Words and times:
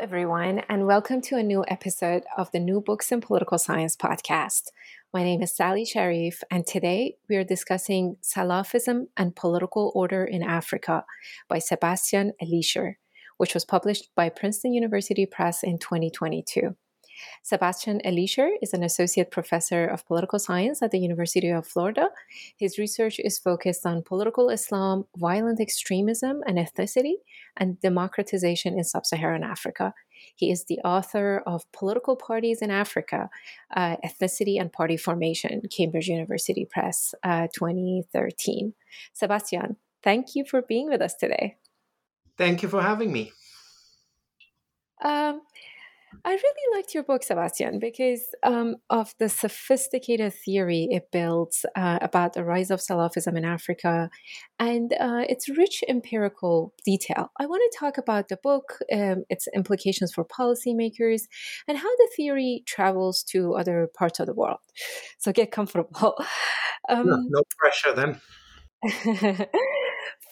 Everyone, 0.00 0.60
and 0.68 0.86
welcome 0.86 1.20
to 1.22 1.36
a 1.36 1.42
new 1.42 1.64
episode 1.66 2.22
of 2.36 2.52
the 2.52 2.60
New 2.60 2.80
Books 2.80 3.10
in 3.10 3.20
Political 3.20 3.58
Science 3.58 3.96
podcast. 3.96 4.68
My 5.12 5.24
name 5.24 5.42
is 5.42 5.52
Sally 5.52 5.84
Sharif, 5.84 6.44
and 6.52 6.64
today 6.64 7.16
we 7.28 7.34
are 7.34 7.42
discussing 7.42 8.16
Salafism 8.22 9.08
and 9.16 9.34
Political 9.34 9.90
Order 9.96 10.24
in 10.24 10.44
Africa 10.44 11.04
by 11.48 11.58
Sebastian 11.58 12.32
Elischer, 12.40 12.94
which 13.38 13.54
was 13.54 13.64
published 13.64 14.10
by 14.14 14.28
Princeton 14.28 14.72
University 14.72 15.26
Press 15.26 15.64
in 15.64 15.78
2022. 15.78 16.76
Sebastian 17.42 18.00
Elischer 18.04 18.50
is 18.62 18.72
an 18.72 18.82
associate 18.82 19.30
professor 19.30 19.86
of 19.86 20.06
political 20.06 20.38
science 20.38 20.82
at 20.82 20.90
the 20.90 20.98
University 20.98 21.50
of 21.50 21.66
Florida. 21.66 22.10
His 22.56 22.78
research 22.78 23.18
is 23.18 23.38
focused 23.38 23.86
on 23.86 24.02
political 24.02 24.50
Islam, 24.50 25.04
violent 25.16 25.60
extremism 25.60 26.42
and 26.46 26.58
ethnicity, 26.58 27.14
and 27.56 27.80
democratization 27.80 28.78
in 28.78 28.84
sub 28.84 29.06
Saharan 29.06 29.42
Africa. 29.42 29.94
He 30.34 30.50
is 30.50 30.64
the 30.64 30.78
author 30.84 31.42
of 31.46 31.70
Political 31.72 32.16
Parties 32.16 32.62
in 32.62 32.70
Africa 32.70 33.30
uh, 33.74 33.96
Ethnicity 34.04 34.60
and 34.60 34.72
Party 34.72 34.96
Formation, 34.96 35.62
Cambridge 35.70 36.08
University 36.08 36.64
Press, 36.64 37.14
uh, 37.22 37.48
2013. 37.54 38.74
Sebastian, 39.12 39.76
thank 40.02 40.34
you 40.34 40.44
for 40.44 40.62
being 40.62 40.88
with 40.88 41.00
us 41.00 41.14
today. 41.14 41.56
Thank 42.36 42.62
you 42.62 42.68
for 42.68 42.82
having 42.82 43.12
me. 43.12 43.32
Um, 45.02 45.42
I 46.24 46.30
really 46.30 46.76
liked 46.76 46.94
your 46.94 47.02
book, 47.02 47.22
Sebastian, 47.22 47.78
because 47.78 48.22
um, 48.42 48.76
of 48.90 49.14
the 49.18 49.28
sophisticated 49.28 50.32
theory 50.34 50.88
it 50.90 51.10
builds 51.10 51.64
uh, 51.76 51.98
about 52.00 52.32
the 52.32 52.44
rise 52.44 52.70
of 52.70 52.80
Salafism 52.80 53.36
in 53.36 53.44
Africa 53.44 54.10
and 54.58 54.92
uh, 54.98 55.24
its 55.28 55.48
rich 55.48 55.82
empirical 55.88 56.74
detail. 56.84 57.30
I 57.38 57.46
want 57.46 57.62
to 57.70 57.78
talk 57.78 57.98
about 57.98 58.28
the 58.28 58.38
book, 58.42 58.78
um, 58.92 59.24
its 59.28 59.46
implications 59.54 60.12
for 60.12 60.24
policymakers, 60.24 61.22
and 61.66 61.78
how 61.78 61.96
the 61.96 62.08
theory 62.16 62.62
travels 62.66 63.22
to 63.30 63.54
other 63.54 63.88
parts 63.96 64.20
of 64.20 64.26
the 64.26 64.34
world. 64.34 64.58
So 65.18 65.32
get 65.32 65.50
comfortable. 65.50 66.14
Um, 66.88 67.06
no, 67.06 67.16
no 67.28 67.42
pressure 67.58 67.92
then. 67.92 68.20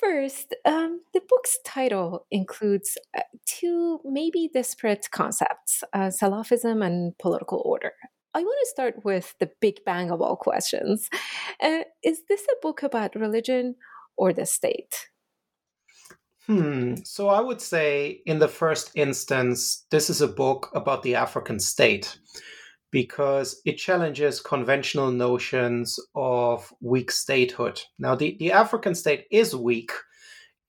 First, 0.00 0.54
um, 0.64 1.00
the 1.14 1.22
book's 1.26 1.58
title 1.64 2.26
includes 2.30 2.98
uh, 3.16 3.22
two 3.46 4.00
maybe 4.04 4.50
disparate 4.52 5.08
concepts 5.10 5.82
uh, 5.92 6.10
Salafism 6.10 6.84
and 6.84 7.16
political 7.18 7.62
order. 7.64 7.92
I 8.34 8.40
want 8.40 8.58
to 8.62 8.70
start 8.70 9.04
with 9.04 9.34
the 9.40 9.50
big 9.60 9.76
bang 9.86 10.10
of 10.10 10.20
all 10.20 10.36
questions. 10.36 11.08
Uh, 11.62 11.84
is 12.04 12.20
this 12.28 12.42
a 12.42 12.60
book 12.60 12.82
about 12.82 13.14
religion 13.14 13.76
or 14.18 14.34
the 14.34 14.44
state? 14.44 15.08
Hmm. 16.46 16.96
So 17.02 17.28
I 17.28 17.40
would 17.40 17.60
say, 17.60 18.20
in 18.26 18.38
the 18.38 18.48
first 18.48 18.92
instance, 18.94 19.86
this 19.90 20.10
is 20.10 20.20
a 20.20 20.28
book 20.28 20.70
about 20.74 21.02
the 21.02 21.14
African 21.14 21.58
state 21.58 22.18
because 22.96 23.60
it 23.66 23.74
challenges 23.76 24.40
conventional 24.40 25.10
notions 25.10 26.00
of 26.14 26.72
weak 26.80 27.10
statehood. 27.10 27.78
Now, 27.98 28.14
the, 28.14 28.38
the 28.40 28.52
African 28.52 28.94
state 28.94 29.26
is 29.30 29.54
weak 29.54 29.92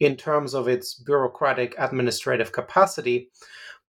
in 0.01 0.17
terms 0.17 0.53
of 0.53 0.67
its 0.67 0.95
bureaucratic 0.95 1.73
administrative 1.77 2.51
capacity, 2.51 3.29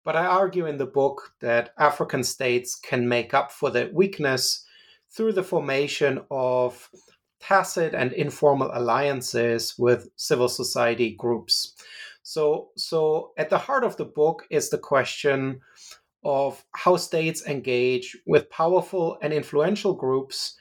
but 0.06 0.16
I 0.16 0.28
argue 0.28 0.68
in 0.68 0.78
the 0.78 0.86
book 0.86 1.32
that 1.42 1.72
African 1.80 2.24
states 2.24 2.76
can 2.76 3.10
make 3.10 3.34
up 3.34 3.52
for 3.52 3.72
that 3.72 3.92
weakness 3.92 4.64
through 5.10 5.34
the 5.34 5.42
formation 5.42 6.22
of 6.30 6.88
tacit 7.40 7.96
and 7.96 8.14
informal 8.14 8.70
alliances 8.72 9.74
with 9.80 10.10
civil 10.16 10.48
society 10.48 11.16
groups. 11.18 11.74
So, 12.22 12.70
so 12.78 13.32
at 13.38 13.50
the 13.50 13.58
heart 13.58 13.84
of 13.84 13.98
the 13.98 14.06
book 14.06 14.46
is 14.52 14.70
the 14.70 14.78
question 14.78 15.62
of 16.28 16.66
how 16.74 16.98
states 16.98 17.48
engage 17.48 18.18
with 18.28 18.50
powerful 18.50 19.18
and 19.22 19.32
influential 19.32 19.94
groups 19.94 20.56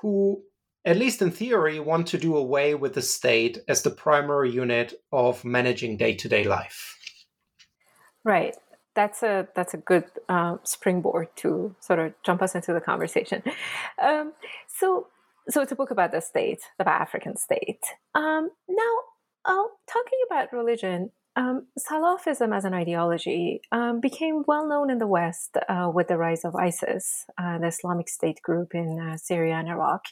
who, 0.00 0.40
at 0.84 0.96
least 0.96 1.20
in 1.20 1.32
theory, 1.32 1.80
want 1.80 2.06
to 2.06 2.18
do 2.18 2.36
away 2.36 2.76
with 2.76 2.94
the 2.94 3.02
state 3.02 3.58
as 3.66 3.82
the 3.82 3.90
primary 3.90 4.48
unit 4.48 4.94
of 5.10 5.44
managing 5.44 5.96
day 5.96 6.14
to 6.14 6.28
day 6.28 6.44
life. 6.44 6.96
Right. 8.24 8.56
That's 8.94 9.24
a 9.24 9.48
that's 9.56 9.74
a 9.74 9.78
good 9.78 10.04
uh, 10.28 10.58
springboard 10.62 11.34
to 11.36 11.74
sort 11.80 11.98
of 11.98 12.14
jump 12.22 12.40
us 12.40 12.54
into 12.54 12.72
the 12.72 12.80
conversation. 12.80 13.42
Um, 14.02 14.32
so 14.68 15.08
so 15.48 15.62
it's 15.62 15.72
a 15.72 15.76
book 15.76 15.90
about 15.90 16.12
the 16.12 16.20
state, 16.20 16.60
the 16.78 16.88
African 16.88 17.36
state. 17.36 17.82
Um, 18.14 18.50
now, 18.68 18.94
uh, 19.44 19.66
talking 19.88 20.18
about 20.26 20.52
religion, 20.52 21.10
um, 21.36 21.66
Salafism 21.78 22.54
as 22.54 22.64
an 22.64 22.74
ideology 22.74 23.62
um, 23.72 24.00
became 24.00 24.42
well 24.46 24.66
known 24.68 24.90
in 24.90 24.98
the 24.98 25.06
West 25.06 25.56
uh, 25.68 25.90
with 25.92 26.08
the 26.08 26.18
rise 26.18 26.44
of 26.44 26.54
ISIS, 26.54 27.24
uh, 27.38 27.58
the 27.58 27.68
Islamic 27.68 28.08
State 28.08 28.42
group 28.42 28.74
in 28.74 28.98
uh, 29.00 29.16
Syria 29.16 29.54
and 29.54 29.68
Iraq. 29.68 30.04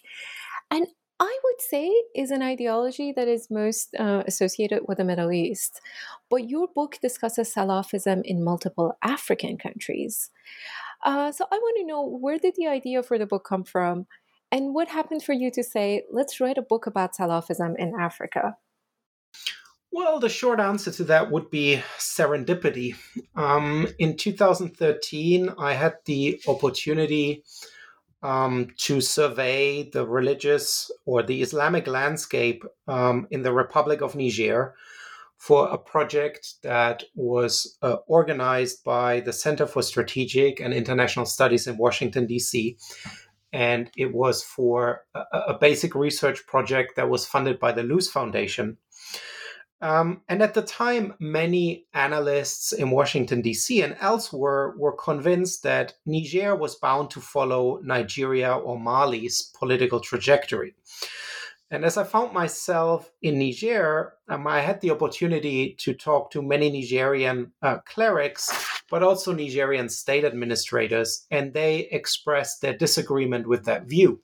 And 0.70 0.86
I 1.18 1.38
would 1.44 1.60
say 1.60 1.92
is 2.14 2.30
an 2.30 2.40
ideology 2.40 3.12
that 3.12 3.28
is 3.28 3.50
most 3.50 3.94
uh, 3.98 4.22
associated 4.26 4.82
with 4.88 4.96
the 4.96 5.04
Middle 5.04 5.30
East. 5.30 5.82
But 6.30 6.48
your 6.48 6.68
book 6.74 6.96
discusses 7.02 7.52
Salafism 7.54 8.22
in 8.24 8.42
multiple 8.42 8.96
African 9.02 9.58
countries. 9.58 10.30
Uh, 11.04 11.30
so 11.32 11.44
I 11.50 11.56
want 11.56 11.76
to 11.80 11.86
know 11.86 12.02
where 12.02 12.38
did 12.38 12.54
the 12.56 12.68
idea 12.68 13.02
for 13.02 13.18
the 13.18 13.26
book 13.26 13.44
come 13.44 13.64
from? 13.64 14.06
And 14.50 14.74
what 14.74 14.88
happened 14.88 15.22
for 15.22 15.34
you 15.34 15.50
to 15.52 15.62
say, 15.62 16.04
let's 16.10 16.40
write 16.40 16.58
a 16.58 16.62
book 16.62 16.86
about 16.86 17.14
Salafism 17.14 17.76
in 17.78 17.92
Africa? 18.00 18.56
Well, 19.92 20.20
the 20.20 20.28
short 20.28 20.60
answer 20.60 20.92
to 20.92 21.04
that 21.04 21.30
would 21.30 21.50
be 21.50 21.82
serendipity. 21.98 22.94
Um, 23.34 23.88
in 23.98 24.16
2013, 24.16 25.52
I 25.58 25.72
had 25.72 25.96
the 26.04 26.40
opportunity 26.46 27.42
um, 28.22 28.68
to 28.78 29.00
survey 29.00 29.88
the 29.90 30.06
religious 30.06 30.90
or 31.06 31.22
the 31.22 31.42
Islamic 31.42 31.86
landscape 31.86 32.64
um, 32.86 33.26
in 33.30 33.42
the 33.42 33.52
Republic 33.52 34.00
of 34.00 34.14
Niger 34.14 34.74
for 35.38 35.68
a 35.68 35.78
project 35.78 36.54
that 36.62 37.02
was 37.14 37.78
uh, 37.82 37.96
organized 38.06 38.84
by 38.84 39.20
the 39.20 39.32
Center 39.32 39.66
for 39.66 39.82
Strategic 39.82 40.60
and 40.60 40.74
International 40.74 41.24
Studies 41.24 41.66
in 41.66 41.78
Washington, 41.78 42.26
D.C. 42.26 42.76
And 43.52 43.90
it 43.96 44.12
was 44.12 44.44
for 44.44 45.06
a, 45.14 45.20
a 45.48 45.58
basic 45.58 45.94
research 45.94 46.46
project 46.46 46.94
that 46.96 47.08
was 47.08 47.26
funded 47.26 47.58
by 47.58 47.72
the 47.72 47.82
Luce 47.82 48.10
Foundation. 48.10 48.76
Um, 49.82 50.20
and 50.28 50.42
at 50.42 50.52
the 50.52 50.62
time, 50.62 51.14
many 51.18 51.86
analysts 51.94 52.72
in 52.72 52.90
Washington, 52.90 53.40
D.C. 53.40 53.82
and 53.82 53.96
elsewhere 54.00 54.74
were 54.76 54.92
convinced 54.92 55.62
that 55.62 55.94
Niger 56.04 56.54
was 56.54 56.74
bound 56.74 57.10
to 57.12 57.20
follow 57.20 57.80
Nigeria 57.82 58.54
or 58.54 58.78
Mali's 58.78 59.50
political 59.58 60.00
trajectory. 60.00 60.74
And 61.70 61.84
as 61.84 61.96
I 61.96 62.04
found 62.04 62.32
myself 62.32 63.10
in 63.22 63.38
Niger, 63.38 64.14
um, 64.28 64.46
I 64.46 64.60
had 64.60 64.80
the 64.80 64.90
opportunity 64.90 65.76
to 65.78 65.94
talk 65.94 66.32
to 66.32 66.42
many 66.42 66.68
Nigerian 66.70 67.52
uh, 67.62 67.78
clerics, 67.86 68.82
but 68.90 69.04
also 69.04 69.32
Nigerian 69.32 69.88
state 69.88 70.24
administrators, 70.24 71.26
and 71.30 71.54
they 71.54 71.88
expressed 71.92 72.60
their 72.60 72.76
disagreement 72.76 73.46
with 73.46 73.64
that 73.66 73.84
view. 73.84 74.20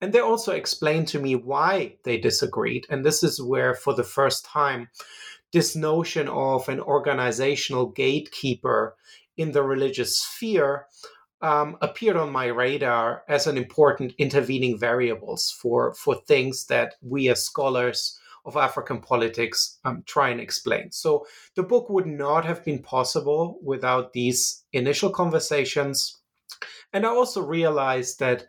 And 0.00 0.12
they 0.12 0.20
also 0.20 0.52
explained 0.52 1.08
to 1.08 1.18
me 1.18 1.34
why 1.34 1.96
they 2.04 2.18
disagreed. 2.18 2.86
And 2.88 3.04
this 3.04 3.22
is 3.22 3.42
where, 3.42 3.74
for 3.74 3.94
the 3.94 4.04
first 4.04 4.44
time, 4.44 4.88
this 5.52 5.74
notion 5.74 6.28
of 6.28 6.68
an 6.68 6.80
organizational 6.80 7.86
gatekeeper 7.86 8.96
in 9.36 9.52
the 9.52 9.62
religious 9.62 10.18
sphere 10.18 10.86
um, 11.40 11.76
appeared 11.80 12.16
on 12.16 12.32
my 12.32 12.46
radar 12.46 13.22
as 13.28 13.46
an 13.46 13.56
important 13.56 14.12
intervening 14.18 14.78
variables 14.78 15.50
for 15.50 15.94
for 15.94 16.16
things 16.16 16.66
that 16.66 16.94
we 17.00 17.28
as 17.28 17.44
scholars 17.44 18.18
of 18.44 18.56
African 18.56 19.00
politics 19.00 19.78
um, 19.84 20.02
try 20.06 20.30
and 20.30 20.40
explain. 20.40 20.90
So 20.90 21.26
the 21.54 21.62
book 21.62 21.88
would 21.90 22.06
not 22.06 22.44
have 22.44 22.64
been 22.64 22.82
possible 22.82 23.58
without 23.62 24.12
these 24.12 24.64
initial 24.72 25.10
conversations. 25.10 26.18
And 26.92 27.04
I 27.06 27.10
also 27.10 27.42
realized 27.42 28.18
that 28.20 28.46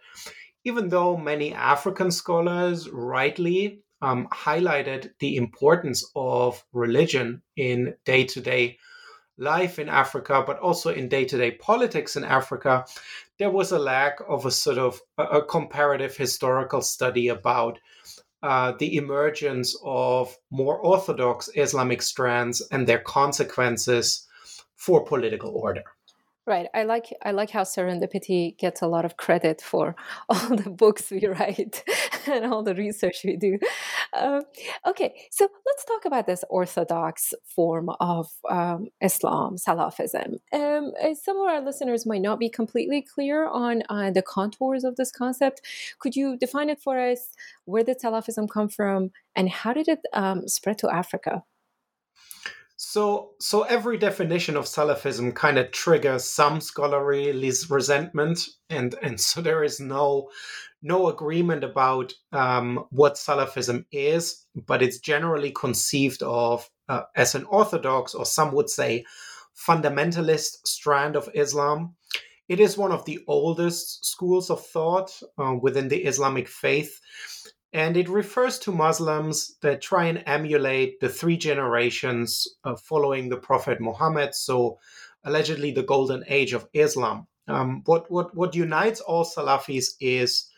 even 0.63 0.89
though 0.89 1.17
many 1.17 1.53
African 1.53 2.11
scholars 2.11 2.89
rightly 2.89 3.83
um, 4.01 4.27
highlighted 4.31 5.11
the 5.19 5.35
importance 5.35 6.09
of 6.15 6.63
religion 6.73 7.41
in 7.55 7.95
day 8.05 8.23
to 8.25 8.41
day 8.41 8.77
life 9.37 9.79
in 9.79 9.89
Africa, 9.89 10.43
but 10.45 10.59
also 10.59 10.89
in 10.89 11.07
day 11.07 11.25
to 11.25 11.37
day 11.37 11.51
politics 11.51 12.15
in 12.15 12.23
Africa, 12.23 12.85
there 13.37 13.49
was 13.49 13.71
a 13.71 13.79
lack 13.79 14.19
of 14.27 14.45
a 14.45 14.51
sort 14.51 14.77
of 14.77 15.01
a, 15.17 15.23
a 15.23 15.45
comparative 15.45 16.15
historical 16.15 16.81
study 16.81 17.29
about 17.29 17.79
uh, 18.43 18.73
the 18.79 18.95
emergence 18.95 19.77
of 19.83 20.35
more 20.49 20.77
orthodox 20.77 21.49
Islamic 21.55 22.01
strands 22.01 22.61
and 22.71 22.87
their 22.87 22.99
consequences 22.99 24.27
for 24.75 25.05
political 25.05 25.51
order. 25.51 25.83
Right. 26.49 26.65
I 26.73 26.81
like 26.81 27.15
I 27.21 27.29
like 27.29 27.51
how 27.51 27.61
serendipity 27.61 28.57
gets 28.57 28.81
a 28.81 28.87
lot 28.87 29.05
of 29.05 29.17
credit 29.17 29.61
for 29.61 29.95
all 30.29 30.55
the 30.55 30.71
books 30.71 31.11
we 31.11 31.27
write 31.27 31.83
and 32.27 32.43
all 32.43 32.63
the 32.63 32.73
research 32.73 33.17
we 33.23 33.37
do. 33.37 33.59
Uh, 34.13 34.41
okay, 34.87 35.13
so 35.29 35.47
let's 35.67 35.85
talk 35.85 36.05
about 36.05 36.25
this 36.25 36.43
orthodox 36.49 37.35
form 37.45 37.91
of 37.99 38.31
um, 38.49 38.87
Islam, 38.99 39.57
Salafism. 39.57 40.39
Um, 40.51 40.91
some 41.13 41.37
of 41.37 41.47
our 41.47 41.61
listeners 41.61 42.07
might 42.07 42.23
not 42.23 42.39
be 42.39 42.49
completely 42.49 43.03
clear 43.03 43.47
on 43.47 43.83
uh, 43.87 44.09
the 44.09 44.23
contours 44.23 44.83
of 44.83 44.95
this 44.95 45.11
concept. 45.11 45.61
Could 45.99 46.15
you 46.15 46.35
define 46.35 46.71
it 46.71 46.81
for 46.81 46.99
us? 46.99 47.29
Where 47.65 47.83
did 47.83 48.01
Salafism 48.01 48.49
come 48.49 48.69
from, 48.69 49.11
and 49.35 49.49
how 49.49 49.73
did 49.73 49.87
it 49.87 49.99
um, 50.13 50.47
spread 50.47 50.79
to 50.79 50.89
Africa? 50.91 51.43
So, 52.81 53.31
so 53.41 53.63
every 53.63 53.97
definition 53.97 54.55
of 54.55 54.63
Salafism 54.63 55.35
kind 55.35 55.57
of 55.57 55.71
triggers 55.71 56.23
some 56.23 56.61
scholarly 56.61 57.33
resentment, 57.69 58.47
and 58.69 58.95
and 59.01 59.19
so 59.19 59.41
there 59.41 59.65
is 59.65 59.81
no 59.81 60.29
no 60.81 61.09
agreement 61.09 61.65
about 61.65 62.13
um, 62.31 62.85
what 62.89 63.15
Salafism 63.15 63.83
is, 63.91 64.45
but 64.55 64.81
it's 64.81 64.99
generally 64.99 65.51
conceived 65.51 66.23
of 66.23 66.69
uh, 66.87 67.01
as 67.17 67.35
an 67.35 67.43
orthodox, 67.49 68.13
or 68.13 68.25
some 68.25 68.53
would 68.53 68.69
say, 68.69 69.03
fundamentalist 69.67 70.65
strand 70.65 71.17
of 71.17 71.29
Islam. 71.35 71.95
It 72.47 72.61
is 72.61 72.77
one 72.77 72.93
of 72.93 73.03
the 73.03 73.19
oldest 73.27 74.05
schools 74.05 74.49
of 74.49 74.65
thought 74.65 75.11
uh, 75.37 75.53
within 75.61 75.89
the 75.89 76.05
Islamic 76.05 76.47
faith 76.47 77.01
and 77.73 77.95
it 77.95 78.09
refers 78.09 78.57
to 78.59 78.71
Muslims 78.71 79.55
that 79.61 79.81
try 79.81 80.05
and 80.05 80.23
emulate 80.25 80.99
the 80.99 81.09
three 81.09 81.37
generations 81.37 82.47
following 82.83 83.29
the 83.29 83.37
Prophet 83.37 83.79
Muhammad, 83.79 84.33
so 84.33 84.79
allegedly 85.23 85.71
the 85.71 85.83
golden 85.83 86.23
age 86.27 86.53
of 86.53 86.67
Islam. 86.73 87.27
Um, 87.47 87.81
what, 87.85 88.09
what, 88.09 88.35
what 88.35 88.55
unites 88.55 89.01
all 89.01 89.23
Salafis 89.23 89.93
is 89.99 90.49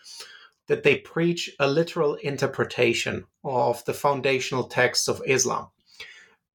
that 0.67 0.83
they 0.83 0.97
preach 0.97 1.49
a 1.59 1.67
literal 1.67 2.15
interpretation 2.15 3.25
of 3.43 3.83
the 3.85 3.93
foundational 3.93 4.65
texts 4.65 5.07
of 5.07 5.21
Islam. 5.25 5.67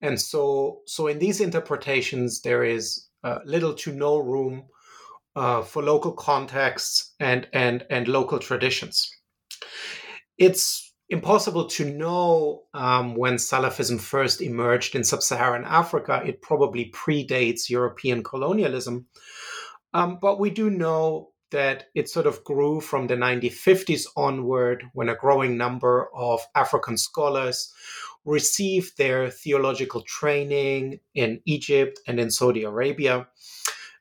And 0.01 0.21
so, 0.21 0.81
so 0.87 1.07
in 1.07 1.19
these 1.19 1.41
interpretations, 1.41 2.43
there 2.43 2.65
is 2.65 3.07
uh, 3.25 3.41
little 3.45 3.75
to 3.75 3.93
no 3.93 4.19
room 4.19 4.65
uh, 5.35 5.63
for 5.63 5.83
local 5.83 6.13
contexts 6.13 7.15
and, 7.21 7.47
and, 7.53 7.85
and 7.91 8.09
local 8.09 8.39
traditions 8.39 9.16
it's 10.39 10.93
impossible 11.09 11.67
to 11.67 11.85
know 11.85 12.65
um, 12.75 13.15
when 13.15 13.35
Salafism 13.35 14.01
first 14.01 14.41
emerged 14.41 14.95
in 14.95 15.05
sub 15.05 15.23
Saharan 15.23 15.65
Africa. 15.65 16.23
It 16.25 16.43
probably 16.43 16.91
predates 16.91 17.71
European 17.71 18.23
colonialism. 18.23 19.07
Um, 19.95 20.19
but 20.21 20.41
we 20.41 20.51
do 20.51 20.69
know 20.69 21.31
that 21.53 21.85
it 21.95 22.09
sort 22.09 22.27
of 22.27 22.43
grew 22.43 22.81
from 22.81 23.07
the 23.07 23.15
1950s 23.15 24.07
onward 24.17 24.85
when 24.93 25.09
a 25.09 25.15
growing 25.15 25.57
number 25.57 26.09
of 26.15 26.41
African 26.55 26.99
scholars 26.99 27.73
received 28.25 28.99
their 28.99 29.31
theological 29.31 30.03
training 30.03 30.99
in 31.15 31.41
Egypt 31.47 32.01
and 32.09 32.19
in 32.19 32.31
Saudi 32.31 32.65
Arabia. 32.65 33.29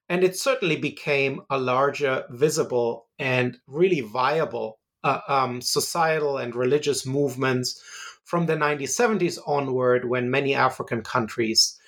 And 0.10 0.24
it 0.24 0.36
certainly 0.36 0.76
became 0.76 1.42
a 1.50 1.60
larger, 1.60 2.26
visible, 2.32 3.08
and 3.20 3.58
really 3.68 4.02
viable 4.02 4.80
uh, 5.06 5.22
um, 5.28 5.62
societal 5.62 6.38
and 6.38 6.56
religious 6.56 7.06
movements 7.06 7.82
from 8.24 8.48
the 8.48 8.56
1970s 8.56 9.38
onward 9.46 10.10
when 10.10 10.32
many 10.32 10.54
African 10.56 11.02
countries 11.04 11.80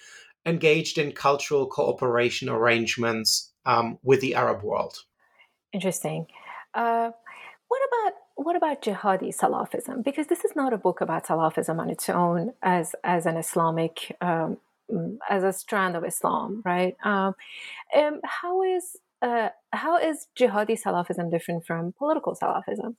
engaged 0.46 0.98
in 0.98 1.12
cultural 1.12 1.66
cooperation 1.66 2.48
arrangements 2.48 3.52
um, 3.66 3.98
with 4.04 4.22
the 4.22 4.36
Arab 4.36 4.64
world. 4.64 5.04
Interesting. 5.74 6.28
Uh, 6.74 7.12
what 7.68 7.81
about 7.90 8.14
what 8.36 8.56
about 8.56 8.84
jihadi 8.84 9.36
Salafism? 9.36 10.04
Because 10.04 10.28
this 10.28 10.46
is 10.46 10.56
not 10.56 10.72
a 10.72 10.78
book 10.78 11.02
about 11.02 11.25
Salafism 11.25 11.80
on 11.80 11.90
its 11.90 12.08
own 12.08 12.54
as 12.62 12.96
as 13.04 13.25
an 13.25 13.36
Islamic 13.36 14.16
um, 14.22 14.58
as 15.30 15.44
a 15.44 15.52
strand 15.52 15.96
of 15.98 16.06
Islam, 16.06 16.62
right? 16.64 16.96
Um, 17.04 17.36
um 17.96 18.22
how 18.24 18.62
is 18.62 18.96
uh, 19.22 19.50
how 19.72 19.98
is 19.98 20.28
jihadi 20.40 20.80
Salafism 20.81 21.31
different 21.31 21.66
from 21.66 21.94
political 21.98 22.36
Salafism? 22.36 22.96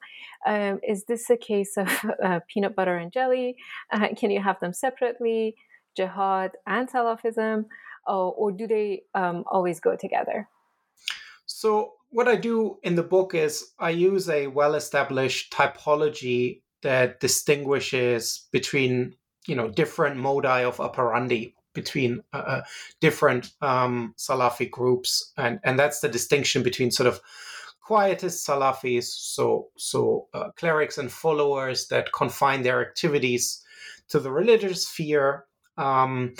Um, 0.46 0.80
is 0.86 1.04
this 1.04 1.30
a 1.30 1.36
case 1.36 1.76
of 1.76 1.88
uh, 2.24 2.40
peanut 2.48 2.74
butter 2.74 2.96
and 2.96 3.12
jelly? 3.12 3.56
Uh, 3.92 4.08
can 4.16 4.30
you 4.30 4.42
have 4.42 4.60
them 4.60 4.72
separately, 4.72 5.56
jihad 5.96 6.52
and 6.66 6.90
Salafism, 6.90 7.66
or, 8.06 8.32
or 8.32 8.52
do 8.52 8.66
they 8.66 9.02
um, 9.14 9.44
always 9.50 9.80
go 9.80 9.96
together? 9.96 10.48
So, 11.46 11.94
what 12.10 12.28
I 12.28 12.36
do 12.36 12.78
in 12.82 12.94
the 12.94 13.02
book 13.02 13.34
is 13.34 13.72
I 13.78 13.90
use 13.90 14.28
a 14.28 14.46
well 14.46 14.74
established 14.74 15.52
typology 15.52 16.62
that 16.82 17.20
distinguishes 17.20 18.46
between 18.52 19.14
you 19.46 19.54
know 19.56 19.68
different 19.68 20.16
modi 20.16 20.64
of 20.64 20.80
operandi 20.80 21.54
between 21.80 22.22
uh, 22.32 22.44
uh, 22.54 22.62
different 23.00 23.52
um, 23.62 24.14
Salafi 24.16 24.70
groups, 24.70 25.32
and 25.36 25.60
and 25.64 25.78
that's 25.78 26.00
the 26.00 26.08
distinction 26.08 26.62
between 26.62 26.90
sort 26.90 27.06
of 27.06 27.20
quietist 27.88 28.46
Salafis, 28.46 29.04
so 29.04 29.68
so 29.76 30.26
uh, 30.34 30.50
clerics 30.56 30.98
and 30.98 31.10
followers 31.10 31.88
that 31.88 32.12
confine 32.12 32.62
their 32.62 32.80
activities 32.80 33.62
to 34.08 34.18
the 34.18 34.30
religious 34.30 34.86
sphere. 34.86 35.44
Um, 35.76 36.34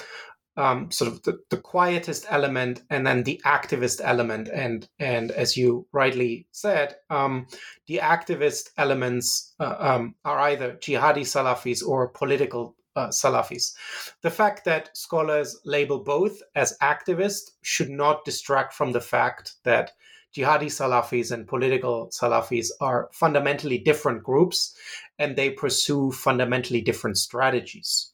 um, 0.58 0.90
sort 0.90 1.12
of 1.12 1.22
the, 1.22 1.38
the 1.50 1.56
quietist 1.56 2.26
element 2.28 2.82
and 2.90 3.06
then 3.06 3.22
the 3.22 3.40
activist 3.46 4.00
element 4.02 4.48
and 4.52 4.88
and 4.98 5.30
as 5.30 5.56
you 5.56 5.86
rightly 5.92 6.48
said 6.50 6.96
um, 7.10 7.46
the 7.86 7.98
activist 7.98 8.70
elements 8.76 9.54
uh, 9.60 9.76
um, 9.78 10.16
are 10.24 10.40
either 10.50 10.72
jihadi 10.82 11.22
salafis 11.22 11.86
or 11.86 12.08
political 12.08 12.74
uh, 12.98 13.08
Salafis. 13.08 13.74
The 14.22 14.30
fact 14.30 14.64
that 14.64 14.96
scholars 14.96 15.60
label 15.64 16.00
both 16.00 16.42
as 16.54 16.76
activists 16.82 17.50
should 17.62 17.90
not 17.90 18.24
distract 18.24 18.74
from 18.74 18.92
the 18.92 19.00
fact 19.00 19.54
that 19.64 19.92
jihadi 20.36 20.66
Salafis 20.66 21.30
and 21.30 21.46
political 21.46 22.08
Salafis 22.08 22.70
are 22.80 23.08
fundamentally 23.12 23.78
different 23.78 24.22
groups 24.22 24.76
and 25.18 25.36
they 25.36 25.50
pursue 25.50 26.10
fundamentally 26.12 26.80
different 26.80 27.18
strategies. 27.18 28.12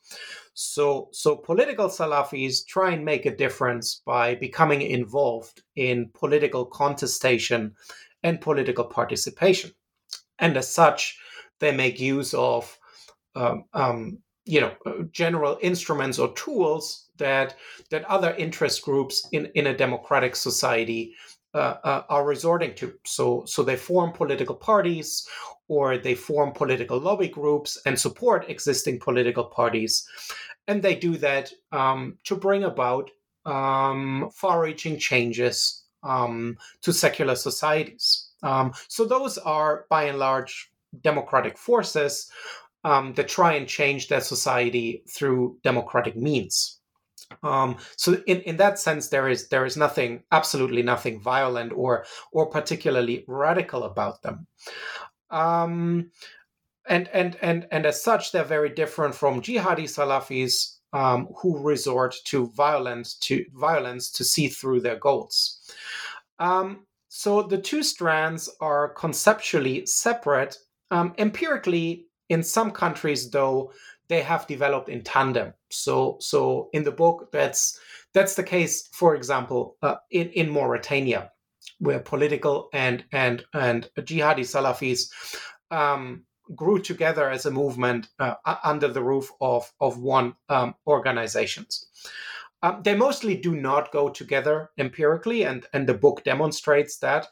So, 0.52 1.08
so 1.12 1.36
political 1.36 1.88
Salafis 1.88 2.64
try 2.64 2.92
and 2.92 3.04
make 3.04 3.26
a 3.26 3.36
difference 3.36 4.02
by 4.06 4.36
becoming 4.36 4.82
involved 4.82 5.62
in 5.74 6.10
political 6.14 6.64
contestation 6.66 7.74
and 8.22 8.40
political 8.40 8.84
participation. 8.84 9.72
And 10.38 10.56
as 10.56 10.72
such, 10.72 11.18
they 11.58 11.72
make 11.74 11.98
use 11.98 12.34
of 12.34 12.78
um, 13.34 13.64
um, 13.72 14.18
you 14.44 14.60
know 14.60 14.72
uh, 14.86 15.02
general 15.10 15.58
instruments 15.62 16.18
or 16.18 16.32
tools 16.34 17.06
that 17.16 17.56
that 17.90 18.04
other 18.04 18.34
interest 18.34 18.82
groups 18.82 19.26
in 19.32 19.46
in 19.54 19.66
a 19.68 19.76
democratic 19.76 20.36
society 20.36 21.14
uh, 21.54 21.76
uh, 21.84 22.02
are 22.08 22.24
resorting 22.24 22.74
to. 22.74 22.92
So 23.04 23.44
so 23.46 23.62
they 23.62 23.76
form 23.76 24.12
political 24.12 24.56
parties 24.56 25.28
or 25.68 25.96
they 25.96 26.14
form 26.14 26.52
political 26.52 26.98
lobby 26.98 27.28
groups 27.28 27.80
and 27.86 27.98
support 27.98 28.50
existing 28.50 28.98
political 28.98 29.44
parties. 29.44 30.06
And 30.66 30.82
they 30.82 30.94
do 30.94 31.16
that 31.18 31.52
um, 31.72 32.18
to 32.24 32.36
bring 32.36 32.64
about 32.64 33.10
um, 33.46 34.30
far-reaching 34.32 34.98
changes 34.98 35.84
um, 36.02 36.56
to 36.82 36.92
secular 36.92 37.34
societies. 37.34 38.30
Um, 38.42 38.72
so 38.88 39.04
those 39.04 39.38
are 39.38 39.86
by 39.88 40.04
and 40.04 40.18
large 40.18 40.70
democratic 41.02 41.56
forces 41.56 42.30
um, 42.84 43.14
that 43.14 43.28
try 43.28 43.54
and 43.54 43.66
change 43.66 44.08
their 44.08 44.20
society 44.20 45.02
through 45.08 45.58
democratic 45.62 46.16
means. 46.16 46.80
Um, 47.42 47.76
so 47.96 48.22
in, 48.26 48.40
in 48.42 48.56
that 48.58 48.78
sense, 48.78 49.08
there 49.08 49.28
is 49.28 49.48
there 49.48 49.64
is 49.64 49.76
nothing, 49.76 50.22
absolutely 50.30 50.82
nothing 50.82 51.20
violent 51.20 51.72
or 51.72 52.04
or 52.32 52.50
particularly 52.50 53.24
radical 53.26 53.84
about 53.84 54.22
them. 54.22 54.46
Um, 55.30 56.10
and 56.86 57.08
and 57.12 57.36
and 57.40 57.66
and 57.70 57.86
as 57.86 58.02
such, 58.02 58.32
they're 58.32 58.44
very 58.44 58.68
different 58.68 59.14
from 59.14 59.40
jihadi 59.40 59.84
Salafis 59.84 60.76
um, 60.92 61.28
who 61.38 61.58
resort 61.58 62.14
to 62.24 62.48
violence 62.50 63.14
to 63.14 63.44
violence 63.54 64.10
to 64.12 64.24
see 64.24 64.48
through 64.48 64.80
their 64.80 64.96
goals. 64.96 65.60
Um, 66.38 66.86
so 67.08 67.42
the 67.42 67.58
two 67.58 67.82
strands 67.82 68.50
are 68.60 68.90
conceptually 68.90 69.86
separate. 69.86 70.56
Um, 70.90 71.14
empirically, 71.18 72.06
in 72.28 72.42
some 72.42 72.70
countries, 72.70 73.30
though, 73.30 73.72
they 74.08 74.22
have 74.22 74.46
developed 74.46 74.88
in 74.88 75.02
tandem. 75.02 75.54
So, 75.70 76.18
so 76.20 76.68
in 76.72 76.84
the 76.84 76.92
book, 76.92 77.30
that's 77.32 77.78
that's 78.12 78.34
the 78.34 78.42
case. 78.42 78.88
For 78.92 79.14
example, 79.14 79.76
uh, 79.82 79.96
in 80.10 80.28
in 80.30 80.50
Mauritania, 80.50 81.30
where 81.78 82.00
political 82.00 82.68
and 82.72 83.04
and 83.12 83.44
and 83.54 83.88
jihadi 83.98 84.44
Salafis 84.44 85.10
um, 85.70 86.24
grew 86.54 86.78
together 86.78 87.30
as 87.30 87.46
a 87.46 87.50
movement 87.50 88.08
uh, 88.18 88.34
under 88.62 88.88
the 88.88 89.02
roof 89.02 89.30
of 89.40 89.72
of 89.80 89.98
one 89.98 90.34
um, 90.48 90.74
organizations. 90.86 91.86
Um, 92.62 92.80
they 92.82 92.94
mostly 92.94 93.36
do 93.36 93.54
not 93.54 93.92
go 93.92 94.08
together 94.08 94.70
empirically, 94.78 95.44
and 95.44 95.66
and 95.72 95.86
the 95.86 95.94
book 95.94 96.24
demonstrates 96.24 96.98
that. 96.98 97.28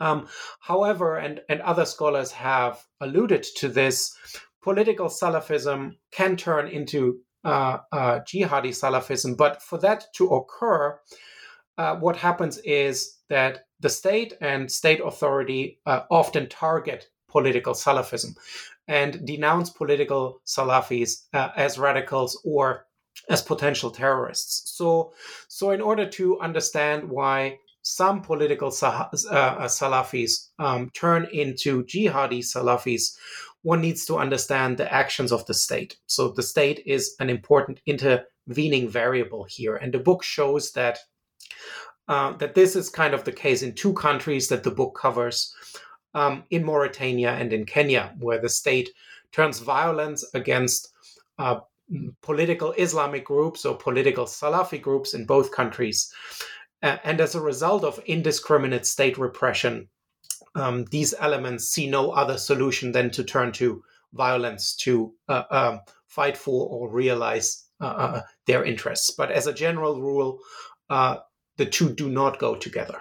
Um, 0.00 0.28
however, 0.60 1.16
and 1.16 1.40
and 1.48 1.60
other 1.62 1.84
scholars 1.84 2.32
have 2.32 2.84
alluded 3.00 3.44
to 3.56 3.68
this, 3.68 4.16
political 4.62 5.08
Salafism 5.08 5.96
can 6.10 6.36
turn 6.36 6.68
into 6.68 7.20
uh, 7.44 7.78
uh, 7.92 8.20
jihadi 8.20 8.70
Salafism. 8.70 9.36
But 9.36 9.62
for 9.62 9.78
that 9.78 10.06
to 10.16 10.28
occur, 10.28 10.98
uh, 11.78 11.96
what 11.96 12.16
happens 12.16 12.58
is 12.58 13.18
that 13.28 13.66
the 13.80 13.88
state 13.88 14.34
and 14.40 14.70
state 14.70 15.00
authority 15.04 15.78
uh, 15.86 16.00
often 16.10 16.48
target 16.48 17.08
political 17.28 17.74
Salafism 17.74 18.34
and 18.88 19.24
denounce 19.26 19.70
political 19.70 20.40
Salafis 20.46 21.26
uh, 21.34 21.50
as 21.56 21.78
radicals 21.78 22.40
or 22.44 22.86
as 23.28 23.42
potential 23.42 23.90
terrorists. 23.90 24.76
So, 24.76 25.12
so 25.48 25.70
in 25.70 25.80
order 25.80 26.08
to 26.10 26.40
understand 26.40 27.08
why 27.08 27.58
some 27.86 28.20
political 28.20 28.66
uh, 28.68 29.08
Salafis 29.12 30.48
um, 30.58 30.90
turn 30.90 31.28
into 31.32 31.84
jihadi 31.84 32.40
Salafis, 32.40 33.16
one 33.62 33.80
needs 33.80 34.04
to 34.06 34.16
understand 34.16 34.76
the 34.76 34.92
actions 34.92 35.30
of 35.30 35.46
the 35.46 35.54
state. 35.54 35.96
So 36.06 36.30
the 36.30 36.42
state 36.42 36.82
is 36.84 37.14
an 37.20 37.30
important 37.30 37.80
intervening 37.86 38.88
variable 38.88 39.44
here, 39.44 39.76
and 39.76 39.94
the 39.94 40.00
book 40.00 40.24
shows 40.24 40.72
that 40.72 40.98
uh, 42.08 42.36
that 42.38 42.56
this 42.56 42.74
is 42.74 42.88
kind 42.88 43.14
of 43.14 43.22
the 43.22 43.32
case 43.32 43.62
in 43.62 43.72
two 43.72 43.92
countries 43.92 44.48
that 44.48 44.64
the 44.64 44.70
book 44.70 44.98
covers, 45.00 45.54
um, 46.14 46.42
in 46.50 46.64
Mauritania 46.64 47.32
and 47.34 47.52
in 47.52 47.64
Kenya, 47.64 48.14
where 48.18 48.40
the 48.40 48.48
state 48.48 48.90
turns 49.30 49.60
violence 49.60 50.24
against 50.34 50.92
uh, 51.38 51.60
political 52.20 52.72
Islamic 52.72 53.24
groups 53.24 53.64
or 53.64 53.76
political 53.76 54.24
Salafi 54.24 54.82
groups 54.82 55.14
in 55.14 55.24
both 55.24 55.52
countries. 55.52 56.12
Uh, 56.86 56.98
and 57.02 57.20
as 57.20 57.34
a 57.34 57.40
result 57.40 57.82
of 57.82 57.98
indiscriminate 58.06 58.86
state 58.86 59.18
repression, 59.18 59.88
um, 60.54 60.84
these 60.92 61.14
elements 61.18 61.64
see 61.64 61.90
no 61.90 62.12
other 62.12 62.38
solution 62.38 62.92
than 62.92 63.10
to 63.10 63.24
turn 63.24 63.50
to 63.50 63.82
violence 64.14 64.76
to 64.76 65.12
uh, 65.28 65.42
um, 65.50 65.80
fight 66.06 66.36
for 66.36 66.68
or 66.68 66.88
realize 66.88 67.64
uh, 67.80 67.86
uh, 67.86 68.22
their 68.46 68.64
interests. 68.64 69.10
But 69.10 69.32
as 69.32 69.48
a 69.48 69.52
general 69.52 70.00
rule, 70.00 70.38
uh, 70.88 71.16
the 71.56 71.66
two 71.66 71.92
do 71.92 72.08
not 72.08 72.38
go 72.38 72.54
together. 72.54 73.00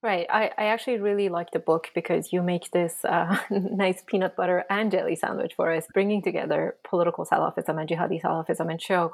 Right. 0.00 0.28
I, 0.30 0.52
I 0.56 0.66
actually 0.66 0.98
really 0.98 1.28
like 1.28 1.50
the 1.50 1.58
book 1.58 1.88
because 1.92 2.32
you 2.32 2.40
make 2.40 2.70
this 2.70 3.04
uh, 3.04 3.36
nice 3.50 4.00
peanut 4.06 4.36
butter 4.36 4.64
and 4.70 4.92
jelly 4.92 5.16
sandwich 5.16 5.54
for 5.56 5.72
us, 5.72 5.88
bringing 5.92 6.22
together 6.22 6.76
political 6.88 7.26
Salafism 7.26 7.80
and 7.80 7.88
jihadi 7.88 8.22
Salafism 8.22 8.70
and 8.70 8.80
show 8.80 9.10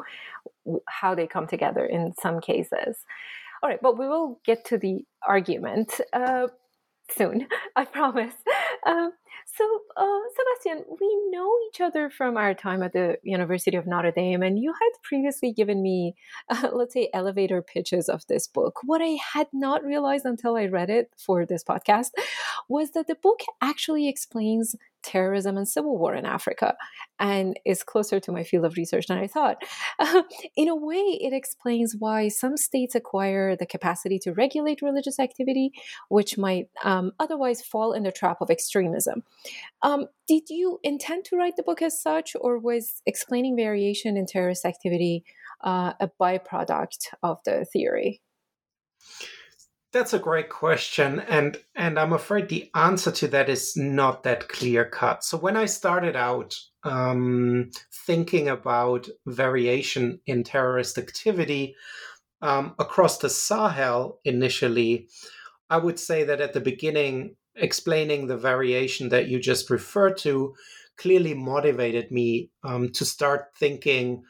how 0.88 1.14
they 1.14 1.26
come 1.26 1.46
together 1.46 1.84
in 1.84 2.12
some 2.20 2.40
cases. 2.40 3.04
All 3.62 3.68
right, 3.68 3.80
but 3.80 3.98
we 3.98 4.06
will 4.06 4.40
get 4.44 4.64
to 4.66 4.78
the 4.78 5.04
argument. 5.26 6.00
Uh, 6.12 6.48
soon, 7.10 7.46
I 7.76 7.84
promise. 7.84 8.34
Um, 8.86 9.12
so, 9.46 9.80
uh, 9.96 10.20
Sebastian, 10.36 10.84
we 11.00 11.22
know 11.30 11.50
each 11.68 11.80
other 11.80 12.10
from 12.10 12.36
our 12.36 12.54
time 12.54 12.82
at 12.82 12.92
the 12.92 13.18
University 13.22 13.76
of 13.76 13.86
Notre 13.86 14.10
Dame, 14.10 14.42
and 14.42 14.58
you 14.58 14.72
had 14.72 14.90
previously 15.02 15.52
given 15.52 15.82
me, 15.82 16.14
uh, 16.48 16.70
let's 16.72 16.94
say, 16.94 17.08
elevator 17.12 17.62
pitches 17.62 18.08
of 18.08 18.26
this 18.26 18.46
book. 18.46 18.80
What 18.84 19.02
I 19.02 19.16
had 19.32 19.48
not 19.52 19.84
realized 19.84 20.24
until 20.24 20.56
I 20.56 20.66
read 20.66 20.90
it 20.90 21.10
for 21.16 21.46
this 21.46 21.62
podcast 21.62 22.10
was 22.68 22.92
that 22.92 23.06
the 23.06 23.16
book 23.16 23.40
actually 23.60 24.08
explains 24.08 24.74
terrorism 25.04 25.56
and 25.56 25.68
civil 25.68 25.98
war 25.98 26.14
in 26.14 26.24
Africa 26.24 26.74
and 27.18 27.58
is 27.64 27.82
closer 27.82 28.18
to 28.20 28.32
my 28.32 28.42
field 28.42 28.64
of 28.64 28.76
research 28.76 29.06
than 29.06 29.18
I 29.18 29.26
thought. 29.26 29.62
In 30.56 30.68
a 30.68 30.74
way, 30.74 31.18
it 31.20 31.32
explains 31.32 31.94
why 31.98 32.28
some 32.28 32.56
states 32.56 32.94
acquire 32.94 33.56
the 33.56 33.66
capacity 33.66 34.18
to 34.20 34.32
regulate 34.32 34.82
religious 34.82 35.18
activity, 35.20 35.70
which 36.08 36.36
might 36.36 36.68
um, 36.82 37.12
otherwise 37.20 37.62
fall 37.62 37.92
in 37.92 38.02
the 38.02 38.12
trap 38.12 38.38
of 38.40 38.50
extremism. 38.50 39.22
Um, 39.82 40.06
did 40.26 40.44
you 40.48 40.80
intend 40.82 41.24
to 41.26 41.36
write 41.36 41.56
the 41.56 41.62
book 41.62 41.82
as 41.82 42.00
such, 42.00 42.34
or 42.40 42.58
was 42.58 43.02
explaining 43.06 43.56
variation 43.56 44.16
in 44.16 44.26
terrorist 44.26 44.64
activity 44.64 45.24
uh, 45.62 45.92
a 46.00 46.10
byproduct 46.20 47.08
of 47.22 47.38
the 47.44 47.64
theory? 47.72 48.20
That's 49.94 50.12
a 50.12 50.18
great 50.18 50.48
question, 50.48 51.20
and 51.20 51.56
and 51.76 52.00
I'm 52.00 52.12
afraid 52.12 52.48
the 52.48 52.68
answer 52.74 53.12
to 53.12 53.28
that 53.28 53.48
is 53.48 53.76
not 53.76 54.24
that 54.24 54.48
clear 54.48 54.84
cut. 54.84 55.22
So 55.22 55.38
when 55.38 55.56
I 55.56 55.66
started 55.66 56.16
out 56.16 56.58
um, 56.82 57.70
thinking 58.04 58.48
about 58.48 59.06
variation 59.24 60.18
in 60.26 60.42
terrorist 60.42 60.98
activity 60.98 61.76
um, 62.42 62.74
across 62.80 63.18
the 63.18 63.30
Sahel 63.30 64.18
initially, 64.24 65.06
I 65.70 65.76
would 65.76 66.00
say 66.00 66.24
that 66.24 66.40
at 66.40 66.54
the 66.54 66.60
beginning, 66.60 67.36
explaining 67.54 68.26
the 68.26 68.36
variation 68.36 69.10
that 69.10 69.28
you 69.28 69.38
just 69.38 69.70
referred 69.70 70.16
to 70.18 70.56
clearly 70.96 71.34
motivated 71.34 72.10
me 72.10 72.50
um, 72.62 72.90
to 72.92 73.04
start 73.04 73.46
thinking 73.58 74.22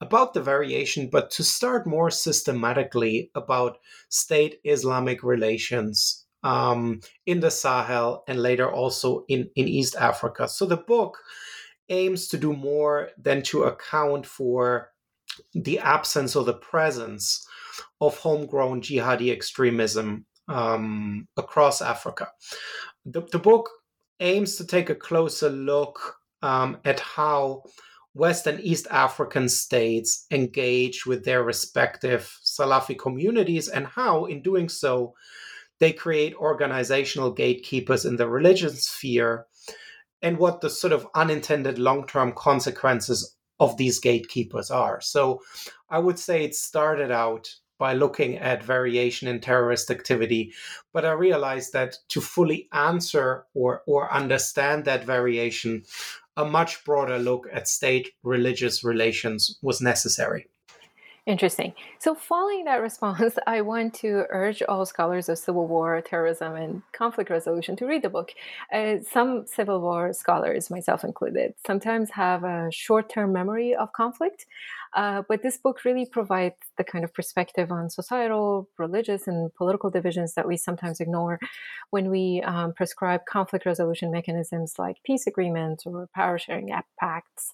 about 0.00 0.34
the 0.34 0.42
variation, 0.42 1.08
but 1.10 1.30
to 1.32 1.42
start 1.42 1.86
more 1.86 2.10
systematically 2.10 3.30
about 3.34 3.78
state 4.08 4.60
Islamic 4.64 5.22
relations 5.22 6.24
um, 6.42 7.00
in 7.26 7.40
the 7.40 7.50
Sahel 7.50 8.24
and 8.26 8.40
later 8.40 8.70
also 8.70 9.24
in, 9.28 9.48
in 9.54 9.68
East 9.68 9.96
Africa. 9.96 10.48
So 10.48 10.66
the 10.66 10.76
book 10.76 11.18
aims 11.88 12.28
to 12.28 12.38
do 12.38 12.52
more 12.52 13.10
than 13.18 13.42
to 13.42 13.64
account 13.64 14.26
for 14.26 14.90
the 15.54 15.78
absence 15.78 16.36
or 16.36 16.44
the 16.44 16.54
presence 16.54 17.46
of 18.00 18.16
homegrown 18.18 18.82
jihadi 18.82 19.30
extremism 19.30 20.26
um, 20.48 21.26
across 21.36 21.80
Africa. 21.80 22.28
The, 23.04 23.22
the 23.32 23.38
book 23.38 23.70
aims 24.22 24.56
to 24.56 24.66
take 24.66 24.88
a 24.88 24.94
closer 24.94 25.50
look 25.50 26.16
um, 26.42 26.78
at 26.84 27.00
how 27.00 27.64
West 28.14 28.46
and 28.46 28.60
East 28.60 28.86
African 28.90 29.48
states 29.48 30.26
engage 30.30 31.06
with 31.06 31.24
their 31.24 31.42
respective 31.42 32.38
Salafi 32.44 32.98
communities 32.98 33.68
and 33.68 33.86
how, 33.86 34.26
in 34.26 34.42
doing 34.42 34.68
so, 34.68 35.14
they 35.80 35.92
create 35.92 36.34
organizational 36.36 37.32
gatekeepers 37.32 38.04
in 38.04 38.16
the 38.16 38.28
religion 38.28 38.70
sphere 38.70 39.46
and 40.20 40.38
what 40.38 40.60
the 40.60 40.70
sort 40.70 40.92
of 40.92 41.08
unintended 41.14 41.78
long 41.78 42.06
term 42.06 42.32
consequences 42.32 43.36
of 43.58 43.76
these 43.76 43.98
gatekeepers 43.98 44.70
are. 44.70 45.00
So 45.00 45.40
I 45.88 45.98
would 45.98 46.18
say 46.18 46.44
it 46.44 46.54
started 46.54 47.10
out 47.10 47.48
by 47.82 47.94
looking 47.94 48.38
at 48.38 48.62
variation 48.62 49.26
in 49.26 49.40
terrorist 49.40 49.90
activity. 49.90 50.52
But 50.92 51.04
I 51.04 51.10
realized 51.10 51.72
that 51.72 51.96
to 52.10 52.20
fully 52.20 52.68
answer 52.72 53.44
or, 53.54 53.82
or 53.86 54.14
understand 54.14 54.84
that 54.84 55.04
variation, 55.04 55.82
a 56.36 56.44
much 56.44 56.84
broader 56.84 57.18
look 57.18 57.48
at 57.52 57.66
state 57.66 58.10
religious 58.22 58.84
relations 58.84 59.58
was 59.62 59.80
necessary. 59.80 60.46
Interesting. 61.24 61.72
So, 61.98 62.14
following 62.14 62.64
that 62.64 62.82
response, 62.88 63.34
I 63.46 63.60
want 63.60 63.94
to 63.94 64.26
urge 64.30 64.62
all 64.68 64.84
scholars 64.86 65.28
of 65.28 65.38
civil 65.38 65.66
war, 65.68 66.00
terrorism, 66.00 66.54
and 66.54 66.82
conflict 66.92 67.30
resolution 67.30 67.74
to 67.76 67.86
read 67.86 68.02
the 68.02 68.10
book. 68.10 68.30
Uh, 68.72 68.96
some 69.08 69.44
civil 69.46 69.80
war 69.80 70.12
scholars, 70.12 70.70
myself 70.70 71.04
included, 71.04 71.54
sometimes 71.64 72.10
have 72.10 72.42
a 72.42 72.70
short 72.72 73.08
term 73.08 73.32
memory 73.32 73.74
of 73.74 73.92
conflict, 73.92 74.46
uh, 74.94 75.22
but 75.28 75.42
this 75.42 75.56
book 75.56 75.84
really 75.84 76.06
provides 76.06 76.56
the 76.76 76.84
kind 76.84 77.04
of 77.04 77.14
perspective 77.14 77.72
on 77.72 77.90
societal, 77.90 78.68
religious, 78.78 79.26
and 79.26 79.52
political 79.54 79.90
divisions 79.90 80.34
that 80.34 80.46
we 80.46 80.56
sometimes 80.56 81.00
ignore 81.00 81.38
when 81.90 82.10
we 82.10 82.42
um, 82.44 82.72
prescribe 82.74 83.22
conflict 83.28 83.66
resolution 83.66 84.10
mechanisms 84.10 84.74
like 84.78 84.96
peace 85.04 85.26
agreements 85.26 85.84
or 85.86 86.08
power 86.14 86.38
sharing 86.38 86.70
pacts. 87.00 87.52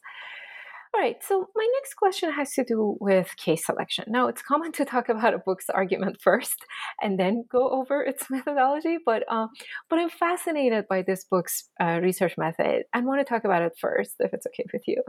All 0.95 1.03
right, 1.03 1.23
so 1.23 1.49
my 1.55 1.69
next 1.75 1.95
question 1.95 2.33
has 2.33 2.53
to 2.55 2.65
do 2.65 2.97
with 2.99 3.37
case 3.37 3.67
selection. 3.67 4.07
Now, 4.09 4.27
it's 4.27 4.41
common 4.41 4.73
to 4.73 4.87
talk 4.87 5.11
about 5.11 5.35
a 5.35 5.39
book's 5.39 5.69
argument 5.69 6.19
first 6.23 6.65
and 7.03 7.19
then 7.21 7.45
go 7.51 7.69
over 7.69 8.03
its 8.03 8.25
methodology, 8.31 8.97
but 9.05 9.23
uh, 9.29 9.49
but 9.91 9.99
I'm 9.99 10.09
fascinated 10.09 10.87
by 10.89 11.03
this 11.03 11.25
book's 11.31 11.69
uh, 11.81 12.01
research 12.03 12.37
method 12.39 12.85
and 12.95 13.07
want 13.07 13.21
to 13.21 13.25
talk 13.25 13.45
about 13.45 13.63
it 13.63 13.73
first, 13.79 14.15
if 14.19 14.33
it's 14.33 14.47
okay 14.47 14.65
with 14.73 14.83
you. 14.87 15.03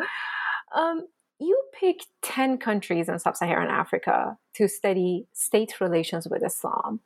Um, 0.75 1.07
you 1.39 1.62
pick 1.74 2.05
10 2.22 2.58
countries 2.58 3.10
in 3.10 3.19
sub 3.19 3.36
Saharan 3.36 3.69
Africa 3.69 4.38
to 4.55 4.67
study 4.67 5.27
state 5.34 5.79
relations 5.79 6.27
with 6.29 6.43
Islam. 6.43 7.00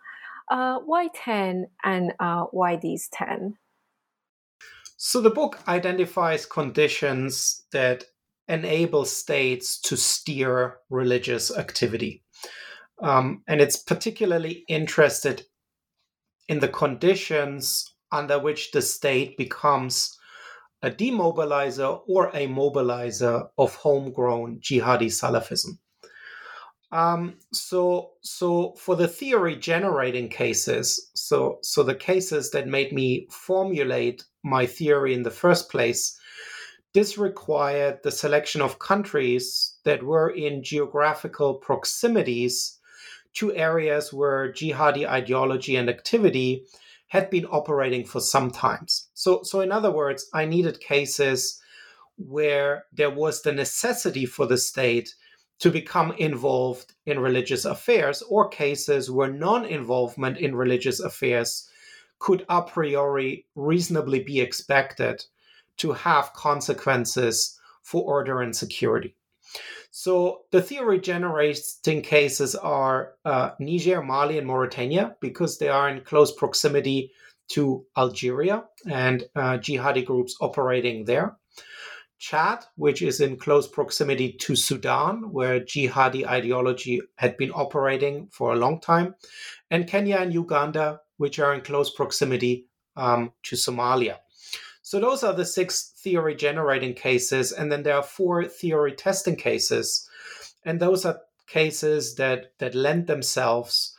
Uh, 0.50 0.80
why 0.80 1.08
10 1.16 1.68
and 1.84 2.13
uh, 2.20 2.44
why 2.52 2.75
these 2.75 3.08
10? 3.10 3.58
So 4.98 5.22
the 5.22 5.30
book 5.30 5.60
identifies 5.68 6.46
conditions 6.46 7.63
that 7.72 8.06
enable 8.48 9.06
states 9.06 9.80
to 9.82 9.98
steer 9.98 10.78
religious 10.90 11.56
activity. 11.56 12.24
Um, 13.02 13.44
and 13.48 13.62
it's 13.62 13.78
particularly 13.78 14.63
interested 14.68 15.44
in 16.48 16.60
the 16.60 16.68
conditions 16.68 17.96
under 18.12 18.40
which 18.40 18.72
the 18.72 18.82
state 18.82 19.38
becomes 19.38 20.18
a 20.84 20.92
demobilizer 20.92 22.02
or 22.08 22.28
a 22.28 22.48
mobilizer 22.48 23.48
of 23.58 23.74
homegrown 23.75 24.60
jihadi 24.60 25.08
Salafism. 25.08 25.78
Um, 26.92 27.38
so, 27.52 28.12
so 28.22 28.74
for 28.74 28.96
the 28.96 29.08
theory 29.08 29.56
generating 29.56 30.30
cases, 30.30 31.10
so 31.16 31.58
so 31.63 31.82
the 31.82 31.96
cases 31.96 32.52
that 32.52 32.68
made 32.68 32.92
me 32.92 33.25
formulate 33.32 34.25
my 34.44 34.68
theory 34.68 35.16
in 35.16 35.24
the 35.24 35.32
first 35.32 35.72
place, 35.72 36.20
this 36.94 37.18
required 37.18 38.00
the 38.04 38.12
selection 38.12 38.62
of 38.62 38.78
countries 38.78 39.74
that 39.86 40.04
were 40.04 40.30
in 40.30 40.63
geographical 40.63 41.56
proximities 41.56 42.78
to 43.34 43.56
areas 43.56 44.13
where 44.13 44.52
jihadi 44.52 45.08
ideology 45.08 45.75
and 45.75 45.90
activity 45.90 46.66
had 47.13 47.29
been 47.29 47.46
operating 47.46 48.03
for 48.03 48.20
some 48.20 48.50
times. 48.50 49.08
So, 49.13 49.43
so 49.43 49.62
in 49.62 49.72
other 49.72 49.91
words, 49.91 50.27
I 50.34 50.46
needed 50.46 50.79
cases 50.79 51.62
where 52.17 52.86
there 52.91 53.12
was 53.12 53.43
the 53.43 53.51
necessity 53.53 54.25
for 54.25 54.48
the 54.48 54.58
state 54.58 55.13
to 55.60 55.70
become 55.70 56.13
involved 56.13 56.96
in 57.05 57.20
religious 57.20 57.65
affairs, 57.65 58.24
or 58.24 58.50
cases 58.50 59.12
where 59.12 59.32
non 59.32 59.63
involvement 59.63 60.39
in 60.39 60.55
religious 60.55 61.00
affairs 61.00 61.70
could 62.17 62.48
a 62.50 62.63
priori 62.63 63.46
reasonably 63.53 64.24
be 64.24 64.41
expected 64.41 65.24
to 65.77 65.91
have 65.91 66.34
consequences 66.34 67.60
for 67.84 68.01
order 68.01 68.41
and 68.41 68.55
security. 68.55 69.15
So 69.91 70.41
the 70.51 70.62
theory 70.62 71.00
generating 71.00 72.01
cases 72.01 72.55
are 72.55 73.13
uh, 73.25 73.51
Niger, 73.60 74.01
Mali, 74.01 74.38
and 74.38 74.48
Mauritania 74.48 75.15
because 75.22 75.57
they 75.57 75.69
are 75.69 75.89
in 75.89 76.01
close 76.01 76.31
proximity 76.31 77.12
to 77.50 77.86
Algeria 77.98 78.63
and 78.89 79.24
uh, 79.36 79.57
jihadi 79.57 80.05
groups 80.05 80.36
operating 80.41 81.05
there. 81.05 81.38
Chad, 82.17 82.63
which 82.77 83.01
is 83.01 83.19
in 83.19 83.36
close 83.36 83.67
proximity 83.67 84.31
to 84.31 84.55
Sudan, 84.55 85.31
where 85.31 85.60
jihadi 85.60 86.25
ideology 86.25 87.01
had 87.17 87.36
been 87.36 87.51
operating 87.51 88.29
for 88.31 88.53
a 88.53 88.55
long 88.55 88.79
time, 88.79 89.13
and 89.69 89.88
Kenya 89.88 90.17
and 90.17 90.33
Uganda, 90.33 91.01
which 91.17 91.38
are 91.39 91.53
in 91.53 91.62
close 91.62 91.89
proximity 91.89 92.67
um, 92.95 93.33
to 93.43 93.57
Somalia. 93.57 94.19
So 94.93 95.00
those 95.00 95.23
are 95.23 95.33
the 95.33 95.43
six 95.43 95.91
theory 95.97 96.35
generating 96.35 96.93
cases, 96.93 97.51
and 97.51 97.71
then 97.71 97.81
there 97.81 97.95
are 97.95 98.03
four 98.03 98.45
theory 98.45 98.91
testing 98.91 99.35
cases, 99.35 100.07
and 100.65 100.79
those 100.79 101.03
are 101.03 101.21
cases 101.47 102.13
that 102.17 102.51
that 102.59 102.75
lend 102.75 103.07
themselves 103.07 103.97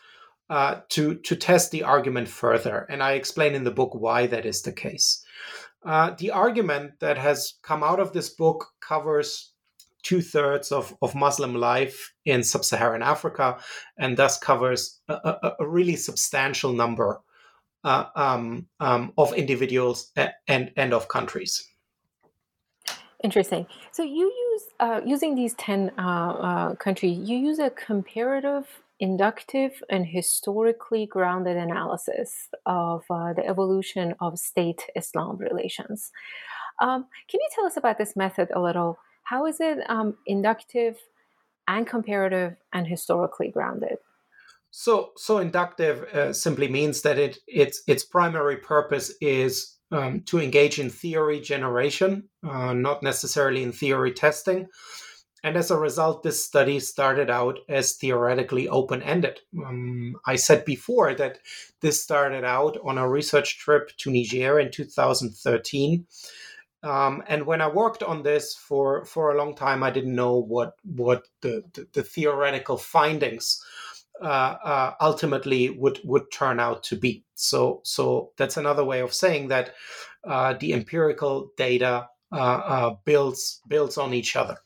uh, 0.49 0.83
to 0.91 1.17
to 1.17 1.35
test 1.35 1.73
the 1.73 1.83
argument 1.83 2.29
further. 2.29 2.87
And 2.89 3.03
I 3.03 3.15
explain 3.15 3.57
in 3.57 3.65
the 3.65 3.73
book 3.73 3.93
why 3.93 4.29
that 4.29 4.47
is 4.47 4.63
the 4.63 4.73
case. 4.73 5.21
Uh, 5.85 6.15
the 6.17 6.31
argument 6.31 7.01
that 7.01 7.19
has 7.19 7.55
come 7.63 7.83
out 7.83 7.99
of 7.99 8.13
this 8.13 8.29
book 8.29 8.69
covers 8.79 9.51
two 10.05 10.23
thirds 10.23 10.71
of, 10.71 10.97
of 11.03 11.17
Muslim 11.17 11.57
life 11.57 12.15
in 12.25 12.45
sub 12.45 12.65
Saharan 12.65 13.03
Africa 13.03 13.59
and 13.99 14.17
thus 14.17 14.39
covers 14.39 15.01
a, 15.09 15.15
a, 15.15 15.57
a 15.59 15.67
really 15.67 15.97
substantial 15.97 16.73
number 16.73 17.21
um, 17.85 18.67
um, 18.81 19.13
of 19.17 19.33
individuals 19.35 20.13
and, 20.49 20.73
and 20.77 20.93
of 20.93 21.09
countries. 21.09 21.69
Interesting. 23.23 23.67
So 23.93 24.03
you 24.03 24.27
use 24.53 24.63
uh, 24.81 25.01
using 25.05 25.35
these 25.35 25.55
ten 25.55 25.91
uh, 25.99 26.03
uh, 26.03 26.75
countries, 26.75 27.19
you 27.19 27.39
use 27.39 27.59
a 27.59 27.71
comparative 27.71 28.67
inductive 29.01 29.83
and 29.91 30.07
historically 30.07 31.07
grounded 31.07 31.57
analysis 31.57 32.49
of 32.67 33.03
uh, 33.11 33.33
the 33.33 33.47
evolution 33.47 34.15
of 34.21 34.39
state 34.39 34.83
Islam 34.95 35.37
relations. 35.39 36.11
Um, 36.81 37.07
can 37.29 37.41
you 37.41 37.49
tell 37.55 37.67
us 37.67 37.77
about 37.77 37.99
this 37.99 38.15
method 38.15 38.49
a 38.55 38.61
little? 38.61 38.99
How 39.25 39.47
is 39.47 39.61
it 39.61 39.79
um, 39.89 40.17
inductive 40.27 40.97
and 41.67 41.87
comparative 41.87 42.57
and 42.73 42.87
historically 42.87 43.49
grounded? 43.49 43.97
So, 44.77 45.13
so 45.17 45.39
inductive 45.39 46.03
uh, 46.13 46.33
simply 46.33 46.67
means 46.67 47.03
that 47.03 47.17
it 47.17 47.39
its 47.47 47.85
its 47.87 48.05
primary 48.05 48.57
purpose 48.57 49.13
is 49.21 49.79
um, 49.93 50.23
to 50.23 50.41
engage 50.41 50.81
in 50.81 50.91
theory 50.91 51.41
generation, 51.41 52.29
uh, 52.43 52.73
not 52.73 53.01
necessarily 53.01 53.63
in 53.63 53.71
theory 53.71 54.13
testing. 54.13 54.67
And 55.45 55.57
as 55.57 55.71
a 55.71 55.79
result, 55.79 56.25
this 56.25 56.45
study 56.45 56.81
started 56.81 57.31
out 57.31 57.61
as 57.69 57.93
theoretically 57.93 58.69
open 58.69 59.01
ended. 59.01 59.39
Um, 59.65 60.17
I 60.27 60.35
said 60.35 60.65
before 60.65 61.15
that 61.15 61.39
this 61.81 62.03
started 62.03 62.43
out 62.43 62.77
on 62.85 62.99
a 62.99 63.09
research 63.09 63.59
trip 63.59 63.97
to 63.99 64.11
Niger 64.11 64.59
in 64.59 64.73
2013. 64.73 66.05
Um, 66.83 67.23
and 67.29 67.47
when 67.47 67.61
I 67.61 67.69
worked 67.69 68.03
on 68.03 68.25
this 68.25 68.57
for, 68.57 69.05
for 69.05 69.31
a 69.31 69.39
long 69.39 69.55
time, 69.55 69.85
I 69.85 69.91
didn't 69.91 70.17
know 70.17 70.37
what, 70.37 70.75
what 70.83 71.29
the, 71.43 71.63
the, 71.73 71.87
the 71.93 72.03
theoretical 72.03 72.77
findings 72.77 73.64
ultimately 74.23 75.71
would, 75.71 76.01
would 76.05 76.31
turn 76.33 76.61
out 76.61 76.83
to 76.85 76.97
be. 76.97 77.25
So, 77.35 77.81
so 77.85 78.33
that's 78.37 78.57
another 78.57 78.85
way 78.85 79.01
of 79.01 79.13
saying 79.13 79.49
that 79.49 79.75
uh, 80.27 80.55
the 80.55 80.73
empirical 80.73 81.51
data 81.57 82.09
uh, 82.33 82.37
uh, 82.37 82.95
builds, 83.05 83.61
builds 83.69 83.99
on 83.99 84.15
each 84.15 84.37
other. 84.37 84.59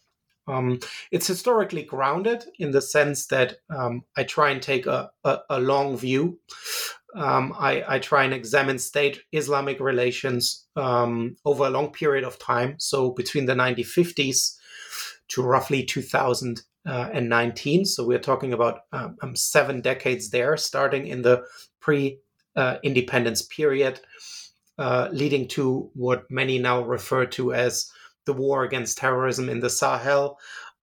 Um, 0.47 0.81
it's 1.11 1.27
historically 1.27 1.83
grounded 1.83 2.45
in 2.59 2.71
the 2.71 2.81
sense 2.81 3.27
that 3.27 3.57
um, 3.69 4.05
I 4.17 4.25
try 4.25 4.51
and 4.51 4.63
take 4.63 4.87
a, 4.87 5.11
a, 5.25 5.39
a 5.51 5.61
long 5.61 5.97
view. 5.99 6.39
Um, 7.15 7.55
I, 7.59 7.85
I, 7.87 7.99
try 7.99 8.25
and 8.25 8.35
examine 8.35 8.79
state 8.79 9.23
Islamic 9.33 9.81
relations 9.81 10.67
um, 10.77 11.37
over 11.45 11.65
a 11.65 11.71
long 11.71 11.91
period 11.91 12.23
of 12.23 12.39
time. 12.39 12.77
So 12.79 13.11
between 13.11 13.47
the 13.47 13.55
1950s 13.55 14.57
to 15.29 15.43
roughly 15.43 15.85
2019. 16.89 17.85
So 17.85 18.05
we're 18.05 18.19
talking 18.19 18.53
about 18.53 18.81
um, 18.93 19.17
um, 19.23 19.37
seven 19.37 19.81
decades 19.81 20.31
there, 20.31 20.57
starting 20.57 21.07
in 21.07 21.23
the 21.23 21.45
pre 21.81 22.19
uh, 22.57 22.79
independence 22.83 23.43
period, 23.43 24.01
uh, 24.79 25.09
leading 25.13 25.47
to 25.49 25.91
what 25.95 26.31
many 26.31 26.59
now 26.59 26.83
refer 26.83 27.27
to 27.27 27.53
as 27.53 27.91
the 28.25 28.33
war 28.33 28.65
against 28.65 28.99
terrorism 28.99 29.49
in 29.49 29.61
the 29.61 29.71
Sahel 29.71 30.39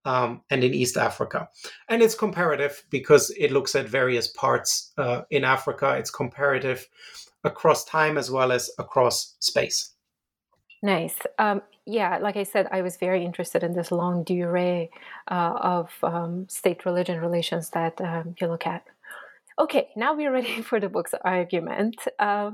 um, 0.06 0.42
and 0.50 0.64
in 0.64 0.74
East 0.74 0.98
Africa. 0.98 1.50
And 1.90 2.02
it's 2.02 2.16
comparative 2.16 2.84
because 2.90 3.32
it 3.32 3.52
looks 3.52 3.76
at 3.76 3.88
various 3.88 4.28
parts 4.28 4.94
uh, 4.98 5.24
in 5.32 5.44
Africa. 5.44 5.96
It's 5.98 6.12
comparative 6.12 6.88
across 7.44 7.84
time 7.86 8.18
as 8.18 8.32
well 8.32 8.52
as 8.52 8.70
across 8.80 9.36
space. 9.40 9.92
Nice. 10.82 11.16
Um, 11.40 11.62
yeah, 11.86 12.18
like 12.18 12.36
I 12.36 12.44
said, 12.44 12.68
I 12.72 12.82
was 12.82 12.98
very 12.98 13.24
interested 13.24 13.64
in 13.64 13.74
this 13.74 13.92
longue 13.92 14.26
durée 14.26 14.90
uh, 15.30 15.54
of 15.62 15.92
um, 16.04 16.48
state 16.50 16.86
religion 16.86 17.20
relations 17.20 17.70
that 17.72 18.00
um, 18.02 18.36
you 18.40 18.48
look 18.48 18.66
at. 18.66 18.84
Okay, 19.60 19.90
now 19.96 20.16
we're 20.16 20.32
ready 20.32 20.62
for 20.70 20.80
the 20.80 20.90
book's 20.90 21.14
argument. 21.24 21.96
Uh, 22.20 22.52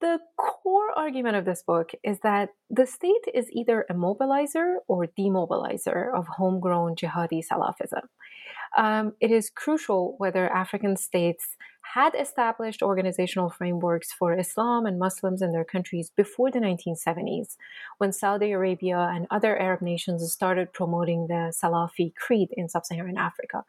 the 0.00 0.18
core 0.36 0.90
argument 0.96 1.36
of 1.36 1.44
this 1.44 1.62
book 1.62 1.92
is 2.02 2.18
that 2.20 2.50
the 2.70 2.86
state 2.86 3.24
is 3.34 3.48
either 3.52 3.86
a 3.88 3.94
mobilizer 3.94 4.76
or 4.88 5.06
demobilizer 5.06 6.12
of 6.12 6.26
homegrown 6.26 6.96
jihadi 6.96 7.40
Salafism. 7.46 8.02
Um, 8.76 9.12
it 9.20 9.30
is 9.30 9.50
crucial 9.50 10.16
whether 10.18 10.48
African 10.48 10.96
states 10.96 11.56
had 11.94 12.14
established 12.18 12.82
organizational 12.82 13.50
frameworks 13.50 14.12
for 14.12 14.38
Islam 14.38 14.86
and 14.86 14.98
Muslims 14.98 15.42
in 15.42 15.52
their 15.52 15.64
countries 15.64 16.10
before 16.16 16.50
the 16.50 16.58
1970s, 16.58 17.56
when 17.98 18.12
Saudi 18.12 18.52
Arabia 18.52 19.10
and 19.12 19.26
other 19.30 19.58
Arab 19.58 19.82
nations 19.82 20.32
started 20.32 20.72
promoting 20.72 21.26
the 21.26 21.52
Salafi 21.52 22.14
creed 22.14 22.48
in 22.52 22.68
sub 22.68 22.86
Saharan 22.86 23.18
Africa. 23.18 23.64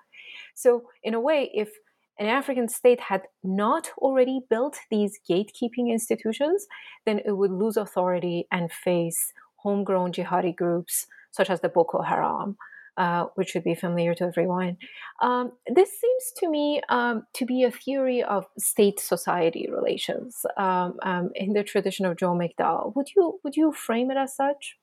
So, 0.56 0.84
in 1.04 1.14
a 1.14 1.20
way, 1.20 1.52
if 1.54 1.70
an 2.18 2.28
African 2.28 2.70
state 2.70 3.02
had 3.02 3.24
not 3.44 3.90
already 3.98 4.40
built 4.50 4.78
these 4.90 5.20
gatekeeping 5.30 5.90
institutions, 5.92 6.66
then 7.06 7.20
it 7.26 7.34
would 7.34 7.52
lose 7.52 7.76
authority 7.76 8.48
and 8.52 8.72
face 8.72 9.34
homegrown 9.58 10.14
jihadi 10.14 10.56
groups 10.56 11.08
such 11.32 11.50
as 11.50 11.60
the 11.62 11.70
Boko 11.70 12.02
Haram. 12.04 12.56
Uh, 12.96 13.26
which 13.34 13.50
should 13.50 13.64
be 13.64 13.74
familiar 13.74 14.14
to 14.14 14.24
everyone. 14.24 14.78
Um, 15.20 15.54
this 15.66 15.90
seems 16.00 16.32
to 16.38 16.48
me 16.48 16.80
um, 16.90 17.24
to 17.34 17.44
be 17.44 17.64
a 17.64 17.72
theory 17.72 18.22
of 18.22 18.46
state-society 18.60 19.68
relations 19.72 20.46
um, 20.58 21.00
um 21.02 21.32
in 21.34 21.54
the 21.54 21.64
tradition 21.64 22.06
of 22.06 22.18
Joel 22.18 22.38
Migdal. 22.38 22.96
Would 22.96 23.08
you 23.16 23.40
would 23.44 23.56
you 23.56 23.74
frame 23.74 24.12
it 24.12 24.18
as 24.18 24.36
such? 24.36 24.78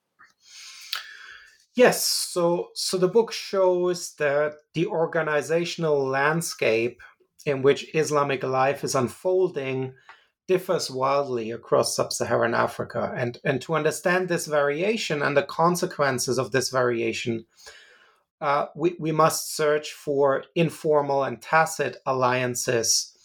Yes. 1.77 2.05
So 2.05 2.71
so 2.75 2.99
the 2.99 3.07
book 3.07 3.31
shows 3.31 4.15
that 4.17 4.55
the 4.75 4.87
organizational 4.89 6.05
landscape 6.05 7.01
in 7.47 7.63
which 7.63 7.95
Islamic 7.95 8.43
life 8.43 8.83
is 8.83 8.97
unfolding 8.97 9.95
differs 10.49 10.91
wildly 10.91 11.53
across 11.53 11.95
sub-Saharan 11.95 12.55
Africa, 12.55 13.15
and 13.17 13.39
and 13.45 13.63
to 13.63 13.75
understand 13.75 14.29
this 14.29 14.47
variation 14.49 15.23
and 15.23 15.37
the 15.37 15.45
consequences 15.45 16.39
of 16.39 16.51
this 16.51 16.71
variation 16.71 17.47
uh, 18.41 18.67
we, 18.75 18.97
we 18.99 19.13
must 19.13 19.55
search 19.55 19.93
for 19.93 20.45
informal 20.55 21.25
and 21.25 21.43
tacit 21.43 21.99
alliances 22.07 23.17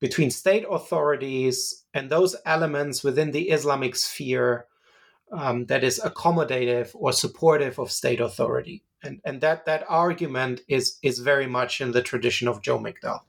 between 0.00 0.30
state 0.30 0.64
authorities 0.68 1.84
and 1.94 2.10
those 2.10 2.34
elements 2.46 3.04
within 3.04 3.30
the 3.30 3.50
Islamic 3.50 3.94
sphere 3.94 4.66
um, 5.32 5.66
that 5.66 5.84
is 5.84 6.00
accommodative 6.00 6.90
or 6.94 7.12
supportive 7.12 7.78
of 7.78 7.92
state 7.92 8.20
authority. 8.20 8.82
And, 9.02 9.20
and 9.24 9.40
that, 9.40 9.66
that 9.66 9.84
argument 9.88 10.62
is, 10.68 10.98
is 11.02 11.20
very 11.20 11.46
much 11.46 11.80
in 11.80 11.92
the 11.92 12.02
tradition 12.02 12.48
of 12.48 12.62
Joel 12.62 12.80
Migdal. 12.80 13.20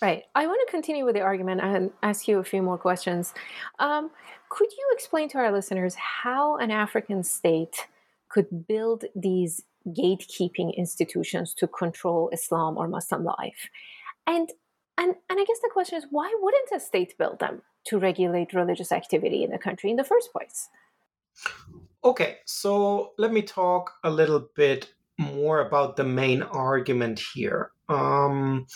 Right. 0.00 0.24
I 0.34 0.46
want 0.46 0.60
to 0.66 0.70
continue 0.70 1.04
with 1.04 1.14
the 1.14 1.20
argument 1.22 1.60
and 1.62 1.90
ask 2.02 2.28
you 2.28 2.38
a 2.38 2.44
few 2.44 2.62
more 2.62 2.78
questions. 2.78 3.32
Um, 3.78 4.10
could 4.48 4.70
you 4.70 4.90
explain 4.92 5.28
to 5.30 5.38
our 5.38 5.52
listeners 5.52 5.94
how 5.94 6.56
an 6.58 6.70
African 6.70 7.22
state 7.22 7.86
could 8.34 8.66
build 8.66 9.04
these 9.14 9.62
gatekeeping 9.86 10.76
institutions 10.76 11.54
to 11.54 11.68
control 11.68 12.30
Islam 12.32 12.76
or 12.76 12.88
Muslim 12.88 13.24
life. 13.24 13.68
And 14.26 14.50
and 14.98 15.14
and 15.30 15.40
I 15.40 15.44
guess 15.48 15.60
the 15.62 15.70
question 15.72 15.98
is 15.98 16.06
why 16.10 16.28
wouldn't 16.42 16.70
a 16.74 16.80
state 16.80 17.16
build 17.16 17.38
them 17.38 17.62
to 17.88 17.98
regulate 17.98 18.52
religious 18.52 18.90
activity 18.92 19.44
in 19.44 19.50
the 19.50 19.64
country 19.66 19.90
in 19.90 19.96
the 19.96 20.10
first 20.12 20.32
place? 20.32 20.68
Okay, 22.04 22.38
so 22.44 23.12
let 23.18 23.32
me 23.32 23.42
talk 23.42 23.92
a 24.02 24.10
little 24.10 24.48
bit 24.56 24.92
more 25.18 25.60
about 25.60 25.96
the 25.96 26.04
main 26.04 26.42
argument 26.42 27.20
here. 27.34 27.70
Um, 27.88 28.66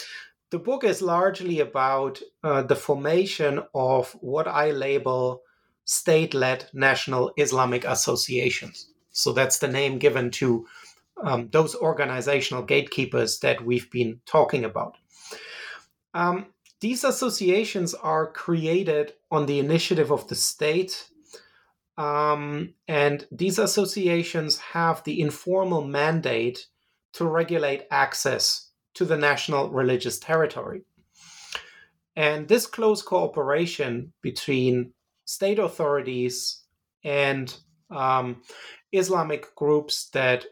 the 0.50 0.58
book 0.58 0.84
is 0.84 1.02
largely 1.02 1.60
about 1.60 2.20
uh, 2.42 2.62
the 2.62 2.76
formation 2.76 3.60
of 3.74 4.12
what 4.20 4.46
I 4.48 4.70
label 4.70 5.42
state 5.84 6.32
led 6.34 6.68
national 6.72 7.32
Islamic 7.36 7.84
associations. 7.84 8.88
So 9.18 9.32
that's 9.32 9.58
the 9.58 9.66
name 9.66 9.98
given 9.98 10.30
to 10.32 10.66
um, 11.22 11.48
those 11.50 11.74
organizational 11.74 12.62
gatekeepers 12.62 13.40
that 13.40 13.64
we've 13.64 13.90
been 13.90 14.20
talking 14.26 14.64
about. 14.64 14.96
Um, 16.14 16.46
these 16.80 17.02
associations 17.02 17.94
are 17.94 18.30
created 18.30 19.14
on 19.30 19.46
the 19.46 19.58
initiative 19.58 20.12
of 20.12 20.28
the 20.28 20.36
state. 20.36 21.08
Um, 21.96 22.74
and 22.86 23.26
these 23.32 23.58
associations 23.58 24.58
have 24.58 25.02
the 25.02 25.20
informal 25.20 25.82
mandate 25.82 26.68
to 27.14 27.24
regulate 27.24 27.86
access 27.90 28.70
to 28.94 29.04
the 29.04 29.16
national 29.16 29.70
religious 29.70 30.20
territory. 30.20 30.82
And 32.14 32.46
this 32.46 32.66
close 32.66 33.02
cooperation 33.02 34.12
between 34.22 34.92
state 35.24 35.58
authorities 35.58 36.62
and 37.02 37.52
um, 37.90 38.42
Islamic 38.92 39.54
groups 39.54 40.10
that 40.10 40.44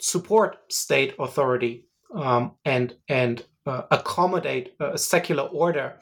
support 0.00 0.58
state 0.70 1.14
authority 1.18 1.84
um, 2.14 2.52
and 2.64 2.94
and 3.08 3.44
uh, 3.66 3.82
accommodate 3.90 4.74
a 4.80 4.96
secular 4.96 5.44
order 5.44 5.98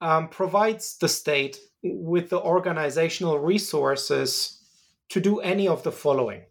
um, 0.00 0.28
provides 0.28 0.98
the 0.98 1.08
state 1.08 1.58
with 1.82 2.30
the 2.30 2.40
organizational 2.40 3.38
resources 3.38 4.60
to 5.10 5.20
do 5.20 5.40
any 5.40 5.68
of 5.68 5.82
the 5.82 5.92
following. 5.92 6.42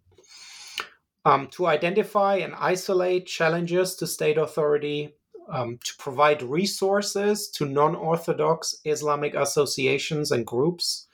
Um, 1.23 1.47
to 1.51 1.67
identify 1.67 2.37
and 2.37 2.53
isolate 2.57 3.27
challenges 3.27 3.95
to 3.97 4.07
state 4.07 4.39
authority, 4.39 5.13
um, 5.51 5.77
to 5.83 5.93
provide 5.99 6.41
resources 6.41 7.49
to 7.51 7.65
non 7.65 7.95
orthodox 7.95 8.75
Islamic 8.85 9.35
associations 9.35 10.31
and 10.31 10.47
groups, 10.47 11.07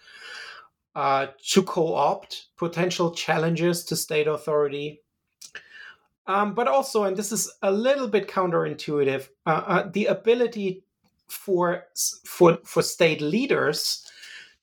uh, 0.97 1.27
to 1.45 1.62
co 1.62 1.93
opt 1.93 2.47
potential 2.57 3.12
challenges 3.12 3.86
to 3.86 3.95
state 3.95 4.25
authority. 4.25 5.03
Um, 6.25 6.55
but 6.55 6.67
also, 6.67 7.03
and 7.03 7.15
this 7.15 7.31
is 7.31 7.53
a 7.62 7.71
little 7.71 8.07
bit 8.07 8.27
counterintuitive, 8.27 9.29
uh, 9.45 9.49
uh, 9.67 9.89
the 9.93 10.07
ability 10.07 10.83
for, 11.29 11.83
for, 12.25 12.57
for 12.65 12.81
state 12.81 13.21
leaders 13.21 14.05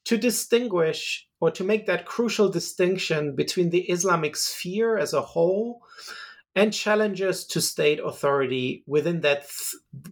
to 0.07 0.19
distinguish 0.19 1.29
or 1.39 1.53
to 1.53 1.63
make 1.63 1.87
that 1.87 2.05
crucial 2.05 2.49
distinction 2.49 3.37
between 3.37 3.71
the 3.71 3.83
Islamic 3.83 4.35
sphere 4.35 4.99
as 4.99 5.15
a 5.15 5.23
whole 5.23 5.83
and 6.57 6.73
challenges 6.73 7.47
to 7.47 7.61
state 7.61 8.01
authority 8.05 8.83
within 8.87 9.21
that 9.21 9.47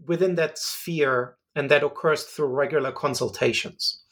within 0.06 0.36
that 0.36 0.56
sphere 0.56 1.36
and 1.54 1.70
that 1.70 1.82
occurs 1.82 2.24
through 2.24 2.46
regular 2.46 2.92
consultations. 2.92 4.02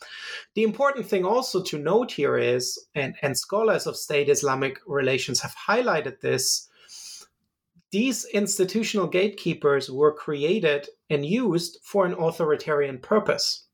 The 0.54 0.62
important 0.64 1.06
thing 1.06 1.24
also 1.24 1.62
to 1.62 1.78
note 1.78 2.12
here 2.12 2.36
is, 2.36 2.86
and, 2.94 3.14
and 3.22 3.38
scholars 3.38 3.86
of 3.86 3.96
state 3.96 4.28
Islamic 4.28 4.78
relations 4.86 5.40
have 5.40 5.54
highlighted 5.54 6.20
this, 6.20 6.68
these 7.92 8.24
institutional 8.26 9.06
gatekeepers 9.06 9.90
were 9.90 10.12
created 10.12 10.88
and 11.08 11.24
used 11.24 11.78
for 11.82 12.04
an 12.04 12.14
authoritarian 12.14 12.98
purpose. 12.98 13.64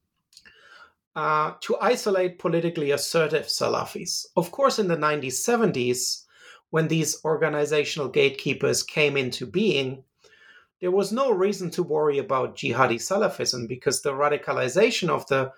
Uh, 1.14 1.54
to 1.62 1.78
isolate 1.80 2.38
politically 2.38 2.90
assertive 2.90 3.46
Salafis. 3.46 4.26
Of 4.36 4.50
course, 4.50 4.78
in 4.78 4.88
the 4.88 4.98
1970s, 4.98 6.24
when 6.68 6.88
these 6.88 7.24
organizational 7.24 8.08
gatekeepers 8.08 8.82
came 8.82 9.16
into 9.16 9.46
being, 9.46 10.04
there 10.82 10.90
was 10.90 11.12
no 11.12 11.30
reason 11.30 11.70
to 11.70 11.82
worry 11.82 12.18
about 12.18 12.54
jihadi 12.54 12.96
Salafism 12.96 13.66
because 13.66 14.02
the 14.02 14.12
radicalization 14.12 15.08
of 15.08 15.26
the 15.28 15.52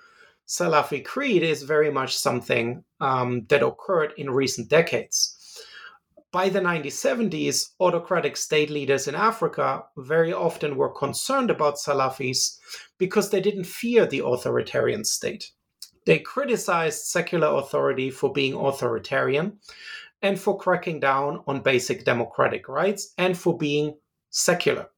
Salafi 0.49 1.05
creed 1.05 1.43
is 1.43 1.63
very 1.63 1.91
much 1.91 2.17
something 2.17 2.83
um, 3.01 3.45
that 3.49 3.63
occurred 3.63 4.15
in 4.17 4.31
recent 4.31 4.71
decades. 4.71 5.35
By 6.33 6.49
the 6.49 6.61
1970s, 6.61 7.73
autocratic 7.81 8.37
state 8.37 8.71
leaders 8.71 9.09
in 9.09 9.15
Africa 9.15 9.85
very 9.99 10.33
often 10.33 10.77
were 10.77 10.91
concerned 10.91 11.51
about 11.51 11.77
Salafis 11.77 12.59
because 12.97 13.31
they 13.31 13.41
didn't 13.41 13.65
fear 13.65 14.07
the 14.07 14.23
authoritarian 14.25 15.05
state. 15.05 15.51
They 16.07 16.19
criticized 16.19 17.05
secular 17.05 17.59
authority 17.59 18.11
for 18.11 18.33
being 18.33 18.55
authoritarian 18.55 19.59
and 20.23 20.41
for 20.41 20.59
cracking 20.59 21.01
down 21.01 21.43
on 21.47 21.61
basic 21.61 22.05
democratic 22.05 22.69
rights 22.69 23.13
and 23.19 23.37
for 23.37 23.57
being 23.57 23.99
secular. 24.31 24.89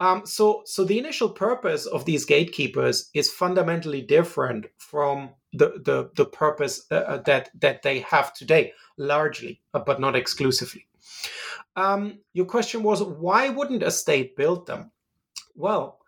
Um, 0.00 0.24
so, 0.24 0.62
so 0.64 0.82
the 0.82 0.98
initial 0.98 1.28
purpose 1.28 1.84
of 1.84 2.06
these 2.06 2.24
gatekeepers 2.24 3.10
is 3.12 3.30
fundamentally 3.30 4.00
different 4.00 4.66
from 4.78 5.30
the 5.52 5.80
the, 5.84 6.10
the 6.16 6.24
purpose 6.24 6.86
uh, 6.90 6.96
uh, 6.96 7.22
that 7.22 7.50
that 7.60 7.82
they 7.82 8.00
have 8.00 8.32
today, 8.32 8.72
largely, 8.96 9.60
uh, 9.74 9.80
but 9.80 10.00
not 10.00 10.16
exclusively. 10.16 10.86
Um, 11.76 12.20
your 12.32 12.46
question 12.46 12.82
was 12.82 13.02
why 13.02 13.50
wouldn't 13.50 13.82
a 13.82 13.90
state 13.90 14.36
build 14.36 14.66
them? 14.66 14.90
Well, 15.54 15.98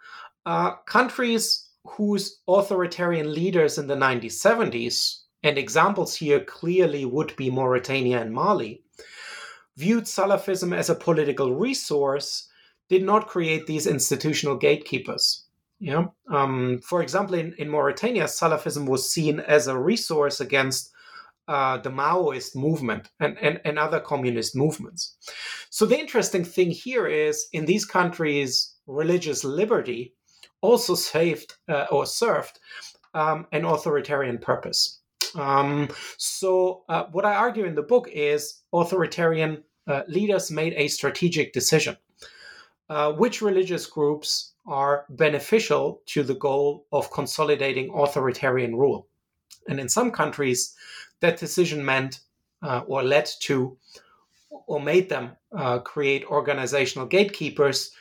uh, 0.46 0.76
countries 0.86 1.68
whose 1.84 2.40
authoritarian 2.48 3.34
leaders 3.34 3.76
in 3.76 3.88
the 3.88 3.96
1970s, 3.96 5.22
and 5.42 5.58
examples 5.58 6.14
here 6.14 6.40
clearly 6.40 7.04
would 7.04 7.34
be 7.36 7.50
Mauritania 7.50 8.20
and 8.20 8.32
Mali, 8.32 8.82
viewed 9.76 10.04
Salafism 10.04 10.74
as 10.74 10.88
a 10.88 10.94
political 10.94 11.54
resource 11.54 12.48
did 12.92 13.02
not 13.02 13.26
create 13.26 13.66
these 13.66 13.86
institutional 13.86 14.54
gatekeepers. 14.54 15.46
Yeah. 15.80 16.08
Um, 16.30 16.78
for 16.84 17.00
example, 17.02 17.34
in, 17.34 17.54
in 17.56 17.70
Mauritania, 17.70 18.24
Salafism 18.24 18.86
was 18.86 19.10
seen 19.10 19.40
as 19.40 19.66
a 19.66 19.78
resource 19.78 20.40
against 20.40 20.92
uh, 21.48 21.78
the 21.78 21.88
Maoist 21.90 22.54
movement 22.54 23.08
and, 23.18 23.38
and, 23.38 23.60
and 23.64 23.78
other 23.78 23.98
communist 23.98 24.54
movements. 24.54 25.16
So 25.70 25.86
the 25.86 25.98
interesting 25.98 26.44
thing 26.44 26.70
here 26.70 27.06
is 27.06 27.48
in 27.52 27.64
these 27.64 27.86
countries, 27.86 28.74
religious 28.86 29.42
liberty 29.42 30.14
also 30.60 30.94
saved 30.94 31.54
uh, 31.68 31.86
or 31.90 32.04
served 32.04 32.60
um, 33.14 33.46
an 33.52 33.64
authoritarian 33.64 34.38
purpose. 34.38 35.00
Um, 35.34 35.88
so 36.18 36.84
uh, 36.90 37.04
what 37.10 37.24
I 37.24 37.34
argue 37.34 37.64
in 37.64 37.74
the 37.74 37.88
book 37.94 38.08
is 38.12 38.60
authoritarian 38.70 39.64
uh, 39.86 40.02
leaders 40.08 40.50
made 40.50 40.74
a 40.74 40.88
strategic 40.88 41.54
decision 41.54 41.96
uh, 42.92 43.10
which 43.10 43.40
religious 43.40 43.86
groups 43.86 44.52
are 44.66 45.06
beneficial 45.08 46.02
to 46.04 46.22
the 46.22 46.34
goal 46.34 46.84
of 46.92 47.10
consolidating 47.10 47.90
authoritarian 47.94 48.76
rule. 48.76 49.08
And 49.66 49.80
in 49.80 49.88
some 49.88 50.10
countries, 50.10 50.76
that 51.20 51.40
decision 51.40 51.82
meant 51.82 52.20
uh, 52.62 52.82
or 52.86 53.02
led 53.02 53.30
to 53.44 53.78
or 54.66 54.78
made 54.78 55.08
them 55.08 55.30
uh, 55.56 55.78
create 55.78 56.26
organizational 56.26 57.06
gatekeepers. 57.06 57.92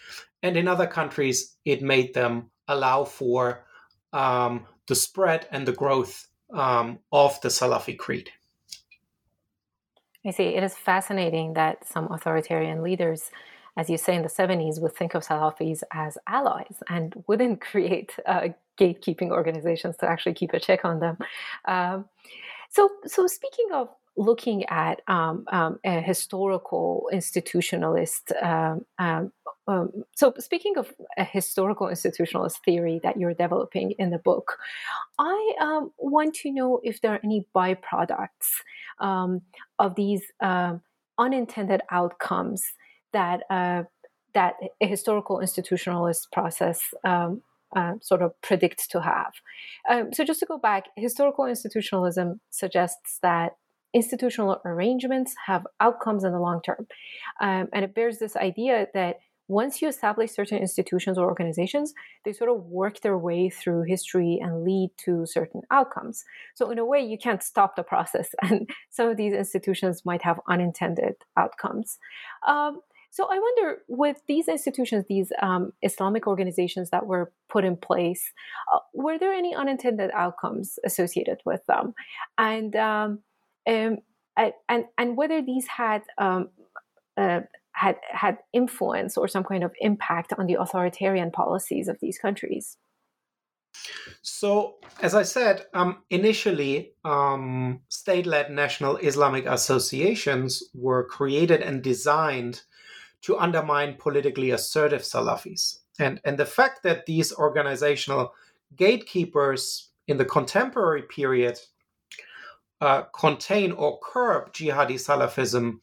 And 0.44 0.58
in 0.58 0.68
other 0.68 0.88
countries, 0.88 1.56
it 1.64 1.82
made 1.82 2.14
them 2.14 2.52
allow 2.68 3.06
for 3.06 3.64
um, 4.12 4.66
the 4.88 4.96
spread 4.96 5.48
and 5.52 5.66
the 5.66 5.72
growth 5.84 6.28
um, 6.54 7.00
of 7.14 7.40
the 7.40 7.48
Salafi 7.48 7.98
creed. 7.98 8.30
I 10.26 10.32
see. 10.32 10.50
It 10.60 10.64
is 10.64 10.76
fascinating 10.76 11.54
that 11.54 11.88
some 11.88 12.12
authoritarian 12.12 12.84
leaders, 12.84 13.32
as 13.78 13.90
you 13.90 13.98
say 13.98 14.16
in 14.16 14.22
the 14.22 14.28
70s, 14.28 14.82
would 14.82 14.96
think 14.96 15.14
of 15.14 15.24
Salafis 15.26 15.84
as 15.94 16.18
allies 16.28 16.84
and 16.90 17.24
wouldn't 17.28 17.62
create 17.72 18.16
uh, 18.26 18.50
gatekeeping 18.80 19.30
organizations 19.30 19.98
to 19.98 20.08
actually 20.08 20.34
keep 20.34 20.54
a 20.54 20.60
check 20.60 20.86
on 20.86 21.00
them. 21.00 21.18
Um, 21.66 22.06
so, 22.70 22.90
so 23.06 23.28
speaking 23.28 23.68
of 23.74 23.90
looking 24.18 24.66
at 24.66 25.02
um, 25.08 25.46
um, 25.52 25.80
a 25.86 26.02
historical 26.02 27.10
institutionalist. 27.14 28.32
Um, 28.44 28.86
um, 29.00 29.32
um, 29.68 30.04
so, 30.16 30.34
speaking 30.40 30.78
of 30.78 30.92
a 31.18 31.24
historical 31.24 31.88
institutionalist 31.88 32.58
theory 32.66 33.00
that 33.04 33.18
you're 33.18 33.34
developing 33.34 33.92
in 33.92 34.10
the 34.10 34.18
book, 34.18 34.58
I 35.18 35.84
want 35.98 36.36
to 36.36 36.52
know 36.52 36.82
if 36.84 37.02
there 37.02 37.14
are 37.14 37.22
any 37.24 37.48
byproducts 37.56 38.28
of 39.00 39.96
these 39.96 40.24
unintended 41.18 41.82
outcomes 41.92 42.74
that 43.14 43.42
uh, 43.50 43.84
that 44.34 44.56
a 44.82 44.88
historical 44.88 45.40
institutionalist 45.40 46.32
process 46.32 46.94
um, 47.04 47.42
uh, 47.76 47.94
sort 48.02 48.22
of 48.22 48.40
predicts 48.42 48.88
to 48.88 49.02
have. 49.02 49.34
Um, 49.90 50.14
so, 50.14 50.24
just 50.24 50.40
to 50.42 50.46
go 50.46 50.58
back, 50.58 50.86
historical 50.96 51.46
institutionalism 51.46 52.40
suggests 52.50 53.20
that 53.22 53.54
institutional 53.94 54.62
arrangements 54.66 55.34
have 55.46 55.68
outcomes 55.80 56.24
in 56.24 56.32
the 56.32 56.40
long 56.40 56.62
term. 56.62 56.88
Um, 57.42 57.68
and 57.74 57.84
it 57.84 57.94
bears 57.94 58.20
this 58.20 58.36
idea 58.36 58.88
that 58.94 59.18
once 59.48 59.82
you 59.82 59.90
establish 59.90 60.32
certain 60.32 60.58
institutions 60.58 61.18
or 61.18 61.26
organizations, 61.26 61.94
they 62.24 62.32
sort 62.32 62.50
of 62.50 62.64
work 62.66 63.02
their 63.02 63.18
way 63.18 63.50
through 63.50 63.84
history 63.84 64.40
and 64.42 64.64
lead 64.64 64.90
to 64.98 65.26
certain 65.26 65.62
outcomes. 65.72 66.24
So, 66.56 66.72
in 66.72 66.80
a 66.80 66.86
way, 66.86 67.02
you 67.02 67.18
can't 67.18 67.44
stop 67.44 67.76
the 67.76 67.84
process, 67.84 68.30
and 68.42 68.70
some 68.90 69.10
of 69.10 69.18
these 69.18 69.34
institutions 69.34 70.06
might 70.06 70.24
have 70.24 70.40
unintended 70.48 71.16
outcomes. 71.38 72.00
Um, 72.48 72.82
so, 73.14 73.26
I 73.30 73.38
wonder 73.38 73.82
with 73.90 74.22
these 74.30 74.48
institutions, 74.48 75.04
these 75.10 75.34
um, 75.42 75.74
Islamic 75.82 76.28
organizations 76.28 76.92
that 76.92 77.06
were 77.06 77.34
put 77.50 77.66
in 77.66 77.76
place, 77.76 78.32
uh, 78.74 78.80
were 78.94 79.20
there 79.20 79.34
any 79.34 79.54
unintended 79.54 80.12
outcomes 80.14 80.80
associated 80.86 81.40
with 81.46 81.60
them? 81.68 81.94
And 82.38 82.74
um, 82.78 83.20
um, 83.68 83.98
and 84.38 84.86
and 84.98 85.18
whether 85.18 85.42
these 85.42 85.68
had 85.68 86.04
um, 86.18 86.50
uh, 87.18 87.42
had 87.74 87.98
had 88.10 88.38
influence 88.54 89.18
or 89.18 89.28
some 89.28 89.44
kind 89.44 89.66
of 89.66 89.74
impact 89.82 90.32
on 90.38 90.48
the 90.48 90.56
authoritarian 90.56 91.32
policies 91.32 91.90
of 91.90 91.98
these 92.02 92.18
countries. 92.18 92.78
So, 94.22 94.76
as 95.02 95.16
I 95.16 95.24
said, 95.24 95.66
um, 95.74 96.04
initially, 96.10 96.94
um, 97.04 97.82
state 97.90 98.26
led 98.26 98.52
national 98.52 98.98
Islamic 98.98 99.46
associations 99.46 100.64
were 100.74 101.06
created 101.06 101.62
and 101.62 101.82
designed 101.82 102.62
to 103.22 103.38
undermine 103.38 103.96
politically 103.96 104.52
assertive 104.52 105.02
Salafis. 105.02 105.80
And, 106.00 106.20
and 106.26 106.38
the 106.38 106.46
fact 106.46 106.84
that 106.84 107.06
these 107.06 107.34
organizational 107.34 108.34
gatekeepers 108.76 109.90
in 110.08 110.18
the 110.18 110.26
contemporary 110.26 111.04
period 111.04 111.60
uh, 112.82 113.04
contain 113.14 113.72
or 113.72 114.00
curb 114.00 114.52
jihadi 114.54 114.96
Salafism 114.96 115.80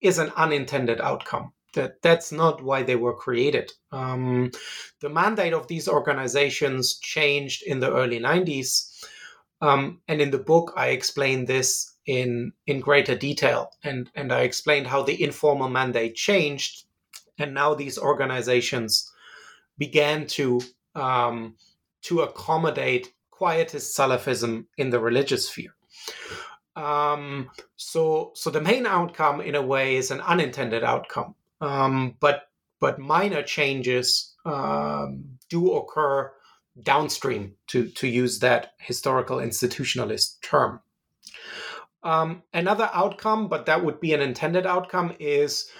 is 0.00 0.18
an 0.18 0.30
unintended 0.36 1.00
outcome. 1.00 1.52
That 1.74 2.02
that's 2.02 2.32
not 2.32 2.62
why 2.62 2.82
they 2.82 2.96
were 2.96 3.14
created. 3.14 3.72
Um, 3.92 4.50
the 5.00 5.08
mandate 5.08 5.52
of 5.52 5.68
these 5.68 5.88
organizations 5.88 6.98
changed 6.98 7.62
in 7.62 7.78
the 7.78 7.92
early 7.92 8.18
90s, 8.18 9.04
um, 9.60 10.00
and 10.08 10.20
in 10.20 10.30
the 10.30 10.38
book 10.38 10.72
I 10.76 10.88
explain 10.88 11.44
this 11.44 11.89
in 12.10 12.52
in 12.66 12.80
greater 12.80 13.14
detail, 13.14 13.70
and 13.84 14.10
and 14.14 14.32
I 14.32 14.40
explained 14.40 14.88
how 14.88 15.02
the 15.04 15.22
informal 15.22 15.68
mandate 15.68 16.16
changed, 16.16 16.84
and 17.38 17.54
now 17.54 17.74
these 17.74 17.98
organizations 17.98 19.12
began 19.78 20.26
to 20.26 20.60
um, 20.96 21.54
to 22.02 22.22
accommodate 22.22 23.12
quietist 23.30 23.96
Salafism 23.96 24.66
in 24.76 24.90
the 24.90 24.98
religious 24.98 25.48
sphere. 25.48 25.74
Um, 26.74 27.50
so, 27.76 28.32
so 28.34 28.50
the 28.50 28.60
main 28.60 28.86
outcome, 28.86 29.40
in 29.40 29.54
a 29.54 29.62
way, 29.62 29.96
is 29.96 30.10
an 30.10 30.20
unintended 30.20 30.82
outcome. 30.82 31.34
Um, 31.60 32.16
but 32.18 32.48
but 32.80 32.98
minor 32.98 33.42
changes 33.42 34.34
um, 34.44 35.38
do 35.48 35.72
occur 35.74 36.32
downstream, 36.82 37.54
to 37.68 37.88
to 37.88 38.08
use 38.08 38.40
that 38.40 38.72
historical 38.78 39.38
institutionalist 39.38 40.40
term. 40.42 40.80
Um, 42.02 42.42
another 42.54 42.90
outcome, 42.92 43.48
but 43.48 43.66
that 43.66 43.84
would 43.84 44.00
be 44.00 44.14
an 44.14 44.20
intended 44.20 44.66
outcome, 44.66 45.14
is 45.18 45.70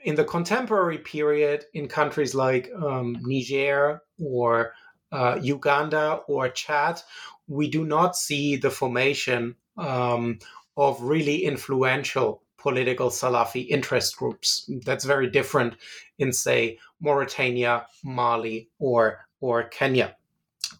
in 0.00 0.14
the 0.14 0.24
contemporary 0.24 0.98
period 0.98 1.64
in 1.74 1.88
countries 1.88 2.34
like 2.34 2.70
um, 2.80 3.16
Niger 3.22 4.02
or 4.18 4.72
uh, 5.12 5.38
Uganda 5.40 6.20
or 6.28 6.48
Chad, 6.48 7.00
we 7.48 7.68
do 7.68 7.84
not 7.84 8.16
see 8.16 8.56
the 8.56 8.70
formation 8.70 9.56
um, 9.78 10.38
of 10.76 11.00
really 11.00 11.44
influential 11.44 12.42
political 12.58 13.10
Salafi 13.10 13.68
interest 13.68 14.16
groups. 14.16 14.68
That's 14.84 15.04
very 15.04 15.30
different 15.30 15.76
in, 16.18 16.32
say, 16.32 16.78
Mauritania, 17.00 17.86
Mali, 18.04 18.68
or 18.78 19.26
or 19.40 19.64
Kenya. 19.64 20.16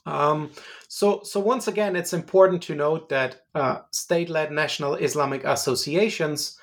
Um, 0.06 0.50
so, 0.96 1.20
so 1.24 1.40
once 1.40 1.68
again, 1.68 1.94
it's 1.94 2.14
important 2.14 2.62
to 2.62 2.74
note 2.74 3.11
that 3.11 3.42
uh, 3.54 3.80
state-led 3.90 4.50
national 4.50 4.94
Islamic 4.94 5.44
associations 5.44 6.59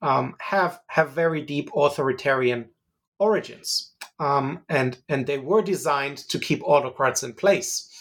um, 0.00 0.36
have 0.40 0.80
have 0.86 1.10
very 1.10 1.42
deep 1.42 1.68
authoritarian 1.76 2.70
origins, 3.18 3.92
um, 4.20 4.62
and 4.70 4.96
and 5.10 5.26
they 5.26 5.36
were 5.36 5.60
designed 5.60 6.16
to 6.30 6.38
keep 6.38 6.62
autocrats 6.64 7.22
in 7.22 7.34
place. 7.34 7.92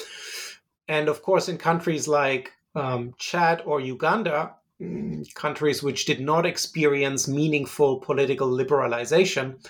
And 0.87 1.09
of 1.09 1.21
course, 1.21 1.49
in 1.49 1.57
countries 1.57 2.07
like 2.07 2.53
um, 2.73 3.13
Chad 3.17 3.61
or 3.65 3.81
Uganda, 3.81 4.53
mm, 4.81 5.33
countries 5.33 5.83
which 5.83 6.05
did 6.05 6.21
not 6.21 6.45
experience 6.45 7.27
meaningful 7.27 7.99
political 7.99 8.49
liberalization, 8.49 9.67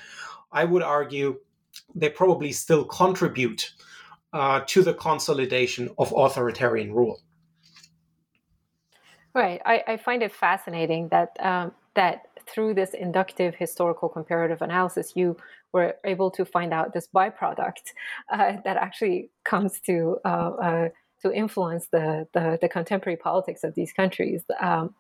I 0.51 0.63
would 0.63 0.83
argue 0.83 1.39
they 1.95 2.10
probably 2.10 2.51
still 2.51 2.86
contribute 2.86 3.73
uh, 4.33 4.61
to 4.67 4.81
the 4.81 4.93
consolidation 4.93 5.89
of 5.97 6.13
authoritarian 6.15 6.93
rule. 6.93 7.19
Right. 9.33 9.61
I, 9.65 9.83
I 9.87 9.97
find 9.97 10.23
it 10.23 10.31
fascinating 10.31 11.09
that 11.09 11.37
um, 11.39 11.71
that 11.95 12.23
through 12.47 12.73
this 12.73 12.93
inductive 12.93 13.55
historical 13.55 14.09
comparative 14.09 14.61
analysis, 14.61 15.13
you 15.15 15.37
were 15.73 15.95
able 16.05 16.31
to 16.31 16.45
find 16.45 16.73
out 16.73 16.93
this 16.93 17.07
byproduct 17.13 17.93
uh, 18.31 18.53
that 18.63 18.77
actually 18.77 19.29
comes 19.43 19.79
to 19.81 20.17
uh, 20.25 20.27
uh 20.27 20.89
to 21.21 21.31
influence 21.33 21.87
the, 21.91 22.27
the, 22.33 22.57
the 22.61 22.69
contemporary 22.69 23.17
politics 23.17 23.63
of 23.63 23.75
these 23.75 23.91
countries. 23.91 24.43
Um, 24.59 24.93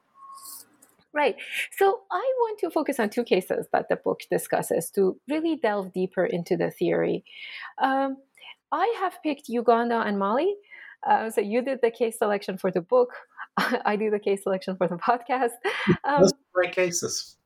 right. 1.13 1.35
So 1.77 2.01
I 2.11 2.33
want 2.39 2.59
to 2.59 2.69
focus 2.69 2.99
on 2.99 3.09
two 3.09 3.23
cases 3.23 3.67
that 3.71 3.89
the 3.89 3.97
book 3.97 4.21
discusses 4.29 4.89
to 4.91 5.19
really 5.29 5.55
delve 5.55 5.93
deeper 5.93 6.25
into 6.25 6.57
the 6.57 6.71
theory. 6.71 7.23
Um, 7.81 8.17
I 8.71 8.95
have 8.99 9.21
picked 9.23 9.49
Uganda 9.49 10.01
and 10.01 10.19
Mali. 10.19 10.55
Uh, 11.07 11.29
so 11.29 11.41
you 11.41 11.61
did 11.61 11.79
the 11.81 11.91
case 11.91 12.17
selection 12.17 12.57
for 12.57 12.71
the 12.71 12.81
book. 12.81 13.09
I 13.57 13.95
do 13.95 14.09
the 14.09 14.19
case 14.19 14.43
selection 14.43 14.75
for 14.77 14.87
the 14.87 14.95
podcast. 15.09 15.51
Um, 16.03 16.21
Those 16.21 16.33
great 16.53 16.73
cases. 16.73 17.37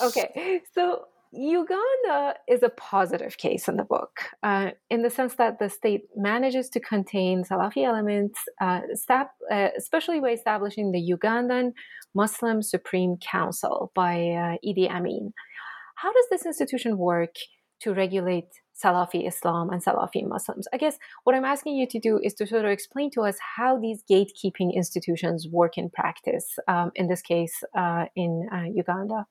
okay, 0.00 0.62
so 0.72 1.06
Uganda 1.32 2.34
is 2.48 2.62
a 2.62 2.70
positive 2.70 3.36
case 3.36 3.68
in 3.68 3.76
the 3.76 3.84
book, 3.84 4.20
uh, 4.42 4.70
in 4.88 5.02
the 5.02 5.10
sense 5.10 5.34
that 5.34 5.58
the 5.58 5.68
state 5.68 6.02
manages 6.16 6.68
to 6.70 6.80
contain 6.80 7.44
Salafi 7.44 7.84
elements, 7.84 8.38
uh, 8.60 8.80
stab, 8.94 9.26
uh, 9.52 9.68
especially 9.76 10.20
by 10.20 10.30
establishing 10.30 10.92
the 10.92 11.12
Ugandan 11.12 11.72
Muslim 12.14 12.62
Supreme 12.62 13.16
Council 13.18 13.92
by 13.94 14.14
uh, 14.14 14.56
Idi 14.66 14.88
Amin. 14.88 15.32
How 15.96 16.12
does 16.12 16.26
this 16.30 16.46
institution 16.46 16.96
work 16.96 17.34
to 17.80 17.92
regulate 17.92 18.48
Salafi 18.82 19.26
Islam 19.26 19.70
and 19.70 19.82
Salafi 19.82 20.26
Muslims? 20.26 20.66
I 20.72 20.76
guess 20.76 20.98
what 21.24 21.34
I'm 21.34 21.44
asking 21.44 21.76
you 21.76 21.86
to 21.88 21.98
do 21.98 22.20
is 22.22 22.34
to 22.34 22.46
sort 22.46 22.64
of 22.64 22.70
explain 22.70 23.10
to 23.12 23.22
us 23.22 23.36
how 23.56 23.78
these 23.78 24.02
gatekeeping 24.10 24.74
institutions 24.74 25.46
work 25.50 25.78
in 25.78 25.90
practice, 25.90 26.58
um, 26.68 26.92
in 26.94 27.08
this 27.08 27.22
case, 27.22 27.62
uh, 27.76 28.06
in 28.14 28.48
uh, 28.52 28.64
Uganda. 28.72 29.26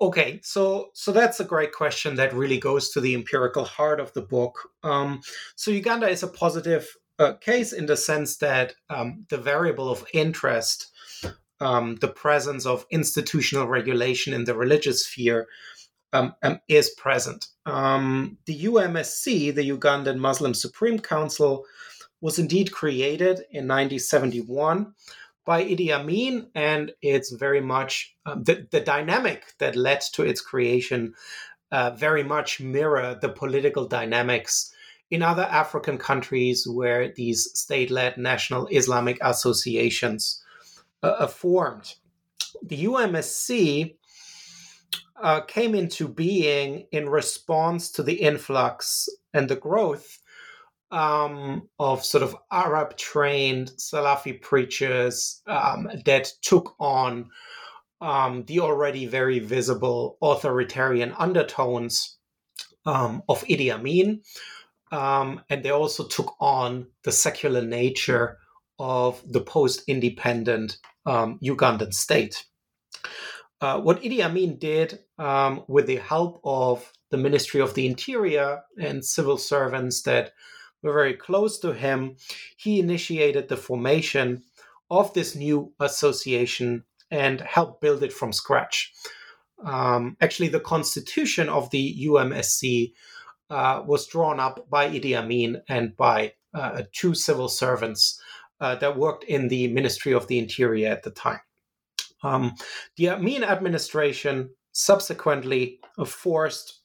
Okay, 0.00 0.38
so 0.42 0.90
so 0.94 1.10
that's 1.10 1.40
a 1.40 1.44
great 1.44 1.72
question 1.72 2.14
that 2.16 2.32
really 2.32 2.58
goes 2.58 2.90
to 2.90 3.00
the 3.00 3.14
empirical 3.14 3.64
heart 3.64 3.98
of 3.98 4.12
the 4.12 4.22
book. 4.22 4.70
Um, 4.84 5.22
so 5.56 5.72
Uganda 5.72 6.08
is 6.08 6.22
a 6.22 6.28
positive 6.28 6.96
uh, 7.18 7.32
case 7.34 7.72
in 7.72 7.86
the 7.86 7.96
sense 7.96 8.36
that 8.36 8.74
um, 8.90 9.26
the 9.28 9.38
variable 9.38 9.90
of 9.90 10.06
interest 10.12 10.92
um, 11.60 11.96
the 11.96 12.08
presence 12.08 12.66
of 12.66 12.86
institutional 12.90 13.66
regulation 13.66 14.34
in 14.34 14.44
the 14.44 14.54
religious 14.54 15.06
sphere 15.06 15.48
um, 16.16 16.34
um, 16.42 16.60
is 16.68 16.90
present. 16.90 17.46
Um, 17.64 18.38
the 18.46 18.64
UMSC, 18.64 19.54
the 19.54 19.70
Ugandan 19.70 20.18
Muslim 20.18 20.54
Supreme 20.54 20.98
Council, 20.98 21.64
was 22.20 22.38
indeed 22.38 22.72
created 22.72 23.40
in 23.50 23.68
1971 23.68 24.94
by 25.44 25.62
Idi 25.62 25.90
Amin, 25.90 26.48
and 26.54 26.92
it's 27.02 27.30
very 27.30 27.60
much 27.60 28.16
um, 28.24 28.42
the, 28.44 28.66
the 28.70 28.80
dynamic 28.80 29.54
that 29.58 29.76
led 29.76 30.00
to 30.14 30.22
its 30.22 30.40
creation 30.40 31.14
uh, 31.70 31.90
very 31.90 32.22
much 32.22 32.60
mirror 32.60 33.18
the 33.20 33.28
political 33.28 33.86
dynamics 33.86 34.72
in 35.10 35.22
other 35.22 35.42
African 35.42 35.98
countries 35.98 36.66
where 36.66 37.12
these 37.12 37.50
state 37.58 37.90
led 37.90 38.16
national 38.16 38.66
Islamic 38.68 39.18
associations 39.22 40.42
uh, 41.02 41.16
uh 41.18 41.26
formed. 41.26 41.94
The 42.62 42.84
UMSC 42.84 43.94
uh, 45.22 45.40
came 45.42 45.74
into 45.74 46.08
being 46.08 46.86
in 46.92 47.08
response 47.08 47.90
to 47.92 48.02
the 48.02 48.14
influx 48.14 49.08
and 49.32 49.48
the 49.48 49.56
growth 49.56 50.18
um, 50.90 51.68
of 51.78 52.04
sort 52.04 52.22
of 52.22 52.36
Arab 52.50 52.96
trained 52.96 53.72
Salafi 53.76 54.40
preachers 54.40 55.42
um, 55.46 55.88
that 56.04 56.32
took 56.42 56.74
on 56.78 57.30
um, 58.00 58.44
the 58.44 58.60
already 58.60 59.06
very 59.06 59.38
visible 59.38 60.18
authoritarian 60.22 61.12
undertones 61.18 62.16
um, 62.84 63.22
of 63.28 63.42
Idi 63.44 63.72
Amin. 63.72 64.22
Um, 64.92 65.42
and 65.50 65.62
they 65.62 65.70
also 65.70 66.06
took 66.06 66.36
on 66.40 66.86
the 67.02 67.12
secular 67.12 67.62
nature 67.62 68.38
of 68.78 69.22
the 69.26 69.40
post 69.40 69.82
independent 69.88 70.78
um, 71.06 71.38
Ugandan 71.42 71.92
state. 71.92 72.44
Uh, 73.60 73.80
what 73.80 74.02
Idi 74.02 74.22
Amin 74.22 74.58
did 74.58 75.00
um, 75.18 75.64
with 75.66 75.86
the 75.86 75.96
help 75.96 76.40
of 76.44 76.92
the 77.10 77.16
Ministry 77.16 77.60
of 77.60 77.74
the 77.74 77.86
Interior 77.86 78.62
and 78.78 79.04
civil 79.04 79.38
servants 79.38 80.02
that 80.02 80.32
were 80.82 80.92
very 80.92 81.14
close 81.14 81.58
to 81.60 81.72
him, 81.72 82.16
he 82.56 82.80
initiated 82.80 83.48
the 83.48 83.56
formation 83.56 84.42
of 84.90 85.12
this 85.14 85.34
new 85.34 85.72
association 85.80 86.84
and 87.10 87.40
helped 87.40 87.80
build 87.80 88.02
it 88.02 88.12
from 88.12 88.32
scratch. 88.32 88.92
Um, 89.64 90.16
actually, 90.20 90.48
the 90.48 90.60
constitution 90.60 91.48
of 91.48 91.70
the 91.70 92.06
UMSC 92.06 92.92
uh, 93.48 93.82
was 93.86 94.06
drawn 94.06 94.38
up 94.38 94.68
by 94.68 94.88
Idi 94.88 95.16
Amin 95.16 95.62
and 95.68 95.96
by 95.96 96.34
uh, 96.52 96.82
two 96.92 97.14
civil 97.14 97.48
servants 97.48 98.20
uh, 98.60 98.74
that 98.76 98.98
worked 98.98 99.24
in 99.24 99.48
the 99.48 99.68
Ministry 99.68 100.12
of 100.12 100.26
the 100.26 100.38
Interior 100.38 100.88
at 100.88 101.04
the 101.04 101.10
time. 101.10 101.40
Um, 102.22 102.54
the 102.96 103.10
Amin 103.10 103.44
administration 103.44 104.50
subsequently 104.72 105.80
forced 106.06 106.80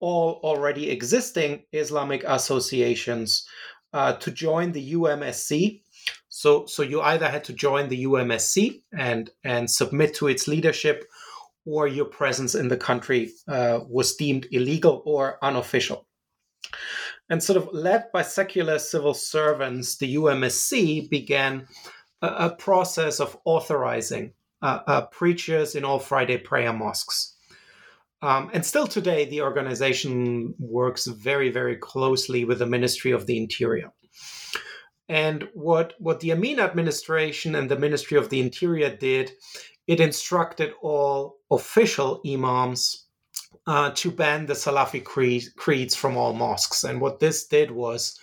all 0.00 0.40
already 0.42 0.90
existing 0.90 1.64
Islamic 1.72 2.24
associations 2.24 3.46
uh, 3.92 4.14
to 4.14 4.30
join 4.30 4.72
the 4.72 4.92
UMSC. 4.94 5.82
So, 6.28 6.66
so 6.66 6.82
you 6.82 7.00
either 7.02 7.28
had 7.28 7.44
to 7.44 7.52
join 7.52 7.88
the 7.88 8.04
UMSC 8.04 8.82
and 8.96 9.30
and 9.44 9.70
submit 9.70 10.14
to 10.14 10.28
its 10.28 10.48
leadership, 10.48 11.04
or 11.66 11.86
your 11.86 12.06
presence 12.06 12.54
in 12.54 12.68
the 12.68 12.76
country 12.76 13.32
uh, 13.48 13.80
was 13.88 14.16
deemed 14.16 14.46
illegal 14.50 15.02
or 15.04 15.38
unofficial. 15.42 16.06
And 17.28 17.42
sort 17.42 17.58
of 17.58 17.68
led 17.72 18.10
by 18.12 18.22
secular 18.22 18.78
civil 18.78 19.14
servants, 19.14 19.96
the 19.96 20.14
UMSC 20.16 21.10
began 21.10 21.66
a, 22.22 22.26
a 22.26 22.56
process 22.56 23.20
of 23.20 23.36
authorizing 23.44 24.32
preachers 25.10 25.74
in 25.74 25.84
all 25.84 25.98
Friday 25.98 26.38
prayer 26.38 26.72
mosques. 26.72 27.34
Um, 28.22 28.50
and 28.52 28.64
still 28.64 28.86
today, 28.86 29.24
the 29.24 29.40
organization 29.40 30.54
works 30.58 31.06
very, 31.06 31.50
very 31.50 31.76
closely 31.76 32.44
with 32.44 32.58
the 32.58 32.66
Ministry 32.66 33.12
of 33.12 33.26
the 33.26 33.38
Interior. 33.38 33.92
And 35.08 35.48
what, 35.54 35.94
what 35.98 36.20
the 36.20 36.32
Amin 36.32 36.60
administration 36.60 37.54
and 37.54 37.68
the 37.68 37.78
Ministry 37.78 38.18
of 38.18 38.28
the 38.28 38.40
Interior 38.40 38.94
did, 38.94 39.32
it 39.86 40.00
instructed 40.00 40.72
all 40.82 41.38
official 41.50 42.20
imams 42.26 43.06
uh, 43.66 43.90
to 43.94 44.10
ban 44.10 44.46
the 44.46 44.52
Salafi 44.52 45.02
creeds 45.02 45.96
from 45.96 46.16
all 46.16 46.32
mosques. 46.32 46.84
And 46.84 47.00
what 47.00 47.20
this 47.20 47.46
did 47.46 47.70
was 47.70 48.18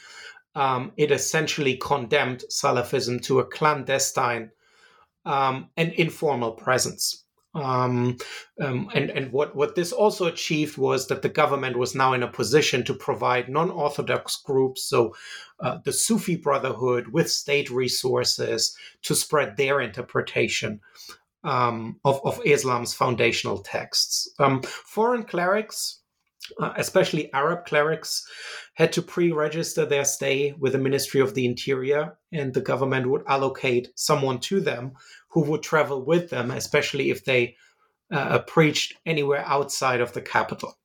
um, 0.55 0.91
it 0.95 1.11
essentially 1.11 1.75
condemned 1.77 2.43
Salafism 2.49 3.21
to 3.23 3.39
a 3.39 3.45
clandestine 3.45 4.51
um, 5.27 5.69
informal 5.75 6.51
presence. 6.51 7.23
Um, 7.53 8.17
um, 8.61 8.89
and 8.93 9.09
and 9.09 9.31
what, 9.31 9.55
what 9.55 9.73
this 9.73 9.91
also 9.91 10.25
achieved 10.25 10.77
was 10.77 11.07
that 11.07 11.23
the 11.23 11.29
government 11.29 11.77
was 11.77 11.95
now 11.95 12.13
in 12.13 12.21
a 12.21 12.27
position 12.27 12.83
to 12.85 12.93
provide 12.93 13.49
non 13.49 13.71
orthodox 13.71 14.37
groups, 14.37 14.83
so 14.83 15.15
uh, 15.59 15.79
the 15.83 15.93
Sufi 15.93 16.35
Brotherhood, 16.35 17.07
with 17.07 17.31
state 17.31 17.71
resources 17.71 18.75
to 19.03 19.15
spread 19.15 19.57
their 19.57 19.81
interpretation 19.81 20.81
um, 21.43 21.99
of, 22.05 22.21
of 22.23 22.39
Islam's 22.45 22.93
foundational 22.93 23.59
texts. 23.59 24.29
Um, 24.37 24.61
foreign 24.61 25.23
clerics, 25.23 26.01
uh, 26.59 26.73
especially 26.77 27.31
Arab 27.33 27.65
clerics, 27.65 28.25
had 28.73 28.91
to 28.93 29.01
pre 29.01 29.31
register 29.31 29.85
their 29.85 30.05
stay 30.05 30.53
with 30.59 30.73
the 30.73 30.79
Ministry 30.79 31.21
of 31.21 31.33
the 31.33 31.45
Interior, 31.45 32.17
and 32.31 32.53
the 32.53 32.61
government 32.61 33.09
would 33.09 33.23
allocate 33.27 33.89
someone 33.95 34.39
to 34.41 34.59
them 34.59 34.93
who 35.29 35.41
would 35.41 35.63
travel 35.63 36.03
with 36.03 36.29
them, 36.29 36.51
especially 36.51 37.09
if 37.09 37.25
they 37.25 37.55
uh, 38.11 38.39
preached 38.39 38.93
anywhere 39.05 39.43
outside 39.45 40.01
of 40.01 40.13
the 40.13 40.21
capital. 40.21 40.77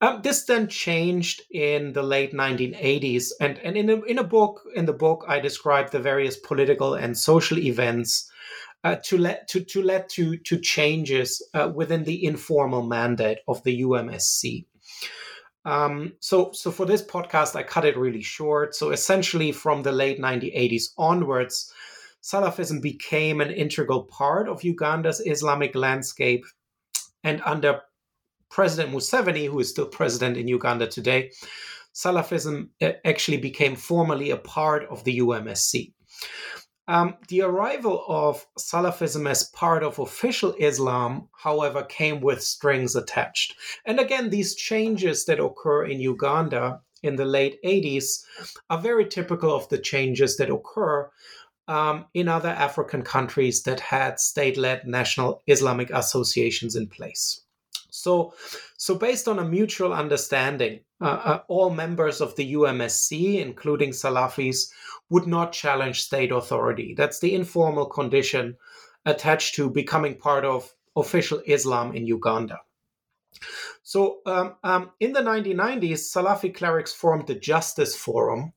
Um, 0.00 0.20
this 0.22 0.44
then 0.44 0.68
changed 0.68 1.42
in 1.50 1.92
the 1.92 2.02
late 2.02 2.32
1980s, 2.32 3.30
and, 3.40 3.58
and 3.58 3.76
in, 3.76 3.88
a, 3.88 4.02
in 4.02 4.18
a 4.18 4.24
book 4.24 4.60
in 4.74 4.84
the 4.84 4.92
book 4.92 5.24
I 5.28 5.40
described 5.40 5.92
the 5.92 6.00
various 6.00 6.36
political 6.36 6.94
and 6.94 7.16
social 7.16 7.58
events 7.58 8.30
uh, 8.84 8.96
to 9.02 9.18
let 9.18 9.48
to 9.48 9.60
to 9.64 9.82
let 9.82 10.08
to 10.10 10.36
to 10.36 10.58
changes 10.58 11.42
uh, 11.54 11.70
within 11.74 12.04
the 12.04 12.24
informal 12.24 12.82
mandate 12.82 13.38
of 13.48 13.62
the 13.64 13.80
UMSC. 13.80 14.66
Um, 15.64 16.12
so 16.20 16.52
so 16.52 16.70
for 16.70 16.84
this 16.84 17.02
podcast, 17.02 17.56
I 17.56 17.62
cut 17.62 17.86
it 17.86 17.96
really 17.96 18.22
short. 18.22 18.74
So 18.74 18.90
essentially, 18.90 19.52
from 19.52 19.82
the 19.82 19.92
late 19.92 20.20
1980s 20.20 20.90
onwards, 20.98 21.72
Salafism 22.22 22.80
became 22.80 23.40
an 23.40 23.50
integral 23.50 24.04
part 24.04 24.48
of 24.48 24.62
Uganda's 24.62 25.20
Islamic 25.24 25.74
landscape. 25.74 26.44
And 27.22 27.40
under 27.44 27.80
President 28.50 28.94
Museveni, 28.94 29.46
who 29.46 29.60
is 29.60 29.70
still 29.70 29.86
president 29.86 30.36
in 30.36 30.46
Uganda 30.46 30.86
today, 30.86 31.32
Salafism 31.94 32.68
uh, 32.82 32.92
actually 33.04 33.38
became 33.38 33.76
formally 33.76 34.30
a 34.30 34.36
part 34.36 34.84
of 34.90 35.04
the 35.04 35.18
UMSC. 35.18 35.92
Um, 36.86 37.16
the 37.28 37.40
arrival 37.42 38.04
of 38.08 38.46
Salafism 38.58 39.28
as 39.28 39.44
part 39.44 39.82
of 39.82 39.98
official 39.98 40.54
Islam, 40.58 41.28
however, 41.32 41.82
came 41.82 42.20
with 42.20 42.42
strings 42.42 42.94
attached. 42.94 43.54
And 43.86 43.98
again, 43.98 44.30
these 44.30 44.54
changes 44.54 45.24
that 45.24 45.40
occur 45.40 45.86
in 45.86 46.00
Uganda 46.00 46.80
in 47.02 47.16
the 47.16 47.24
late 47.24 47.58
80s 47.64 48.24
are 48.68 48.80
very 48.80 49.06
typical 49.06 49.54
of 49.54 49.68
the 49.68 49.78
changes 49.78 50.36
that 50.36 50.50
occur 50.50 51.10
um, 51.68 52.04
in 52.12 52.28
other 52.28 52.50
African 52.50 53.02
countries 53.02 53.62
that 53.62 53.80
had 53.80 54.20
state 54.20 54.56
led 54.56 54.86
national 54.86 55.42
Islamic 55.46 55.90
associations 55.90 56.76
in 56.76 56.86
place. 56.88 57.40
So, 57.90 58.34
so 58.76 58.96
based 58.96 59.28
on 59.28 59.38
a 59.38 59.44
mutual 59.44 59.92
understanding, 59.92 60.80
uh, 61.04 61.20
uh, 61.24 61.40
all 61.48 61.68
members 61.68 62.22
of 62.22 62.34
the 62.36 62.54
UMSC, 62.54 63.38
including 63.40 63.90
Salafis, 63.90 64.70
would 65.10 65.26
not 65.26 65.52
challenge 65.52 66.02
state 66.02 66.32
authority. 66.32 66.94
That's 66.96 67.20
the 67.20 67.34
informal 67.34 67.84
condition 67.84 68.56
attached 69.04 69.54
to 69.56 69.68
becoming 69.68 70.16
part 70.16 70.46
of 70.46 70.72
official 70.96 71.42
Islam 71.46 71.94
in 71.94 72.06
Uganda. 72.06 72.60
So, 73.82 74.20
um, 74.24 74.54
um, 74.64 74.92
in 74.98 75.12
the 75.12 75.20
1990s, 75.20 76.10
Salafi 76.10 76.54
clerics 76.54 76.94
formed 76.94 77.26
the 77.26 77.34
Justice 77.34 77.94
Forum, 77.94 78.54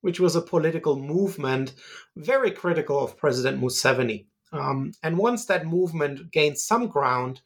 which 0.00 0.20
was 0.20 0.36
a 0.36 0.42
political 0.42 1.00
movement 1.00 1.74
very 2.14 2.52
critical 2.52 3.02
of 3.02 3.16
President 3.16 3.60
Museveni. 3.60 4.26
Um, 4.52 4.92
and 5.02 5.18
once 5.18 5.46
that 5.46 5.66
movement 5.66 6.30
gained 6.30 6.58
some 6.58 6.86
ground, 6.86 7.40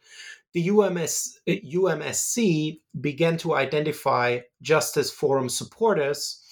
the 0.52 0.68
UMS, 0.68 1.40
UMSC 1.48 2.80
began 3.00 3.36
to 3.38 3.54
identify 3.54 4.40
Justice 4.60 5.10
Forum 5.10 5.48
supporters 5.48 6.42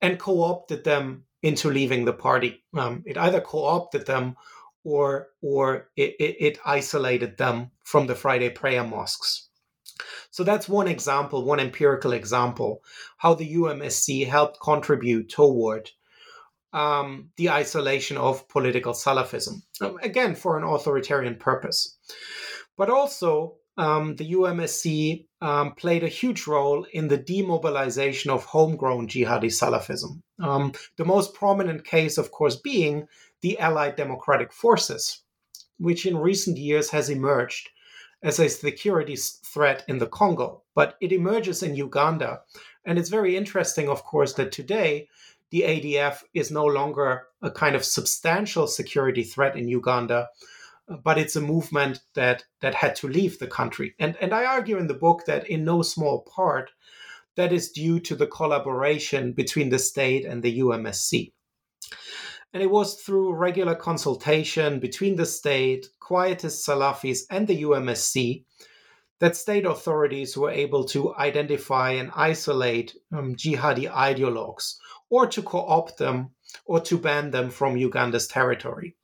and 0.00 0.18
co 0.18 0.42
opted 0.42 0.84
them 0.84 1.24
into 1.42 1.70
leaving 1.70 2.04
the 2.04 2.12
party. 2.12 2.64
Um, 2.74 3.02
it 3.06 3.18
either 3.18 3.40
co 3.40 3.64
opted 3.64 4.06
them 4.06 4.36
or, 4.82 5.28
or 5.42 5.88
it, 5.96 6.14
it, 6.18 6.36
it 6.40 6.58
isolated 6.64 7.36
them 7.36 7.70
from 7.82 8.06
the 8.06 8.14
Friday 8.14 8.50
prayer 8.50 8.84
mosques. 8.84 9.48
So 10.30 10.42
that's 10.42 10.68
one 10.68 10.88
example, 10.88 11.44
one 11.44 11.60
empirical 11.60 12.12
example, 12.12 12.82
how 13.18 13.34
the 13.34 13.54
UMSC 13.54 14.26
helped 14.26 14.58
contribute 14.60 15.28
toward 15.28 15.90
um, 16.72 17.30
the 17.36 17.50
isolation 17.50 18.16
of 18.16 18.48
political 18.48 18.92
Salafism, 18.92 19.62
um, 19.80 19.96
again, 20.02 20.34
for 20.34 20.58
an 20.58 20.64
authoritarian 20.64 21.36
purpose. 21.36 21.96
But 22.76 22.90
also, 22.90 23.56
um, 23.76 24.16
the 24.16 24.32
UMSC 24.32 25.26
um, 25.40 25.74
played 25.74 26.04
a 26.04 26.08
huge 26.08 26.46
role 26.46 26.86
in 26.92 27.08
the 27.08 27.18
demobilization 27.18 28.30
of 28.30 28.44
homegrown 28.44 29.08
jihadi 29.08 29.50
Salafism. 29.50 30.20
Um, 30.40 30.72
the 30.96 31.04
most 31.04 31.34
prominent 31.34 31.84
case, 31.84 32.18
of 32.18 32.30
course, 32.30 32.56
being 32.56 33.06
the 33.40 33.58
Allied 33.58 33.96
Democratic 33.96 34.52
Forces, 34.52 35.22
which 35.78 36.06
in 36.06 36.16
recent 36.16 36.56
years 36.56 36.90
has 36.90 37.10
emerged 37.10 37.70
as 38.22 38.38
a 38.38 38.48
security 38.48 39.16
threat 39.16 39.84
in 39.86 39.98
the 39.98 40.06
Congo. 40.06 40.62
But 40.74 40.96
it 41.00 41.12
emerges 41.12 41.62
in 41.62 41.74
Uganda. 41.74 42.40
And 42.86 42.98
it's 42.98 43.10
very 43.10 43.36
interesting, 43.36 43.88
of 43.88 44.02
course, 44.04 44.32
that 44.34 44.50
today 44.50 45.08
the 45.50 45.62
ADF 45.62 46.22
is 46.32 46.50
no 46.50 46.64
longer 46.64 47.26
a 47.42 47.50
kind 47.50 47.76
of 47.76 47.84
substantial 47.84 48.66
security 48.66 49.24
threat 49.24 49.56
in 49.56 49.68
Uganda, 49.68 50.28
but 51.02 51.18
it's 51.18 51.36
a 51.36 51.40
movement 51.40 52.00
that 52.14 52.44
that 52.60 52.74
had 52.74 52.94
to 52.96 53.08
leave 53.08 53.38
the 53.38 53.46
country. 53.46 53.94
And 53.98 54.16
and 54.20 54.32
I 54.32 54.44
argue 54.44 54.78
in 54.78 54.86
the 54.86 54.94
book 54.94 55.24
that 55.26 55.48
in 55.48 55.64
no 55.64 55.82
small 55.82 56.22
part 56.22 56.70
that 57.36 57.52
is 57.52 57.72
due 57.72 57.98
to 58.00 58.14
the 58.14 58.26
collaboration 58.26 59.32
between 59.32 59.70
the 59.70 59.78
state 59.78 60.24
and 60.24 60.42
the 60.42 60.60
UMSC. 60.60 61.32
And 62.52 62.62
it 62.62 62.70
was 62.70 62.94
through 62.94 63.34
regular 63.34 63.74
consultation 63.74 64.78
between 64.78 65.16
the 65.16 65.26
state, 65.26 65.88
quietist 65.98 66.64
Salafis, 66.64 67.22
and 67.28 67.48
the 67.48 67.62
UMSC 67.62 68.44
that 69.20 69.36
state 69.36 69.64
authorities 69.64 70.36
were 70.36 70.50
able 70.50 70.84
to 70.84 71.14
identify 71.16 71.92
and 71.92 72.10
isolate 72.14 72.94
um, 73.12 73.34
jihadi 73.34 73.90
ideologues 73.90 74.76
or 75.08 75.26
to 75.26 75.42
co 75.42 75.60
opt 75.60 75.98
them 75.98 76.30
or 76.66 76.80
to 76.80 76.98
ban 76.98 77.30
them 77.30 77.50
from 77.50 77.76
Uganda's 77.76 78.28
territory. 78.28 78.96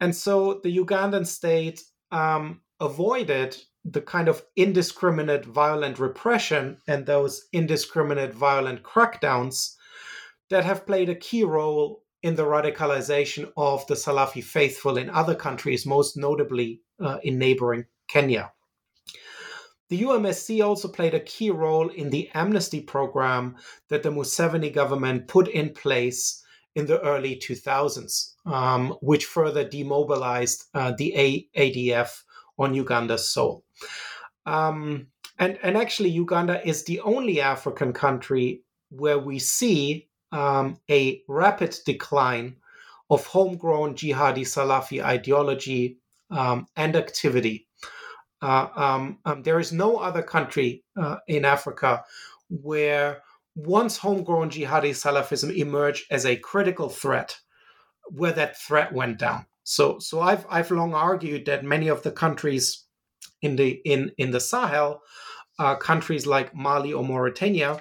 And 0.00 0.14
so 0.14 0.60
the 0.62 0.76
Ugandan 0.76 1.26
state 1.26 1.82
um, 2.10 2.62
avoided 2.80 3.56
the 3.84 4.00
kind 4.00 4.28
of 4.28 4.42
indiscriminate 4.56 5.44
violent 5.44 5.98
repression 5.98 6.78
and 6.86 7.06
those 7.06 7.46
indiscriminate 7.52 8.34
violent 8.34 8.82
crackdowns 8.82 9.74
that 10.50 10.64
have 10.64 10.86
played 10.86 11.08
a 11.08 11.14
key 11.14 11.44
role 11.44 12.02
in 12.22 12.34
the 12.34 12.44
radicalization 12.44 13.50
of 13.56 13.86
the 13.86 13.94
Salafi 13.94 14.44
faithful 14.44 14.98
in 14.98 15.08
other 15.08 15.34
countries, 15.34 15.86
most 15.86 16.16
notably 16.16 16.82
uh, 17.00 17.18
in 17.22 17.38
neighboring 17.38 17.86
Kenya. 18.08 18.52
The 19.88 20.02
UMSC 20.02 20.64
also 20.64 20.88
played 20.88 21.14
a 21.14 21.20
key 21.20 21.50
role 21.50 21.88
in 21.88 22.10
the 22.10 22.30
amnesty 22.34 22.80
program 22.80 23.56
that 23.88 24.02
the 24.02 24.10
Museveni 24.10 24.72
government 24.72 25.26
put 25.26 25.48
in 25.48 25.70
place 25.70 26.44
in 26.74 26.86
the 26.86 27.00
early 27.00 27.36
2000s, 27.36 28.34
um, 28.46 28.96
which 29.00 29.26
further 29.26 29.64
demobilized 29.68 30.64
uh, 30.74 30.92
the 30.96 31.14
a- 31.16 31.48
ADF 31.56 32.22
on 32.58 32.74
Uganda's 32.74 33.26
soil. 33.26 33.64
Um, 34.46 35.08
and, 35.38 35.58
and 35.62 35.76
actually, 35.76 36.10
Uganda 36.10 36.66
is 36.66 36.84
the 36.84 37.00
only 37.00 37.40
African 37.40 37.92
country 37.92 38.62
where 38.90 39.18
we 39.18 39.38
see 39.38 40.08
um, 40.32 40.78
a 40.90 41.22
rapid 41.28 41.76
decline 41.86 42.56
of 43.08 43.26
homegrown 43.26 43.94
jihadi 43.94 44.44
Salafi 44.44 45.02
ideology 45.02 45.98
um, 46.30 46.66
and 46.76 46.94
activity 46.94 47.66
uh, 48.42 48.68
um, 48.74 49.18
um, 49.24 49.42
there 49.42 49.60
is 49.60 49.72
no 49.72 49.96
other 49.96 50.22
country 50.22 50.82
uh, 50.96 51.16
in 51.28 51.44
Africa 51.44 52.04
where 52.48 53.22
once 53.66 53.98
homegrown 53.98 54.50
jihadi 54.50 54.90
Salafism 54.90 55.54
emerged 55.56 56.04
as 56.10 56.26
a 56.26 56.36
critical 56.36 56.88
threat, 56.88 57.38
where 58.06 58.32
that 58.32 58.58
threat 58.58 58.92
went 58.92 59.18
down. 59.18 59.46
So, 59.64 59.98
so 59.98 60.20
I've 60.20 60.46
I've 60.50 60.70
long 60.70 60.94
argued 60.94 61.46
that 61.46 61.64
many 61.64 61.88
of 61.88 62.02
the 62.02 62.10
countries 62.10 62.84
in 63.42 63.56
the 63.56 63.80
in 63.84 64.12
in 64.18 64.30
the 64.30 64.40
Sahel, 64.40 65.02
uh, 65.58 65.76
countries 65.76 66.26
like 66.26 66.54
Mali 66.54 66.92
or 66.92 67.04
Mauritania, 67.04 67.80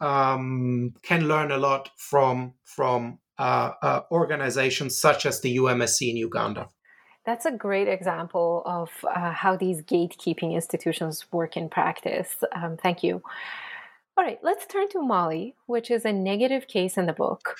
um, 0.00 0.94
can 1.02 1.28
learn 1.28 1.50
a 1.50 1.58
lot 1.58 1.90
from 1.96 2.54
from 2.64 3.18
uh, 3.38 3.72
uh, 3.82 4.00
organizations 4.10 5.00
such 5.00 5.26
as 5.26 5.40
the 5.40 5.56
UMSC 5.56 6.10
in 6.10 6.16
Uganda. 6.16 6.68
That's 7.24 7.44
a 7.44 7.50
great 7.50 7.88
example 7.88 8.62
of 8.64 8.88
uh, 9.04 9.32
how 9.32 9.56
these 9.56 9.82
gatekeeping 9.82 10.54
institutions 10.54 11.26
work 11.32 11.56
in 11.56 11.68
practice. 11.68 12.36
Um, 12.52 12.76
thank 12.76 13.02
you. 13.02 13.20
All 14.18 14.24
right, 14.24 14.38
let's 14.42 14.66
turn 14.66 14.88
to 14.90 15.02
Mali, 15.02 15.54
which 15.66 15.90
is 15.90 16.06
a 16.06 16.12
negative 16.12 16.68
case 16.68 16.96
in 16.96 17.04
the 17.04 17.12
book, 17.12 17.54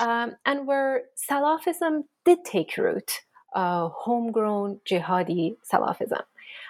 um, 0.00 0.34
and 0.44 0.66
where 0.66 1.02
Salafism 1.30 2.02
did 2.24 2.44
take 2.44 2.76
root, 2.76 3.20
uh, 3.54 3.88
homegrown 3.90 4.80
jihadi 4.90 5.56
Salafism. 5.72 6.22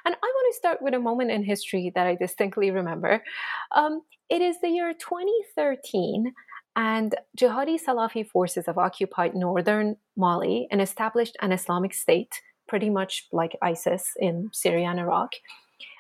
And 0.05 0.15
I 0.15 0.27
want 0.27 0.53
to 0.53 0.59
start 0.59 0.83
with 0.83 0.93
a 0.93 0.99
moment 0.99 1.31
in 1.31 1.43
history 1.43 1.91
that 1.95 2.07
I 2.07 2.17
distinctly 2.17 2.71
remember. 2.71 3.25
Um, 3.75 4.03
it 4.29 4.43
is 4.43 4.61
the 4.61 4.69
year 4.69 4.93
2013 4.93 6.35
and 6.77 7.15
jihadi 7.39 7.79
Salafi 7.83 8.27
forces 8.27 8.67
have 8.67 8.77
occupied 8.77 9.35
northern 9.35 9.97
Mali 10.19 10.69
and 10.71 10.83
established 10.83 11.39
an 11.41 11.53
Islamic 11.53 11.95
state, 11.95 12.43
pretty 12.69 12.91
much 12.91 13.27
like 13.33 13.57
ISIS 13.63 14.13
in 14.19 14.51
Syria 14.53 14.89
and 14.89 15.01
Iraq. 15.01 15.33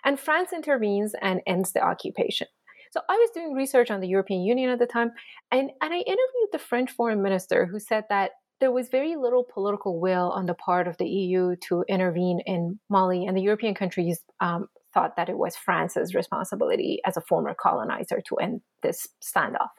And 0.04 0.20
France 0.20 0.52
intervenes 0.52 1.14
and 1.22 1.40
ends 1.46 1.72
the 1.72 1.82
occupation. 1.82 2.46
So 2.90 3.00
I 3.08 3.14
was 3.14 3.30
doing 3.32 3.54
research 3.54 3.90
on 3.90 4.00
the 4.00 4.08
European 4.08 4.42
Union 4.42 4.70
at 4.70 4.78
the 4.78 4.86
time, 4.86 5.12
and, 5.52 5.70
and 5.80 5.94
I 5.94 5.98
interviewed 5.98 6.50
the 6.52 6.58
French 6.58 6.90
foreign 6.90 7.22
minister 7.22 7.66
who 7.66 7.78
said 7.78 8.04
that 8.08 8.32
there 8.60 8.72
was 8.72 8.88
very 8.88 9.16
little 9.16 9.44
political 9.44 10.00
will 10.00 10.30
on 10.32 10.46
the 10.46 10.54
part 10.54 10.86
of 10.86 10.96
the 10.98 11.08
EU 11.08 11.56
to 11.68 11.84
intervene 11.88 12.40
in 12.46 12.78
Mali, 12.88 13.26
and 13.26 13.36
the 13.36 13.42
European 13.42 13.74
countries 13.74 14.20
um, 14.40 14.66
thought 14.92 15.16
that 15.16 15.28
it 15.28 15.38
was 15.38 15.56
France's 15.56 16.14
responsibility 16.14 17.00
as 17.06 17.16
a 17.16 17.22
former 17.22 17.54
colonizer 17.54 18.20
to 18.26 18.36
end 18.36 18.60
this 18.82 19.06
standoff. 19.22 19.70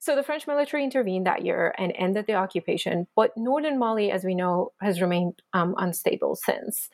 So 0.00 0.14
the 0.14 0.22
French 0.22 0.46
military 0.46 0.84
intervened 0.84 1.26
that 1.26 1.46
year 1.46 1.74
and 1.78 1.92
ended 1.98 2.26
the 2.26 2.34
occupation, 2.34 3.06
but 3.16 3.30
northern 3.38 3.78
Mali, 3.78 4.10
as 4.10 4.22
we 4.22 4.34
know, 4.34 4.72
has 4.82 5.00
remained 5.00 5.40
um, 5.54 5.74
unstable 5.78 6.36
since. 6.36 6.90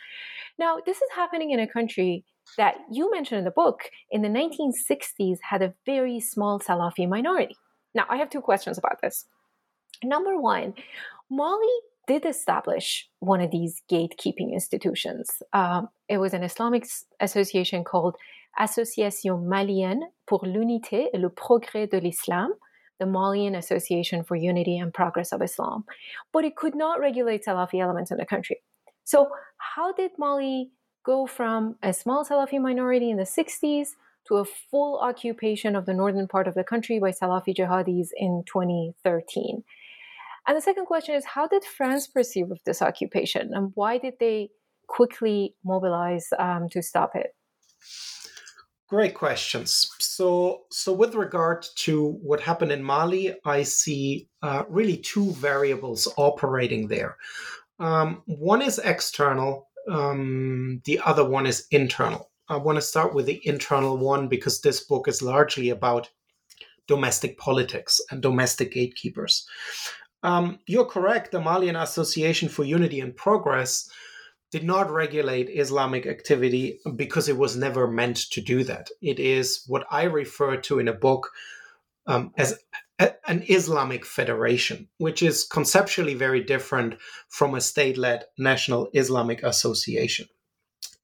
Now, 0.61 0.79
this 0.87 0.99
is 0.99 1.09
happening 1.15 1.51
in 1.51 1.59
a 1.59 1.67
country 1.67 2.25
that 2.57 2.77
you 2.91 3.11
mentioned 3.11 3.39
in 3.39 3.45
the 3.45 3.51
book 3.51 3.91
in 4.11 4.23
the 4.23 4.29
1960s 4.29 5.39
had 5.43 5.63
a 5.63 5.75
very 5.87 6.21
small 6.21 6.59
Salafi 6.59 7.09
minority. 7.09 7.57
Now, 7.95 8.07
I 8.09 8.17
have 8.17 8.31
two 8.31 8.41
questions 8.41 8.79
about 8.79 9.01
this. 9.03 9.27
Number 10.03 10.41
one, 10.41 10.75
Mali 11.31 11.67
did 12.07 12.25
establish 12.25 13.09
one 13.21 13.41
of 13.41 13.51
these 13.51 13.83
gatekeeping 13.91 14.53
institutions. 14.53 15.43
Um, 15.53 15.89
it 16.09 16.19
was 16.19 16.35
an 16.35 16.43
Islamic 16.43 16.87
association 17.21 17.85
called 17.85 18.17
Association 18.59 19.47
Malienne 19.49 20.03
pour 20.27 20.41
l'unité 20.45 21.09
et 21.15 21.19
le 21.19 21.29
progrès 21.29 21.89
de 21.89 22.01
l'islam, 22.01 22.51
the 22.99 23.07
Malian 23.07 23.55
Association 23.55 24.25
for 24.25 24.37
Unity 24.37 24.79
and 24.79 24.93
Progress 24.93 25.33
of 25.33 25.43
Islam, 25.43 25.85
but 26.33 26.45
it 26.45 26.57
could 26.57 26.75
not 26.75 27.01
regulate 27.01 27.45
Salafi 27.45 27.81
elements 27.81 28.11
in 28.11 28.17
the 28.17 28.27
country. 28.27 28.57
So, 29.05 29.29
how 29.59 29.93
did 29.93 30.11
Mali 30.19 30.71
go 31.05 31.27
from 31.27 31.77
a 31.83 31.93
small 31.93 32.25
Salafi 32.25 32.61
minority 32.61 33.11
in 33.11 33.17
the 33.17 33.25
60s 33.25 33.91
to 34.29 34.37
a 34.37 34.45
full 34.45 34.99
occupation 35.01 35.75
of 35.75 35.87
the 35.87 35.95
northern 35.95 36.29
part 36.29 36.47
of 36.47 36.55
the 36.55 36.65
country 36.65 36.99
by 36.99 37.11
Salafi 37.11 37.55
jihadis 37.55 38.09
in 38.17 38.43
2013? 38.47 39.65
And 40.47 40.57
the 40.57 40.61
second 40.61 40.87
question 40.87 41.15
is 41.15 41.25
how 41.25 41.47
did 41.47 41.65
France 41.65 42.07
perceive 42.07 42.51
of 42.51 42.59
this 42.65 42.83
occupation 42.83 43.53
and 43.55 43.73
why 43.75 43.99
did 43.99 44.15
they 44.21 44.51
quickly 44.89 45.55
mobilize 45.65 46.29
um, 46.39 46.69
to 46.71 46.83
stop 46.83 47.13
it? 47.15 47.35
Great 48.89 49.15
questions. 49.15 49.89
So, 50.01 50.63
so 50.73 50.93
with 50.93 51.15
regard 51.15 51.65
to 51.77 52.19
what 52.23 52.41
happened 52.41 52.73
in 52.73 52.83
Mali, 52.83 53.37
I 53.45 53.63
see 53.63 54.29
uh, 54.43 54.65
really 54.69 54.97
two 54.97 55.31
variables 55.33 56.13
operating 56.17 56.89
there. 56.89 57.17
Um, 57.79 58.23
one 58.27 58.61
is 58.61 58.81
external, 58.81 59.70
um, 59.89 60.83
the 60.85 61.01
other 61.05 61.25
one 61.25 61.47
is 61.47 61.67
internal. 61.71 62.31
I 62.49 62.57
want 62.57 62.77
to 62.77 62.83
start 62.83 63.15
with 63.15 63.27
the 63.27 63.41
internal 63.47 63.97
one 63.97 64.29
because 64.29 64.61
this 64.61 64.81
book 64.81 65.07
is 65.07 65.23
largely 65.23 65.71
about 65.71 66.11
domestic 66.89 67.39
politics 67.39 68.01
and 68.11 68.21
domestic 68.21 68.73
gatekeepers. 68.73 69.47
Um, 70.23 70.59
you're 70.67 70.85
correct. 70.85 71.31
The 71.31 71.41
Malian 71.41 71.77
Association 71.77 72.49
for 72.49 72.65
Unity 72.65 73.01
and 73.01 73.17
Progress 73.17 73.89
did 74.51 74.65
not 74.65 74.91
regulate 74.91 75.49
Islamic 75.49 76.07
activity 76.07 76.81
because 76.97 77.29
it 77.29 77.37
was 77.37 77.57
never 77.57 77.87
meant 77.87 78.17
to 78.33 78.41
do 78.41 78.65
that. 78.65 78.91
It 79.01 79.21
is 79.21 79.63
what 79.69 79.87
I 79.91 80.03
refer 80.03 80.57
to 80.57 80.81
in 80.81 80.89
a 80.89 80.93
book 80.93 81.31
um, 82.07 82.33
as 82.37 82.59
an 83.27 83.45
Islamic 83.49 84.05
federation, 84.05 84.89
which 84.99 85.23
is 85.23 85.45
conceptually 85.45 86.15
very 86.15 86.43
different 86.43 86.97
from 87.29 87.55
a 87.55 87.61
state 87.61 87.97
led 87.97 88.25
national 88.39 88.91
Islamic 88.93 89.43
association. 89.43 90.27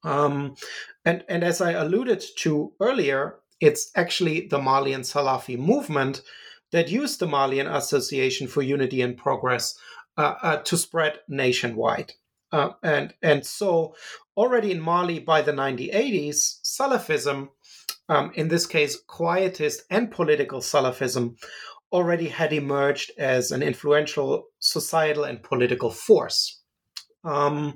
Um, 0.04 0.56
and, 1.04 1.24
and 1.28 1.42
as 1.42 1.60
I 1.60 1.72
alluded 1.72 2.22
to 2.38 2.72
earlier, 2.80 3.36
it's 3.60 3.90
actually 3.96 4.46
the 4.48 4.60
Malian 4.60 5.00
Salafi 5.00 5.58
movement 5.58 6.22
that 6.72 6.90
used 6.90 7.20
the 7.20 7.26
Malian 7.26 7.66
Association 7.66 8.46
for 8.46 8.62
Unity 8.62 9.00
and 9.00 9.16
Progress 9.16 9.78
uh, 10.18 10.34
uh, 10.42 10.56
to 10.58 10.76
spread 10.76 11.20
nationwide. 11.28 12.12
Uh, 12.52 12.70
and 12.82 13.14
and 13.22 13.44
so 13.44 13.94
already 14.36 14.70
in 14.70 14.80
Mali 14.80 15.18
by 15.18 15.42
the 15.42 15.52
1980s, 15.52 16.60
Salafism, 16.62 17.48
um, 18.08 18.30
in 18.34 18.48
this 18.48 18.66
case 18.66 18.98
quietist 19.08 19.82
and 19.90 20.10
political 20.10 20.60
Salafism, 20.60 21.36
already 21.92 22.28
had 22.28 22.52
emerged 22.52 23.10
as 23.18 23.50
an 23.52 23.62
influential 23.62 24.46
societal 24.58 25.24
and 25.24 25.42
political 25.42 25.90
force. 25.90 26.60
Um, 27.24 27.74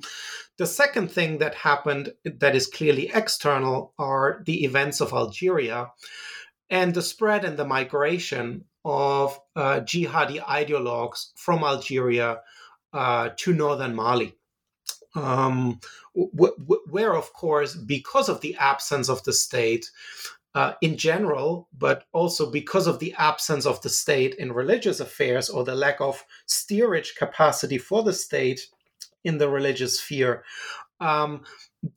the 0.58 0.66
second 0.66 1.10
thing 1.10 1.38
that 1.38 1.54
happened 1.54 2.12
that 2.24 2.54
is 2.54 2.66
clearly 2.66 3.10
external 3.12 3.94
are 3.98 4.42
the 4.46 4.64
events 4.64 5.00
of 5.00 5.12
Algeria 5.12 5.90
and 6.68 6.94
the 6.94 7.02
spread 7.02 7.44
and 7.44 7.56
the 7.56 7.64
migration 7.64 8.64
of 8.84 9.38
uh, 9.56 9.80
jihadi 9.80 10.40
ideologues 10.40 11.32
from 11.36 11.64
Algeria 11.64 12.40
uh, 12.92 13.30
to 13.36 13.52
northern 13.52 13.94
Mali. 13.94 14.36
Um, 15.14 15.80
where, 16.14 17.16
of 17.16 17.32
course, 17.32 17.74
because 17.74 18.28
of 18.28 18.40
the 18.42 18.54
absence 18.56 19.08
of 19.08 19.24
the 19.24 19.32
state 19.32 19.90
uh, 20.54 20.72
in 20.80 20.96
general, 20.96 21.68
but 21.76 22.04
also 22.12 22.50
because 22.50 22.86
of 22.86 22.98
the 22.98 23.14
absence 23.18 23.66
of 23.66 23.80
the 23.82 23.88
state 23.88 24.34
in 24.34 24.52
religious 24.52 25.00
affairs 25.00 25.48
or 25.48 25.64
the 25.64 25.74
lack 25.74 26.00
of 26.00 26.24
steerage 26.46 27.14
capacity 27.16 27.78
for 27.78 28.02
the 28.02 28.12
state 28.12 28.66
in 29.24 29.38
the 29.38 29.48
religious 29.48 30.00
sphere, 30.00 30.44
um, 31.00 31.42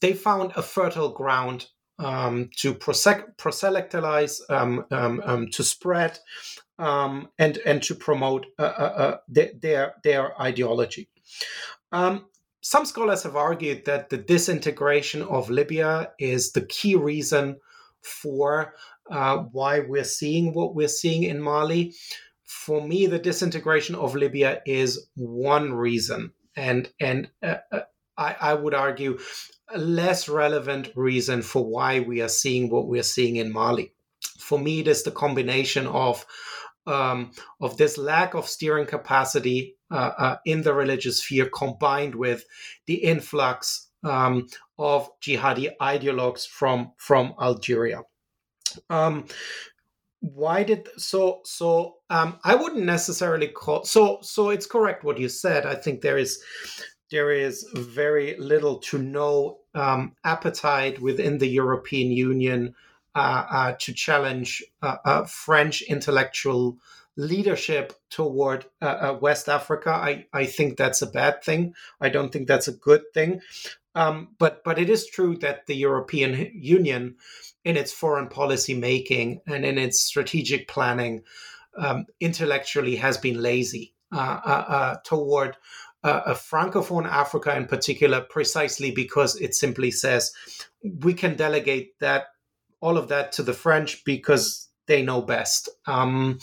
they 0.02 0.14
found 0.14 0.52
a 0.56 0.62
fertile 0.62 1.10
ground 1.10 1.68
um, 2.00 2.50
to 2.58 2.74
proselytize, 2.74 4.42
um, 4.50 4.86
um, 4.92 5.22
um, 5.26 5.48
to 5.52 5.64
spread, 5.64 6.20
um, 6.80 7.30
and 7.38 7.58
and 7.66 7.84
to 7.84 7.96
promote 7.96 8.46
uh, 8.58 8.62
uh, 8.64 8.94
uh, 8.98 9.18
their 9.28 9.96
their 10.04 10.42
ideology. 10.42 11.10
Some 12.66 12.86
scholars 12.86 13.24
have 13.24 13.36
argued 13.36 13.84
that 13.86 14.10
the 14.10 14.18
disintegration 14.18 15.22
of 15.22 15.50
Libya 15.50 16.14
is 16.18 16.54
the 16.54 16.66
key 16.66 16.96
reason 16.96 17.58
for 18.04 18.74
uh, 19.10 19.38
why 19.52 19.80
we're 19.80 20.04
seeing 20.04 20.54
what 20.54 20.76
we're 20.76 20.88
seeing 20.88 21.24
in 21.24 21.42
Mali. 21.42 21.94
For 22.44 22.86
me, 22.86 23.08
the 23.08 23.20
disintegration 23.20 23.96
of 23.96 24.16
Libya 24.16 24.62
is 24.66 25.08
one 25.16 25.74
reason, 25.74 26.34
and 26.56 26.90
and 27.00 27.30
uh, 27.42 27.58
uh 27.72 27.82
I, 28.18 28.36
I 28.40 28.54
would 28.54 28.76
argue 28.76 29.18
a 29.74 29.80
less 29.80 30.30
relevant 30.30 30.92
reason 30.96 31.42
for 31.42 31.66
why 31.66 32.02
we 32.02 32.22
are 32.22 32.30
seeing 32.30 32.70
what 32.70 32.88
we're 32.88 33.04
seeing 33.04 33.38
in 33.38 33.52
Mali. 33.52 33.94
For 34.40 34.60
me, 34.60 34.82
it 34.82 34.88
is 34.88 35.04
the 35.04 35.12
combination 35.12 35.88
of 35.88 36.26
um, 36.86 37.32
of 37.62 37.78
this 37.78 37.98
lack 37.98 38.34
of 38.34 38.48
steering 38.48 38.86
capacity 38.86 39.78
uh, 39.90 40.12
uh, 40.18 40.38
in 40.46 40.64
the 40.64 40.74
religious 40.74 41.20
sphere, 41.20 41.50
combined 41.54 42.14
with 42.14 42.44
the 42.88 42.96
influx 42.96 43.90
um, 44.04 44.48
of 44.78 45.10
jihadi 45.22 45.70
ideologues 45.82 46.48
from 46.48 46.92
from 46.98 47.34
Algeria. 47.42 48.02
Um, 48.90 49.26
why 50.20 50.64
did 50.64 50.88
so 50.98 51.42
so 51.44 51.98
um, 52.10 52.40
i 52.46 52.56
wouldn't 52.56 52.86
necessarily 52.86 53.50
call 53.50 53.84
so 53.84 54.20
so 54.22 54.52
it's 54.52 54.66
correct 54.66 55.04
what 55.04 55.20
you 55.20 55.28
said 55.28 55.66
i 55.66 55.76
think 55.76 56.00
there 56.00 56.18
is 56.18 56.42
there 57.14 57.32
is 57.32 57.68
very 57.76 58.36
little 58.40 58.80
to 58.80 58.98
no 58.98 59.60
um, 59.76 60.14
appetite 60.24 61.00
within 61.00 61.38
the 61.38 61.48
European 61.48 62.12
Union 62.12 62.74
uh, 63.14 63.46
uh, 63.52 63.76
to 63.80 63.94
challenge 63.94 64.64
uh, 64.82 64.98
uh 65.06 65.24
French 65.26 65.84
intellectual 65.84 66.78
leadership 67.16 67.94
toward 68.10 68.66
uh, 68.82 68.86
uh, 68.86 69.18
West 69.22 69.48
Africa. 69.48 69.92
I, 69.92 70.26
I 70.34 70.46
think 70.46 70.76
that's 70.76 71.04
a 71.04 71.12
bad 71.12 71.44
thing. 71.44 71.76
I 72.02 72.10
don't 72.10 72.34
think 72.34 72.48
that's 72.48 72.68
a 72.68 72.74
good 72.74 73.04
thing. 73.14 73.42
Um, 73.96 74.30
but 74.40 74.64
but 74.64 74.80
it 74.80 74.90
is 74.90 75.08
true 75.08 75.38
that 75.38 75.68
the 75.68 75.76
European 75.76 76.52
Union, 76.56 77.16
in 77.64 77.78
its 77.78 77.92
foreign 77.92 78.28
policy 78.28 78.74
making 78.74 79.42
and 79.48 79.66
in 79.66 79.78
its 79.78 80.02
strategic 80.02 80.68
planning, 80.68 81.24
um, 81.78 82.06
intellectually 82.20 82.96
has 82.98 83.18
been 83.18 83.42
lazy 83.42 83.94
toward 85.04 85.58
uh, 86.04 86.22
a 86.26 86.34
francophone 86.34 87.06
Africa 87.06 87.56
in 87.56 87.66
particular, 87.66 88.22
precisely 88.22 88.92
because 88.92 89.36
it 89.40 89.56
simply 89.56 89.92
says 89.92 90.32
we 91.00 91.14
can 91.14 91.36
delegate 91.36 91.98
that 92.00 92.26
all 92.82 92.98
of 92.98 93.08
that 93.08 93.32
to 93.32 93.44
the 93.44 93.54
French 93.54 94.04
because 94.04 94.70
they 94.88 95.02
know 95.02 95.22
best, 95.22 95.70
um, 95.88 96.40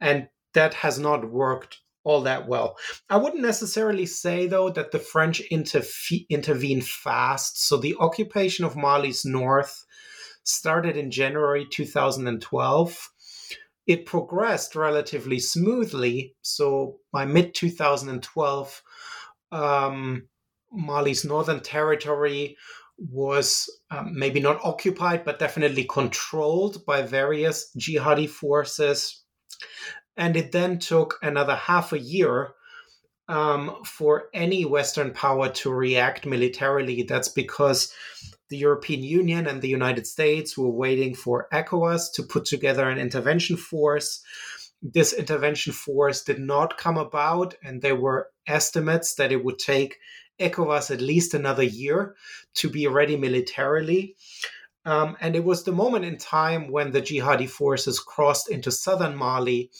and 0.00 0.28
that 0.52 0.74
has 0.74 0.98
not 0.98 1.30
worked 1.30 1.78
all 2.08 2.22
that 2.22 2.48
well. 2.48 2.76
I 3.08 3.16
wouldn't 3.16 3.42
necessarily 3.42 4.06
say 4.06 4.46
though 4.46 4.70
that 4.70 4.90
the 4.90 4.98
French 4.98 5.42
interfe- 5.52 6.26
intervene 6.28 6.80
fast. 6.80 7.66
So 7.66 7.76
the 7.76 7.96
occupation 8.00 8.64
of 8.64 8.76
Mali's 8.76 9.24
north 9.24 9.84
started 10.44 10.96
in 10.96 11.10
January 11.10 11.66
2012 11.70 13.10
it 13.88 14.04
progressed 14.04 14.76
relatively 14.76 15.40
smoothly. 15.40 16.36
So 16.42 16.98
by 17.10 17.24
mid 17.24 17.54
2012, 17.54 18.82
um, 19.50 20.28
Mali's 20.70 21.24
northern 21.24 21.60
territory 21.60 22.56
was 22.98 23.70
um, 23.90 24.12
maybe 24.14 24.40
not 24.40 24.60
occupied, 24.62 25.24
but 25.24 25.38
definitely 25.38 25.84
controlled 25.84 26.84
by 26.84 27.00
various 27.00 27.72
jihadi 27.78 28.28
forces. 28.28 29.24
And 30.18 30.36
it 30.36 30.52
then 30.52 30.78
took 30.78 31.18
another 31.22 31.56
half 31.56 31.94
a 31.94 31.98
year 31.98 32.50
um, 33.28 33.76
for 33.84 34.28
any 34.34 34.64
Western 34.64 35.12
power 35.12 35.48
to 35.50 35.72
react 35.72 36.26
militarily. 36.26 37.02
That's 37.04 37.28
because 37.28 37.92
the 38.50 38.56
European 38.56 39.02
Union 39.02 39.46
and 39.46 39.62
the 39.62 39.68
United 39.68 40.06
States 40.06 40.56
were 40.56 40.70
waiting 40.70 41.14
for 41.14 41.48
ECOWAS 41.52 42.12
to 42.14 42.22
put 42.22 42.44
together 42.46 42.88
an 42.88 42.98
intervention 42.98 43.56
force. 43.56 44.22
This 44.82 45.12
intervention 45.12 45.72
force 45.72 46.22
did 46.22 46.38
not 46.38 46.78
come 46.78 46.96
about, 46.96 47.54
and 47.62 47.82
there 47.82 47.96
were 47.96 48.30
estimates 48.46 49.14
that 49.14 49.32
it 49.32 49.44
would 49.44 49.58
take 49.58 49.98
ECOWAS 50.40 50.90
at 50.90 51.00
least 51.00 51.34
another 51.34 51.64
year 51.64 52.16
to 52.54 52.70
be 52.70 52.86
ready 52.86 53.16
militarily. 53.16 54.16
Um, 54.84 55.16
and 55.20 55.36
it 55.36 55.44
was 55.44 55.64
the 55.64 55.72
moment 55.72 56.06
in 56.06 56.16
time 56.16 56.70
when 56.70 56.92
the 56.92 57.02
jihadi 57.02 57.48
forces 57.48 58.00
crossed 58.00 58.48
into 58.48 58.70
southern 58.70 59.16
Mali 59.16 59.70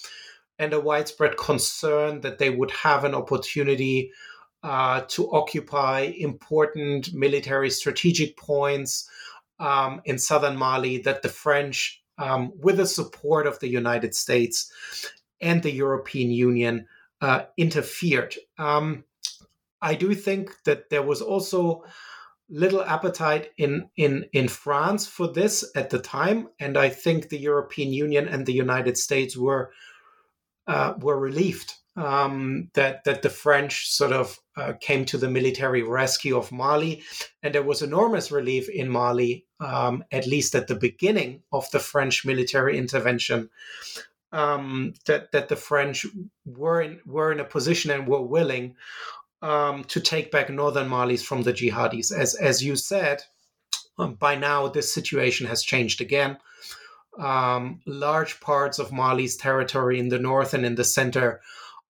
and 0.59 0.73
a 0.73 0.81
widespread 0.81 1.37
concern 1.37 2.21
that 2.23 2.39
they 2.39 2.51
would 2.51 2.71
have 2.71 3.05
an 3.05 3.15
opportunity 3.15 4.13
uh, 4.63 5.03
to 5.09 5.31
occupy 5.31 6.13
important 6.19 7.13
military 7.15 7.71
strategic 7.71 8.37
points 8.37 9.09
um, 9.61 10.01
in 10.05 10.19
southern 10.19 10.57
Mali 10.57 10.99
that 10.99 11.23
the 11.23 11.29
French, 11.29 12.03
um, 12.19 12.53
with 12.57 12.77
the 12.77 12.87
support 12.87 13.47
of 13.47 13.59
the 13.61 13.69
United 13.69 14.15
States 14.15 14.73
and 15.41 15.63
the 15.63 15.71
European 15.71 16.31
Union, 16.31 16.87
uh, 17.21 17.43
interfered. 17.57 18.35
Um, 18.59 19.05
I 19.81 19.95
do 19.95 20.15
think 20.15 20.51
that 20.65 20.91
there 20.91 21.03
was 21.03 21.23
also 21.23 21.85
little 22.51 22.83
appetite 22.83 23.51
in, 23.59 23.91
in, 23.97 24.27
in 24.33 24.49
France 24.49 25.07
for 25.07 25.29
this 25.29 25.71
at 25.77 25.91
the 25.91 25.99
time, 25.99 26.49
and 26.59 26.77
I 26.77 26.89
think 26.89 27.29
the 27.29 27.39
European 27.39 27.93
Union 27.93 28.27
and 28.27 28.47
the 28.47 28.55
United 28.55 28.97
States 28.97 29.37
were 29.37 29.71
uh, 30.69 30.95
were 30.99 31.19
relieved 31.19 31.75
um, 31.99 32.71
that 32.75 33.03
that 33.05 33.23
the 33.23 33.31
French 33.31 33.91
sort 33.91 34.12
of 34.12 34.39
uh, 34.57 34.75
came 34.81 35.05
to 35.07 35.19
the 35.19 35.29
military 35.29 35.83
rescue 35.83 36.37
of 36.37 36.53
Mali, 36.53 37.03
and 37.43 37.55
there 37.55 37.62
was 37.62 37.83
enormous 37.83 38.31
relief 38.31 38.69
in 38.69 38.89
Mali, 38.89 39.47
um, 39.61 40.05
at 40.12 40.27
least 40.27 40.55
at 40.55 40.69
the 40.69 40.77
beginning 40.77 41.43
of 41.53 41.69
the 41.73 41.81
French 41.81 42.25
military 42.25 42.79
intervention, 42.79 43.51
um, 44.31 44.95
that 45.07 45.33
that 45.33 45.49
the 45.49 45.57
French 45.57 46.07
were 46.47 46.81
in 46.81 47.01
were 47.05 47.33
in 47.33 47.41
a 47.41 47.45
position 47.45 47.91
and 47.91 48.07
were 48.07 48.23
willing 48.23 48.77
um, 49.43 49.83
to 49.85 50.01
take 50.01 50.31
back 50.31 50.51
northern 50.51 50.89
Malis 50.89 51.25
from 51.25 51.43
the 51.43 51.53
jihadis. 51.53 52.12
As 52.16 52.37
as 52.37 52.62
you 52.62 52.77
said, 52.77 53.23
um, 53.99 54.14
by 54.14 54.37
now 54.37 54.69
this 54.69 54.95
situation 54.95 55.49
has 55.49 55.62
changed 55.62 56.01
again. 56.01 56.39
Um, 57.19 57.81
large 57.87 58.41
parts 58.41 58.79
of 58.79 58.93
Mali's 58.93 59.37
territory 59.37 59.99
in 59.99 60.09
the 60.09 60.19
north 60.19 60.55
and 60.55 60.64
in 60.64 60.77
the 60.77 60.85
center 60.85 61.41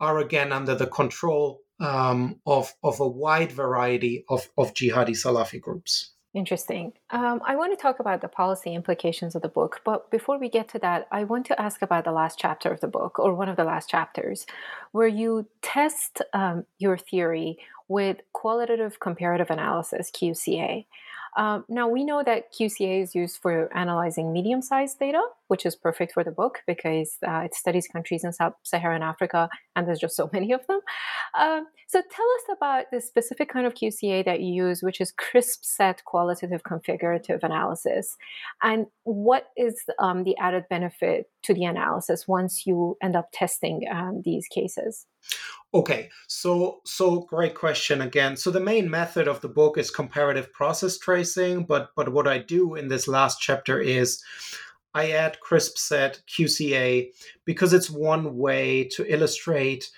are 0.01 0.19
again 0.19 0.53
under 0.53 0.75
the 0.75 0.87
control 0.87 1.61
um, 1.81 2.41
of, 2.47 2.73
of 2.83 3.01
a 3.01 3.09
wide 3.09 3.53
variety 3.53 4.25
of, 4.29 4.49
of 4.57 4.75
jihadi 4.75 5.11
Salafi 5.11 5.61
groups. 5.61 6.13
Interesting. 6.35 6.93
Um, 7.11 7.41
I 7.45 7.57
want 7.57 7.77
to 7.77 7.83
talk 7.83 8.01
about 8.01 8.21
the 8.21 8.29
policy 8.29 8.75
implications 8.75 9.35
of 9.35 9.43
the 9.43 9.49
book, 9.49 9.81
but 9.85 10.11
before 10.11 10.39
we 10.39 10.51
get 10.51 10.69
to 10.69 10.79
that, 10.81 11.09
I 11.11 11.25
want 11.25 11.47
to 11.47 11.61
ask 11.61 11.81
about 11.81 12.05
the 12.05 12.13
last 12.13 12.39
chapter 12.39 12.71
of 12.71 12.81
the 12.81 12.87
book, 12.87 13.19
or 13.19 13.35
one 13.35 13.49
of 13.49 13.57
the 13.57 13.65
last 13.65 13.89
chapters, 13.89 14.47
where 14.93 15.09
you 15.09 15.49
test 15.63 16.21
um, 16.35 16.67
your 16.79 16.99
theory 16.99 17.59
with 17.89 18.19
qualitative 18.35 19.01
comparative 19.01 19.51
analysis, 19.51 20.11
QCA. 20.11 20.85
Um, 21.39 21.65
now, 21.69 21.89
we 21.89 22.05
know 22.05 22.25
that 22.25 22.53
QCA 22.53 23.01
is 23.01 23.15
used 23.15 23.39
for 23.41 23.73
analyzing 23.73 24.33
medium 24.33 24.61
sized 24.61 24.99
data, 24.99 25.23
which 25.49 25.67
is 25.67 25.75
perfect 25.77 26.13
for 26.13 26.23
the 26.23 26.31
book 26.31 26.61
because 26.67 27.17
uh, 27.27 27.41
it 27.41 27.55
studies 27.55 27.87
countries 27.87 28.25
in 28.25 28.33
sub 28.33 28.55
Saharan 28.63 29.03
Africa, 29.03 29.49
and 29.75 29.87
there's 29.87 29.99
just 29.99 30.17
so 30.17 30.31
many 30.33 30.53
of 30.53 30.67
them. 30.67 30.81
Um, 31.39 31.67
so, 31.89 32.01
tell 32.01 32.27
us 32.27 32.57
about 32.57 32.85
the 32.93 33.01
specific 33.01 33.49
kind 33.51 33.67
of 33.67 33.75
QCA 33.75 34.25
that 34.25 34.41
you 34.41 34.67
use, 34.67 34.83
which 34.83 35.01
is 35.01 35.13
crisp 35.13 35.65
set 35.65 36.05
qualitative 36.05 36.63
configurative 36.63 37.43
analysis. 37.43 38.17
And 38.63 38.87
what 39.05 39.49
is 39.57 39.83
um, 39.99 40.25
the 40.25 40.37
added 40.39 40.65
benefit 40.71 41.27
to 41.45 41.55
the 41.55 41.65
analysis 41.65 42.29
once 42.29 42.67
you 42.67 42.97
end 43.03 43.17
up 43.17 43.29
testing 43.33 43.83
um, 43.91 44.23
these 44.25 44.47
cases? 44.49 45.07
Okay, 45.75 46.09
so 46.29 46.81
so 46.87 47.21
great 47.21 47.55
question 47.55 48.01
again. 48.01 48.37
So 48.37 48.51
the 48.51 48.61
main 48.61 48.89
method 48.89 49.29
of 49.29 49.43
the 49.43 49.49
book 49.49 49.77
is 49.77 49.91
comparative 49.91 50.51
process 50.53 50.97
tracing, 50.97 51.65
but 51.65 51.91
but 51.95 52.13
what 52.13 52.27
I 52.27 52.39
do 52.39 52.75
in 52.75 52.89
this 52.89 53.07
last 53.07 53.39
chapter 53.41 53.79
is 53.79 54.23
I 54.99 55.11
add 55.11 55.41
crisp 55.41 55.79
set 55.79 56.21
QCA 56.27 57.11
because 57.45 57.73
it's 57.73 57.91
one 57.91 58.37
way 58.37 58.85
to 58.95 59.13
illustrate 59.13 59.91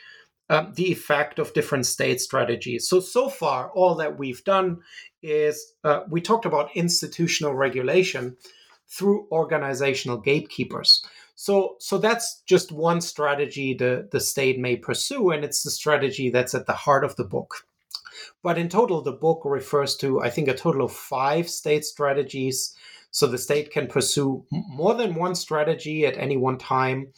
um, 0.51 0.72
the 0.74 0.90
effect 0.92 1.38
of 1.38 1.55
different 1.55 1.86
state 1.86 2.20
strategies. 2.20 2.88
So 2.88 3.01
so 3.01 3.28
far, 3.28 3.70
all 3.70 3.94
that 3.96 4.18
we've 4.18 4.44
done 4.44 4.78
is 5.22 5.74
uh, 5.84 6.01
we 6.09 6.20
talked 6.20 6.46
about 6.46 6.74
institutional 6.74 7.55
regulation 7.55 8.36
through 8.88 9.28
organizational 9.30 10.18
gatekeepers. 10.18 11.03
So, 11.36 11.76
so 11.78 11.96
that's 11.96 12.42
just 12.44 12.70
one 12.70 13.01
strategy 13.01 13.72
the, 13.72 14.09
the 14.12 14.20
state 14.20 14.59
may 14.59 14.76
pursue, 14.76 15.30
and 15.30 15.44
it's 15.44 15.62
the 15.62 15.70
strategy 15.70 16.28
that's 16.28 16.55
at 16.55 16.66
the 16.66 16.74
heart 16.74 17.05
of 17.05 17.16
the 17.16 17.24
book. 17.24 17.64
But 18.42 18.59
in 18.59 18.68
total, 18.68 19.01
the 19.01 19.12
book 19.12 19.42
refers 19.44 19.96
to, 19.98 20.20
I 20.20 20.28
think, 20.28 20.48
a 20.48 20.55
total 20.55 20.82
of 20.82 20.92
five 20.92 21.48
state 21.48 21.84
strategies. 21.84 22.74
So 23.11 23.27
the 23.27 23.39
state 23.39 23.71
can 23.71 23.87
pursue 23.87 24.45
more 24.51 24.95
than 24.95 25.15
one 25.15 25.35
strategy 25.35 26.07
at 26.07 26.17
any 26.17 26.37
one 26.37 26.59
time. 26.59 27.13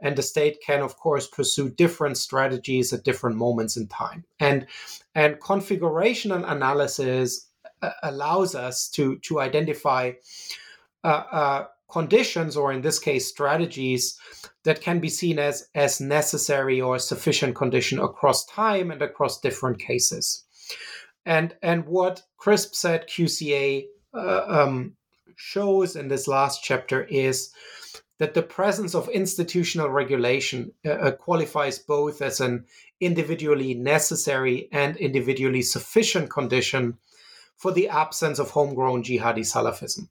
And 0.00 0.16
the 0.16 0.22
state 0.22 0.58
can, 0.64 0.80
of 0.80 0.96
course, 0.96 1.26
pursue 1.26 1.70
different 1.70 2.18
strategies 2.18 2.92
at 2.92 3.04
different 3.04 3.36
moments 3.36 3.76
in 3.76 3.86
time. 3.88 4.24
And, 4.40 4.66
and 5.14 5.40
configurational 5.40 6.50
analysis 6.50 7.48
uh, 7.82 7.90
allows 8.02 8.54
us 8.54 8.88
to, 8.90 9.18
to 9.20 9.40
identify 9.40 10.12
uh, 11.04 11.22
uh, 11.30 11.66
conditions 11.90 12.56
or 12.56 12.72
in 12.72 12.80
this 12.80 12.98
case 12.98 13.28
strategies 13.28 14.18
that 14.64 14.80
can 14.80 14.98
be 14.98 15.08
seen 15.08 15.38
as 15.38 15.68
as 15.74 16.00
necessary 16.00 16.80
or 16.80 16.98
sufficient 16.98 17.54
condition 17.54 18.00
across 18.00 18.44
time 18.46 18.90
and 18.90 19.02
across 19.02 19.40
different 19.40 19.78
cases 19.78 20.44
and 21.26 21.54
and 21.62 21.86
what 21.86 22.22
crisp 22.36 22.74
set 22.74 23.08
qca 23.08 23.84
uh, 24.14 24.44
um, 24.48 24.96
shows 25.36 25.96
in 25.96 26.08
this 26.08 26.28
last 26.28 26.62
chapter 26.62 27.04
is 27.04 27.52
that 28.18 28.34
the 28.34 28.42
presence 28.42 28.94
of 28.94 29.08
institutional 29.08 29.88
regulation 29.88 30.72
uh, 30.86 30.90
uh 30.90 31.10
qualifies 31.12 31.78
both 31.78 32.22
as 32.22 32.40
an 32.40 32.64
individually 33.00 33.74
necessary 33.74 34.68
and 34.72 34.96
individually 34.96 35.62
sufficient 35.62 36.30
condition 36.30 36.96
for 37.56 37.72
the 37.72 37.88
absence 37.88 38.38
of 38.38 38.50
homegrown 38.50 39.02
jihadi 39.02 39.44
salafism. 39.44 40.08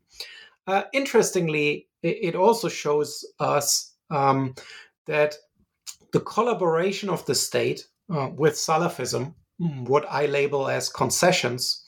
Uh, 0.66 0.84
interestingly, 0.94 1.88
it, 2.02 2.36
also 2.36 2.70
shows 2.70 3.26
us 3.40 3.94
um, 4.10 4.56
that 5.08 5.36
the 6.12 6.20
collaboration 6.22 7.10
of 7.10 7.26
the 7.26 7.36
state 7.36 7.86
uh, 8.10 8.30
with 8.34 8.54
Salafism, 8.54 9.34
mm, 9.62 9.88
what 9.88 10.06
I 10.10 10.26
label 10.28 10.70
as 10.70 10.90
concessions, 10.90 11.84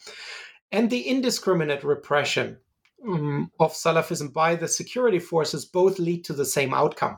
and 0.71 0.89
the 0.89 1.07
indiscriminate 1.07 1.83
repression 1.83 2.57
um, 3.07 3.51
of 3.59 3.73
Salafism 3.73 4.33
by 4.33 4.55
the 4.55 4.67
security 4.67 5.19
forces 5.19 5.65
both 5.65 5.99
lead 5.99 6.23
to 6.25 6.33
the 6.33 6.45
same 6.45 6.73
outcome, 6.73 7.17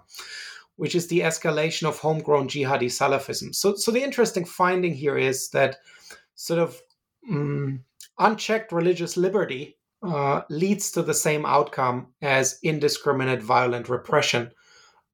which 0.76 0.96
is 0.96 1.08
the 1.08 1.22
escalation 1.22 1.88
of 1.88 2.00
homegrown 2.00 2.48
jihadi 2.48 2.90
Salafism. 2.90 3.54
So, 3.56 3.76
so 3.76 3.92
the 3.92 4.04
interesting 4.04 4.46
finding 4.46 4.94
here 4.94 5.18
is 5.18 5.50
that 5.50 5.78
sort 6.36 6.60
of 6.60 6.82
um, 7.30 7.84
unchecked 8.20 8.72
religious 8.72 9.18
liberty 9.18 9.78
uh, 10.04 10.42
leads 10.50 10.92
to 10.92 11.02
the 11.02 11.14
same 11.14 11.46
outcome 11.46 12.08
as 12.22 12.60
indiscriminate 12.64 13.42
violent 13.42 13.90
repression 13.90 14.52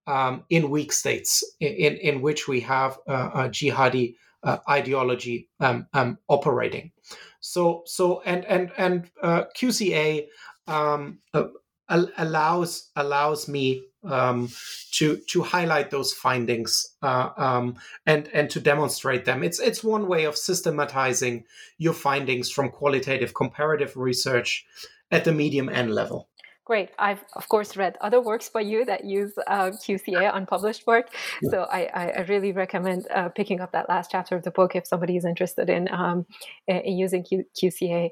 um, 0.07 0.43
in 0.49 0.69
weak 0.69 0.91
states 0.91 1.43
in, 1.59 1.95
in 1.97 2.21
which 2.21 2.47
we 2.47 2.59
have 2.59 2.97
uh, 3.07 3.29
a 3.33 3.49
jihadi 3.49 4.15
uh, 4.43 4.57
ideology 4.69 5.49
um, 5.61 5.87
um, 5.93 6.17
operating. 6.27 6.91
So 7.39 7.83
so 7.85 8.21
and 8.21 8.45
and 8.45 8.71
and 8.77 9.09
uh, 9.21 9.45
QCA 9.55 10.27
um, 10.67 11.19
uh, 11.33 11.45
allows 11.89 12.89
allows 12.95 13.47
me 13.47 13.83
um, 14.03 14.49
to 14.91 15.17
to 15.29 15.41
highlight 15.41 15.91
those 15.91 16.13
findings 16.13 16.95
uh, 17.01 17.29
um, 17.37 17.75
and 18.05 18.29
and 18.33 18.49
to 18.49 18.59
demonstrate 18.59 19.25
them. 19.25 19.43
It's 19.43 19.59
it's 19.59 19.83
one 19.83 20.07
way 20.07 20.25
of 20.25 20.37
systematizing 20.37 21.45
your 21.77 21.93
findings 21.93 22.49
from 22.49 22.69
qualitative 22.69 23.33
comparative 23.33 23.95
research 23.95 24.65
at 25.11 25.25
the 25.25 25.31
medium 25.31 25.69
N 25.69 25.89
level. 25.89 26.29
Great. 26.65 26.91
I've 26.97 27.25
of 27.33 27.49
course 27.49 27.75
read 27.75 27.97
other 27.99 28.21
works 28.21 28.47
by 28.47 28.61
you 28.61 28.85
that 28.85 29.03
use 29.03 29.33
uh, 29.47 29.71
QCA, 29.71 30.33
unpublished 30.33 30.87
work. 30.87 31.09
Yeah. 31.41 31.49
So 31.49 31.67
I, 31.69 31.89
I, 31.93 32.21
really 32.29 32.53
recommend 32.53 33.05
uh, 33.13 33.27
picking 33.27 33.59
up 33.59 33.73
that 33.73 33.89
last 33.89 34.11
chapter 34.11 34.37
of 34.37 34.43
the 34.43 34.51
book 34.51 34.73
if 34.73 34.87
somebody 34.87 35.17
is 35.17 35.25
interested 35.25 35.69
in, 35.69 35.91
um, 35.91 36.25
in 36.65 36.97
using 36.97 37.25
Q- 37.25 37.43
QCA. 37.61 38.11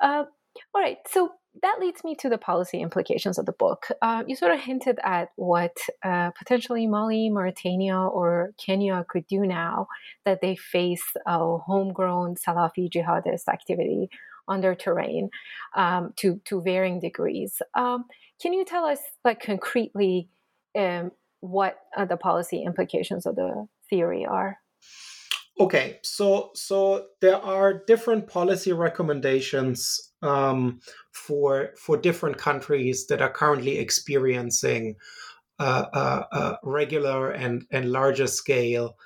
Uh, 0.00 0.24
all 0.74 0.82
right. 0.82 0.98
So 1.06 1.34
that 1.62 1.76
leads 1.80 2.02
me 2.04 2.14
to 2.16 2.28
the 2.28 2.38
policy 2.38 2.80
implications 2.80 3.38
of 3.38 3.46
the 3.46 3.52
book. 3.52 3.86
Uh, 4.02 4.24
you 4.26 4.34
sort 4.36 4.52
of 4.52 4.60
hinted 4.60 4.98
at 5.04 5.28
what 5.36 5.76
uh, 6.04 6.30
potentially 6.32 6.86
Mali, 6.86 7.30
Mauritania, 7.30 7.98
or 7.98 8.52
Kenya 8.58 9.04
could 9.08 9.26
do 9.26 9.40
now 9.46 9.86
that 10.24 10.40
they 10.40 10.56
face 10.56 11.04
a 11.26 11.58
homegrown 11.58 12.34
Salafi 12.36 12.90
jihadist 12.90 13.48
activity 13.48 14.08
on 14.46 14.60
their 14.60 14.74
terrain 14.74 15.30
um, 15.74 16.12
to 16.16 16.40
to 16.44 16.60
varying 16.60 17.00
degrees. 17.00 17.62
Um, 17.74 18.04
can 18.40 18.52
you 18.52 18.64
tell 18.64 18.84
us, 18.84 18.98
like 19.24 19.40
concretely, 19.40 20.28
um, 20.76 21.12
what 21.40 21.78
uh, 21.96 22.04
the 22.04 22.16
policy 22.16 22.62
implications 22.62 23.26
of 23.26 23.36
the 23.36 23.66
theory 23.88 24.26
are? 24.26 24.58
Okay, 25.60 26.00
so 26.02 26.50
so 26.54 27.06
there 27.20 27.36
are 27.36 27.84
different 27.86 28.26
policy 28.26 28.72
recommendations 28.72 30.12
um, 30.24 30.80
for 31.12 31.74
for 31.76 31.96
different 31.96 32.38
countries 32.38 33.06
that 33.06 33.20
are 33.22 33.30
currently 33.30 33.78
experiencing 33.78 34.96
uh, 35.60 35.84
uh, 35.92 36.24
uh, 36.32 36.56
regular 36.64 37.30
and 37.30 37.66
and 37.70 37.92
larger 37.92 38.26
scale 38.26 38.96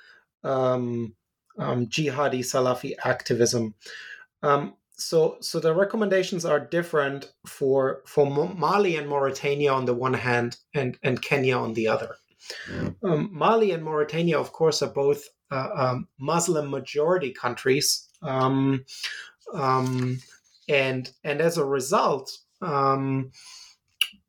um, 0.43 1.13
um, 1.59 1.87
jihadi 1.87 2.39
Salafi 2.39 2.93
activism. 3.03 3.75
Um, 4.41 4.73
so 4.95 5.37
so 5.41 5.59
the 5.59 5.75
recommendations 5.75 6.45
are 6.45 6.59
different 6.59 7.31
for 7.45 8.01
for 8.05 8.25
Mali 8.25 8.95
and 8.95 9.07
Mauritania 9.07 9.73
on 9.73 9.85
the 9.85 9.93
one 9.93 10.13
hand, 10.13 10.57
and 10.73 10.97
and 11.03 11.21
Kenya 11.21 11.57
on 11.57 11.73
the 11.73 11.87
other. 11.87 12.15
Um, 13.03 13.29
Mali 13.31 13.71
and 13.71 13.83
Mauritania, 13.83 14.39
of 14.39 14.53
course, 14.53 14.81
are 14.81 14.89
both 14.89 15.27
uh, 15.51 15.69
um, 15.75 16.07
Muslim 16.19 16.69
majority 16.69 17.31
countries. 17.31 18.07
Um, 18.21 18.85
um, 19.53 20.19
and 20.69 21.11
and 21.23 21.41
as 21.41 21.57
a 21.57 21.65
result, 21.65 22.37
um, 22.61 23.31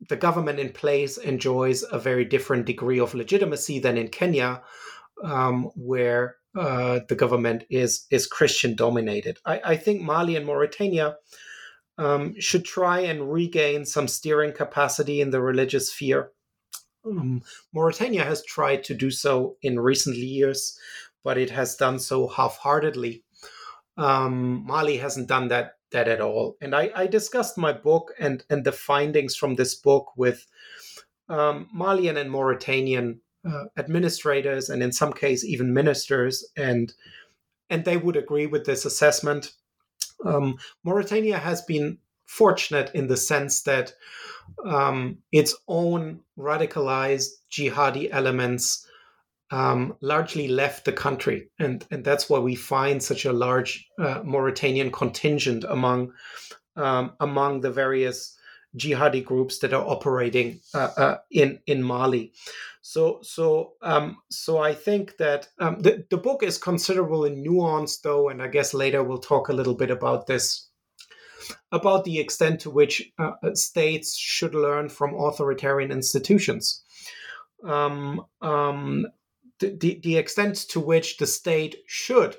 the 0.09 0.17
government 0.17 0.59
in 0.59 0.73
place 0.73 1.17
enjoys 1.17 1.83
a 1.83 1.99
very 1.99 2.25
different 2.25 2.65
degree 2.65 2.99
of 2.99 3.13
legitimacy 3.13 3.79
than 3.79 3.97
in 3.97 4.07
Kenya, 4.07 4.61
um, 5.23 5.65
where 5.75 6.35
uh, 6.57 6.99
the 7.07 7.15
government 7.15 7.63
is 7.69 8.07
is 8.09 8.27
Christian 8.27 8.75
dominated. 8.75 9.37
I, 9.45 9.61
I 9.63 9.77
think 9.77 10.01
Mali 10.01 10.35
and 10.35 10.45
Mauritania 10.45 11.15
um, 11.97 12.35
should 12.39 12.65
try 12.65 13.01
and 13.01 13.31
regain 13.31 13.85
some 13.85 14.07
steering 14.07 14.53
capacity 14.53 15.21
in 15.21 15.29
the 15.29 15.41
religious 15.41 15.91
sphere. 15.91 16.31
Um, 17.05 17.41
Mauritania 17.73 18.23
has 18.23 18.43
tried 18.43 18.83
to 18.85 18.93
do 18.93 19.11
so 19.11 19.57
in 19.61 19.79
recent 19.79 20.17
years, 20.17 20.77
but 21.23 21.37
it 21.37 21.49
has 21.51 21.75
done 21.75 21.99
so 21.99 22.27
half-heartedly. 22.27 23.23
Um, 23.97 24.65
Mali 24.65 24.97
hasn't 24.97 25.27
done 25.27 25.49
that 25.49 25.73
that 25.91 26.07
at 26.07 26.21
all. 26.21 26.57
And 26.61 26.75
I, 26.75 26.91
I 26.95 27.07
discussed 27.07 27.57
my 27.57 27.73
book 27.73 28.13
and 28.19 28.43
and 28.49 28.63
the 28.63 28.71
findings 28.71 29.35
from 29.35 29.55
this 29.55 29.75
book 29.75 30.11
with 30.15 30.47
um, 31.29 31.69
Malian 31.73 32.17
and 32.17 32.31
Mauritanian 32.31 33.21
uh, 33.47 33.65
administrators, 33.77 34.69
and 34.69 34.83
in 34.83 34.91
some 34.91 35.13
case 35.13 35.43
even 35.43 35.73
ministers, 35.73 36.45
and 36.57 36.93
and 37.69 37.85
they 37.85 37.97
would 37.97 38.17
agree 38.17 38.47
with 38.47 38.65
this 38.65 38.85
assessment. 38.85 39.53
Um, 40.25 40.57
Mauritania 40.83 41.37
has 41.37 41.61
been 41.61 41.97
fortunate 42.25 42.91
in 42.93 43.07
the 43.07 43.17
sense 43.17 43.63
that 43.63 43.93
um, 44.65 45.17
its 45.31 45.55
own 45.67 46.21
radicalized 46.37 47.29
jihadi 47.51 48.09
elements 48.11 48.87
um, 49.51 49.95
largely 50.01 50.47
left 50.47 50.85
the 50.85 50.93
country, 50.93 51.49
and 51.59 51.85
and 51.91 52.03
that's 52.03 52.29
why 52.29 52.39
we 52.39 52.55
find 52.55 53.03
such 53.03 53.25
a 53.25 53.33
large 53.33 53.85
uh, 53.99 54.21
Mauritanian 54.23 54.91
contingent 54.91 55.65
among 55.67 56.13
um, 56.75 57.13
among 57.19 57.61
the 57.61 57.71
various 57.71 58.37
jihadi 58.77 59.23
groups 59.23 59.59
that 59.59 59.73
are 59.73 59.85
operating 59.85 60.61
uh, 60.73 60.89
uh, 60.97 61.17
in 61.29 61.59
in 61.67 61.83
Mali. 61.83 62.31
So 62.81 63.19
so 63.21 63.73
um, 63.81 64.17
so 64.29 64.57
I 64.57 64.73
think 64.73 65.17
that 65.17 65.49
um, 65.59 65.79
the 65.79 66.05
the 66.09 66.17
book 66.17 66.43
is 66.43 66.57
considerably 66.57 67.31
nuanced, 67.31 68.01
though, 68.03 68.29
and 68.29 68.41
I 68.41 68.47
guess 68.47 68.73
later 68.73 69.03
we'll 69.03 69.19
talk 69.19 69.49
a 69.49 69.53
little 69.53 69.75
bit 69.75 69.91
about 69.91 70.27
this 70.27 70.69
about 71.71 72.05
the 72.05 72.19
extent 72.19 72.61
to 72.61 72.69
which 72.69 73.11
uh, 73.19 73.31
states 73.53 74.15
should 74.15 74.55
learn 74.55 74.87
from 74.87 75.15
authoritarian 75.15 75.91
institutions. 75.91 76.83
Um, 77.63 78.25
um, 78.41 79.05
the, 79.69 79.99
the, 80.03 80.17
extent 80.17 80.55
to 80.69 80.79
which 80.79 81.17
the 81.17 81.25
state 81.25 81.77
should 81.87 82.35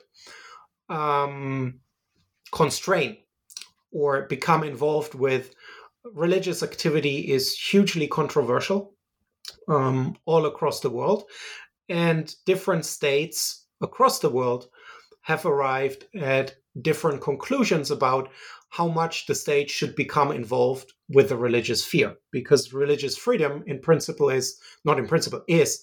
um, 0.89 1.81
constrain 2.53 3.17
or 3.93 4.23
become 4.23 4.65
involved 4.65 5.15
with 5.15 5.55
religious 6.05 6.63
activity 6.63 7.31
is 7.31 7.57
hugely 7.57 8.07
controversial 8.07 8.95
um, 9.69 10.17
all 10.27 10.47
across 10.47 10.81
the 10.81 10.91
world. 10.91 11.25
And 11.89 12.35
different 12.47 12.85
states 12.85 13.67
across 13.81 14.19
the 14.19 14.31
world 14.31 14.69
have 15.23 15.47
arrived 15.47 16.07
at 16.15 16.57
different 16.81 17.21
conclusions 17.21 17.91
about 17.91 18.31
how 18.71 18.89
much 18.89 19.27
the 19.27 19.35
state 19.35 19.69
should 19.69 19.95
become 19.95 20.33
involved 20.33 20.95
with 21.11 21.29
the 21.29 21.37
religious 21.37 21.85
sphere 21.85 22.17
because 22.31 22.73
religious 22.73 23.17
freedom 23.17 23.63
in 23.67 23.79
principle 23.79 24.31
is 24.31 24.59
not 24.85 24.99
in 24.99 25.07
principle 25.07 25.43
is 25.47 25.83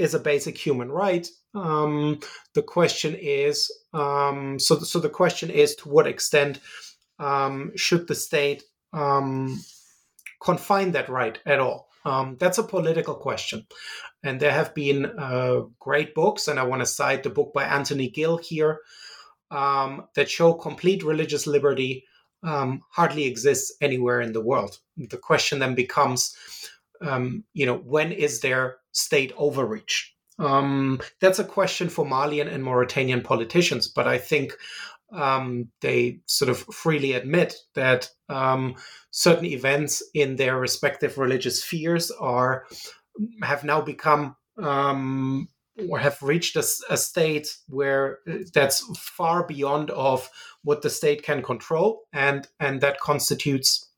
is 0.00 0.14
a 0.14 0.18
basic 0.18 0.56
human 0.56 0.90
right. 0.90 1.28
Um, 1.54 2.20
the 2.54 2.62
question 2.62 3.14
is 3.20 3.70
um, 3.92 4.58
so 4.58 4.78
so 4.78 4.98
the 4.98 5.10
question 5.10 5.50
is 5.50 5.74
to 5.76 5.88
what 5.88 6.06
extent 6.06 6.60
um, 7.18 7.72
should 7.76 8.08
the 8.08 8.14
state 8.14 8.62
um, 8.92 9.60
confine 10.42 10.92
that 10.92 11.08
right 11.08 11.38
at 11.44 11.58
all? 11.58 11.88
Um, 12.04 12.36
that's 12.40 12.58
a 12.58 12.62
political 12.62 13.14
question. 13.14 13.66
And 14.22 14.40
there 14.40 14.52
have 14.52 14.74
been 14.74 15.04
uh, 15.06 15.62
great 15.78 16.14
books 16.14 16.48
and 16.48 16.58
i 16.58 16.62
want 16.62 16.80
to 16.80 16.86
cite 16.86 17.22
the 17.22 17.30
book 17.30 17.52
by 17.52 17.64
anthony 17.64 18.08
gill 18.08 18.38
here 18.38 18.80
um, 19.50 20.06
that 20.14 20.30
show 20.30 20.54
complete 20.54 21.02
religious 21.02 21.46
liberty 21.46 22.04
hardly 22.42 23.26
exists 23.26 23.76
anywhere 23.80 24.20
in 24.20 24.32
the 24.32 24.40
world. 24.40 24.78
The 24.96 25.18
question 25.18 25.58
then 25.58 25.74
becomes, 25.74 26.34
um, 27.02 27.44
you 27.52 27.66
know, 27.66 27.76
when 27.76 28.12
is 28.12 28.40
there 28.40 28.79
state 28.92 29.32
overreach? 29.36 30.14
Um, 30.38 31.00
that's 31.20 31.38
a 31.38 31.44
question 31.44 31.88
for 31.88 32.06
Malian 32.06 32.48
and 32.48 32.64
Mauritanian 32.64 33.22
politicians, 33.22 33.88
but 33.88 34.08
I 34.08 34.16
think 34.16 34.54
um, 35.12 35.68
they 35.80 36.20
sort 36.26 36.50
of 36.50 36.58
freely 36.58 37.12
admit 37.12 37.56
that 37.74 38.10
um, 38.28 38.76
certain 39.10 39.46
events 39.46 40.02
in 40.14 40.36
their 40.36 40.58
respective 40.58 41.18
religious 41.18 41.62
spheres 41.62 42.10
are 42.12 42.64
have 43.42 43.64
now 43.64 43.80
become 43.80 44.36
um, 44.62 45.48
or 45.88 45.98
have 45.98 46.22
reached 46.22 46.56
a, 46.56 46.64
a, 46.90 46.96
state 46.96 47.48
where 47.68 48.18
uh, 48.28 48.38
that's 48.52 48.80
far 48.98 49.46
beyond 49.46 49.90
of 49.90 50.30
what 50.62 50.82
the 50.82 50.90
state 50.90 51.22
can 51.22 51.42
control 51.42 52.02
and 52.12 52.46
and 52.60 52.80
that 52.80 53.00
constitutes 53.00 53.88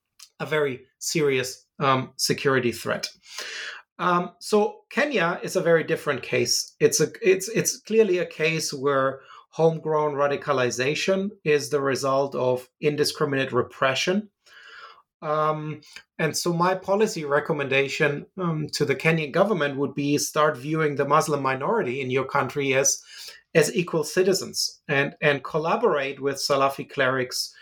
a 0.40 0.46
very 0.46 0.84
serious 0.98 1.66
um, 1.78 2.12
security 2.16 2.72
threat 2.72 3.08
um, 4.02 4.32
so 4.40 4.80
kenya 4.90 5.38
is 5.42 5.56
a 5.56 5.62
very 5.62 5.84
different 5.84 6.22
case. 6.22 6.74
It's 6.80 7.00
a 7.00 7.08
it's 7.22 7.48
it's 7.48 7.78
clearly 7.78 8.18
a 8.18 8.26
case 8.26 8.72
where 8.72 9.20
homegrown 9.50 10.14
radicalization 10.14 11.30
is 11.44 11.70
the 11.70 11.80
result 11.80 12.34
of 12.34 12.68
indiscriminate 12.80 13.52
repression. 13.52 14.30
Um, 15.20 15.82
and 16.18 16.36
so, 16.36 16.52
my 16.52 16.74
policy 16.74 17.24
recommendation 17.24 18.26
um, 18.36 18.66
to 18.72 18.84
the 18.84 18.96
Kenyan 18.96 19.30
government 19.30 19.76
would 19.76 19.94
be 19.94 20.18
start 20.18 20.56
viewing 20.56 20.96
the 20.96 21.06
Muslim 21.06 21.42
minority 21.42 22.00
in 22.00 22.10
your 22.10 22.24
country 22.24 22.74
as 22.74 23.00
as 23.54 23.74
equal 23.74 24.02
citizens 24.02 24.80
and 24.88 25.14
and 25.20 25.44
collaborate 25.44 26.20
with 26.20 26.36
Salafi 26.36 26.90
clerics 26.90 27.54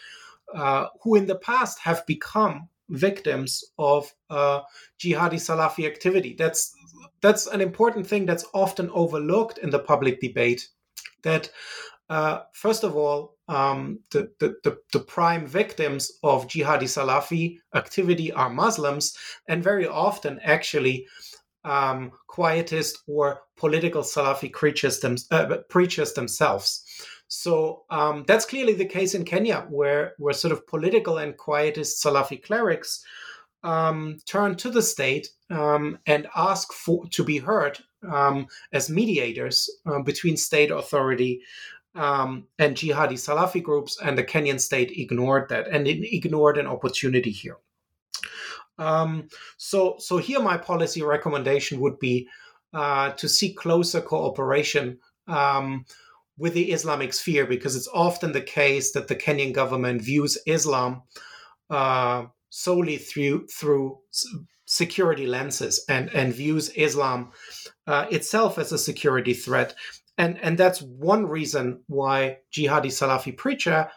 uh, 0.55 0.87
who 1.03 1.17
in 1.17 1.27
the 1.27 1.35
past 1.35 1.81
have 1.81 2.07
become 2.07 2.69
victims 2.91 3.65
of 3.79 4.13
uh, 4.29 4.61
jihadi 4.99 5.39
Salafi 5.39 5.87
activity. 5.87 6.35
That's 6.39 6.75
that's 7.21 7.47
an 7.47 7.61
important 7.61 8.07
thing 8.07 8.27
that's 8.27 8.47
often 8.55 8.91
overlooked 8.93 9.59
in 9.59 9.71
the 9.71 9.79
public 9.79 10.21
debate. 10.21 10.69
That 11.23 11.51
uh, 12.09 12.41
first 12.53 12.83
of 12.83 12.97
all, 12.97 13.37
um, 13.49 14.01
the, 14.11 14.31
the, 14.41 14.57
the, 14.65 14.79
the, 14.93 14.99
prime 15.01 15.47
victims 15.47 16.11
of 16.25 16.49
jihadi 16.49 16.89
Salafi 16.89 17.59
activity 17.75 18.33
are 18.33 18.51
Muslims, 18.51 19.17
and 19.49 19.63
very 19.63 19.87
often, 19.87 20.41
actually, 20.43 21.07
um, 21.65 22.11
quietist 22.27 22.99
or 23.07 23.43
political 23.57 24.03
Salafi 24.03 24.53
creatures 24.53 25.01
them, 25.01 25.17
uh, 25.31 25.59
preachers 25.69 26.13
themselves. 26.15 26.85
So 27.33 27.85
um, 27.91 28.25
that's 28.27 28.45
clearly 28.45 28.75
the 28.75 28.85
case 28.85 29.15
in 29.15 29.25
Kenya, 29.25 29.65
where, 29.71 30.15
where 30.19 30.35
sort 30.35 30.51
of 30.51 30.67
political 30.67 31.19
and 31.19 31.37
quietist 31.37 32.05
Salafi 32.05 32.43
clerics 32.43 33.05
um, 33.63 34.19
turn 34.27 34.57
to 34.57 34.69
the 34.69 34.83
state 34.83 35.29
um, 35.49 36.01
and 36.07 36.27
ask 36.35 36.73
for 36.73 37.07
to 37.11 37.23
be 37.23 37.39
heard 37.39 37.79
um, 38.11 38.49
as 38.73 38.91
mediators 38.91 39.71
uh, 39.87 40.01
between 40.01 40.37
state 40.37 40.73
authority 40.73 41.41
um, 41.95 42.49
and 42.59 42.77
jihadi 42.77 43.15
Salafi 43.15 43.63
groups, 43.63 44.01
and 44.03 44.19
the 44.19 44.25
Kenyan 44.25 44.61
state 44.61 44.91
ignored 44.97 45.49
that 45.51 45.69
and 45.69 45.87
ignored 45.87 46.59
an 46.59 46.67
opportunity 46.67 47.31
here. 47.31 47.59
So, 49.57 49.97
so 49.99 50.17
here 50.17 50.41
my 50.41 50.57
policy 50.57 51.03
recommendation 51.03 51.79
would 51.79 52.01
be 52.01 52.29
uh, 52.75 53.11
to 53.13 53.29
seek 53.29 53.57
closer 53.57 54.01
cooperation 54.01 54.99
with 56.41 56.55
the 56.55 56.73
Islamic 56.73 57.13
sphere, 57.13 57.47
because 57.47 57.77
it's 57.77 57.89
often 57.95 58.33
the 58.33 58.41
case 58.41 58.93
that 58.93 59.09
the 59.09 59.15
Kenyan 59.15 59.53
government 59.53 60.03
views 60.03 60.39
Islam 60.47 61.03
uh, 61.69 62.25
solely 62.49 62.97
through 62.97 63.47
through 63.47 63.99
security 64.67 65.27
lenses 65.27 65.85
and 65.89 66.11
and 66.15 66.35
views 66.35 66.71
Islam 66.71 67.31
uh, 67.87 68.07
itself 68.11 68.59
as 68.59 68.73
a 68.73 68.79
security 68.79 69.35
threat 69.35 69.75
and 70.21 70.39
and 70.43 70.59
that's 70.59 70.83
one 70.83 71.27
reason 71.27 71.81
why 71.87 72.39
jihadi 72.53 72.91
Salafi 72.91 73.37
preacher 73.37 73.89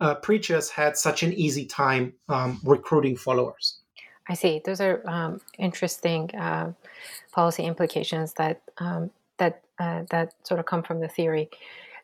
uh, 0.00 0.14
preachers 0.14 0.70
had 0.70 0.96
such 0.96 1.22
an 1.22 1.32
easy 1.32 1.66
time 1.66 2.12
um, 2.28 2.60
recruiting 2.64 3.16
followers. 3.16 3.80
I 4.28 4.34
see. 4.34 4.60
Those 4.64 4.80
are 4.80 5.02
um, 5.06 5.40
interesting 5.58 6.30
uh, 6.34 6.72
policy 7.32 7.64
implications 7.64 8.34
that 8.34 8.62
um, 8.78 9.10
that 9.38 9.62
uh, 9.78 10.04
that 10.10 10.34
sort 10.44 10.60
of 10.60 10.66
come 10.66 10.82
from 10.82 11.00
the 11.00 11.08
theory. 11.08 11.50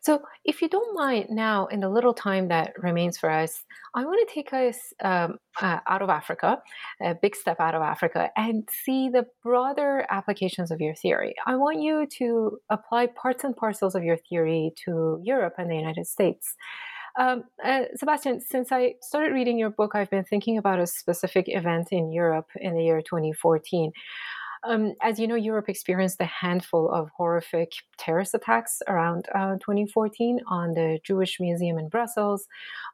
So, 0.01 0.21
if 0.45 0.63
you 0.63 0.67
don't 0.67 0.95
mind, 0.95 1.27
now 1.29 1.67
in 1.67 1.79
the 1.79 1.89
little 1.89 2.13
time 2.13 2.47
that 2.47 2.73
remains 2.77 3.19
for 3.19 3.29
us, 3.29 3.63
I 3.93 4.03
want 4.03 4.27
to 4.27 4.33
take 4.33 4.51
us 4.51 4.77
um, 5.03 5.37
uh, 5.61 5.79
out 5.87 6.01
of 6.01 6.09
Africa, 6.09 6.59
a 7.01 7.13
big 7.13 7.35
step 7.35 7.59
out 7.59 7.75
of 7.75 7.83
Africa, 7.83 8.31
and 8.35 8.67
see 8.83 9.09
the 9.09 9.27
broader 9.43 10.07
applications 10.09 10.71
of 10.71 10.81
your 10.81 10.95
theory. 10.95 11.35
I 11.45 11.55
want 11.55 11.81
you 11.81 12.07
to 12.17 12.57
apply 12.71 13.07
parts 13.07 13.43
and 13.43 13.55
parcels 13.55 13.93
of 13.93 14.03
your 14.03 14.17
theory 14.17 14.71
to 14.85 15.21
Europe 15.23 15.53
and 15.59 15.69
the 15.69 15.75
United 15.75 16.07
States. 16.07 16.55
Um, 17.19 17.43
uh, 17.63 17.83
Sebastian, 17.95 18.41
since 18.41 18.71
I 18.71 18.95
started 19.01 19.33
reading 19.33 19.59
your 19.59 19.69
book, 19.69 19.91
I've 19.93 20.09
been 20.09 20.23
thinking 20.23 20.57
about 20.57 20.79
a 20.79 20.87
specific 20.87 21.45
event 21.47 21.89
in 21.91 22.11
Europe 22.11 22.47
in 22.55 22.73
the 22.73 22.83
year 22.83 23.01
2014. 23.01 23.91
Um, 24.63 24.93
as 25.01 25.19
you 25.19 25.27
know, 25.27 25.35
Europe 25.35 25.69
experienced 25.69 26.21
a 26.21 26.25
handful 26.25 26.91
of 26.91 27.09
horrific 27.17 27.71
terrorist 27.97 28.35
attacks 28.35 28.81
around 28.87 29.25
uh, 29.33 29.55
2014 29.55 30.39
on 30.47 30.73
the 30.73 30.99
Jewish 31.03 31.39
Museum 31.39 31.79
in 31.79 31.89
Brussels, 31.89 32.47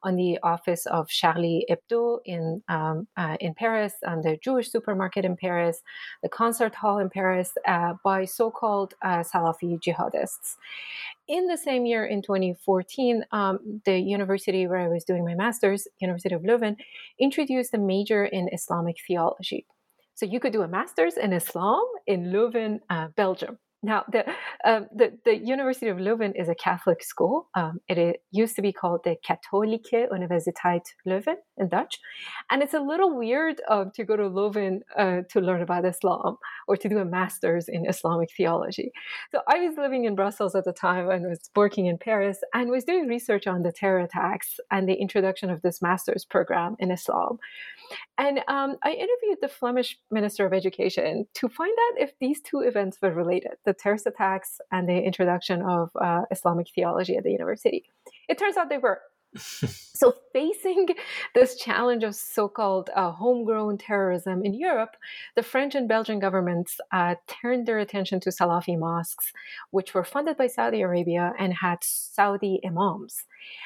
on 0.03 0.15
the 0.15 0.39
office 0.43 0.85
of 0.85 1.09
Charlie 1.09 1.67
Hebdo 1.69 2.19
in 2.23 2.63
um, 2.69 3.07
uh, 3.17 3.35
in 3.41 3.53
Paris, 3.53 3.95
on 4.05 4.21
the 4.21 4.37
Jewish 4.37 4.71
supermarket 4.71 5.25
in 5.25 5.35
Paris, 5.35 5.81
the 6.23 6.29
concert 6.29 6.73
hall 6.73 6.99
in 6.99 7.09
Paris, 7.09 7.53
uh, 7.67 7.95
by 8.01 8.23
so-called 8.23 8.93
uh, 9.01 9.19
Salafi 9.19 9.77
jihadists. 9.77 10.55
In 11.27 11.47
the 11.47 11.57
same 11.57 11.85
year, 11.85 12.05
in 12.05 12.21
2014, 12.21 13.25
um, 13.33 13.81
the 13.83 13.99
university 13.99 14.65
where 14.67 14.79
I 14.79 14.87
was 14.87 15.03
doing 15.03 15.25
my 15.25 15.35
master's, 15.35 15.85
University 15.99 16.33
of 16.33 16.43
Leuven, 16.43 16.77
introduced 17.19 17.73
a 17.73 17.77
major 17.77 18.23
in 18.23 18.47
Islamic 18.53 18.95
theology. 19.05 19.65
So 20.17 20.25
you 20.25 20.39
could 20.39 20.51
do 20.51 20.63
a 20.63 20.67
master's 20.67 21.15
in 21.15 21.31
Islam 21.31 21.83
in 22.07 22.31
Leuven, 22.31 22.79
uh, 22.89 23.09
Belgium. 23.15 23.59
Now, 23.83 24.05
the, 24.11 24.25
um, 24.65 24.87
the, 24.95 25.17
the 25.23 25.37
University 25.37 25.87
of 25.87 25.97
Leuven 25.97 26.33
is 26.35 26.49
a 26.49 26.55
Catholic 26.55 27.03
school. 27.03 27.47
Um, 27.53 27.79
it, 27.87 27.97
it, 27.97 28.23
used 28.31 28.55
to 28.55 28.61
be 28.61 28.73
called 28.73 29.01
the 29.03 29.15
Katholieke 29.27 30.09
Universiteit 30.11 30.81
Leuven 31.07 31.35
in 31.57 31.69
Dutch. 31.69 31.99
And 32.49 32.61
it's 32.63 32.73
a 32.73 32.79
little 32.79 33.15
weird 33.15 33.61
uh, 33.69 33.85
to 33.95 34.03
go 34.03 34.15
to 34.15 34.23
Leuven 34.23 34.79
uh, 34.97 35.21
to 35.29 35.39
learn 35.39 35.61
about 35.61 35.85
Islam 35.85 36.37
or 36.67 36.75
to 36.75 36.89
do 36.89 36.97
a 36.97 37.05
master's 37.05 37.67
in 37.67 37.87
Islamic 37.87 38.29
theology. 38.35 38.91
So 39.31 39.41
I 39.47 39.59
was 39.59 39.77
living 39.77 40.05
in 40.05 40.15
Brussels 40.15 40.55
at 40.55 40.65
the 40.65 40.73
time 40.73 41.09
and 41.09 41.27
was 41.27 41.49
working 41.55 41.85
in 41.85 41.97
Paris 41.97 42.39
and 42.53 42.69
was 42.69 42.83
doing 42.83 43.07
research 43.07 43.47
on 43.47 43.61
the 43.61 43.71
terror 43.71 43.99
attacks 43.99 44.59
and 44.71 44.89
the 44.89 44.95
introduction 44.95 45.49
of 45.49 45.61
this 45.61 45.81
master's 45.81 46.25
program 46.25 46.75
in 46.79 46.91
Islam. 46.91 47.37
And 48.17 48.39
um, 48.47 48.77
I 48.83 48.91
interviewed 48.91 49.37
the 49.41 49.47
Flemish 49.47 49.97
Minister 50.09 50.45
of 50.45 50.53
Education 50.53 51.27
to 51.35 51.47
find 51.47 51.75
out 51.87 52.01
if 52.01 52.11
these 52.19 52.41
two 52.41 52.61
events 52.61 52.97
were 53.01 53.13
related 53.13 53.53
the 53.67 53.73
terrorist 53.73 54.07
attacks 54.07 54.59
and 54.71 54.87
the 54.87 54.97
introduction 54.97 55.61
of 55.61 55.91
uh, 56.01 56.21
Islamic 56.31 56.67
theology 56.73 57.17
at 57.17 57.23
the 57.23 57.31
university. 57.31 57.83
It 58.29 58.39
turns 58.39 58.57
out 58.57 58.69
they 58.69 58.77
were. 58.77 59.01
so, 59.35 60.13
facing 60.31 60.87
this 61.35 61.57
challenge 61.57 62.03
of 62.03 62.15
so 62.15 62.47
called 62.47 62.89
uh, 62.95 63.11
homegrown 63.11 63.77
terrorism 63.77 64.43
in 64.45 64.53
Europe, 64.53 64.95
the 65.35 65.43
French 65.43 65.75
and 65.75 65.87
Belgian 65.87 66.17
governments 66.17 66.79
uh, 66.93 67.15
turned 67.27 67.67
their 67.67 67.77
attention 67.77 68.21
to 68.21 68.29
Salafi 68.29 68.79
mosques, 68.79 69.33
which 69.71 69.93
were 69.93 70.05
funded 70.05 70.37
by 70.37 70.47
Saudi 70.47 70.81
Arabia 70.81 71.33
and 71.37 71.53
had 71.53 71.79
Saudi 71.81 72.61
imams. 72.65 73.25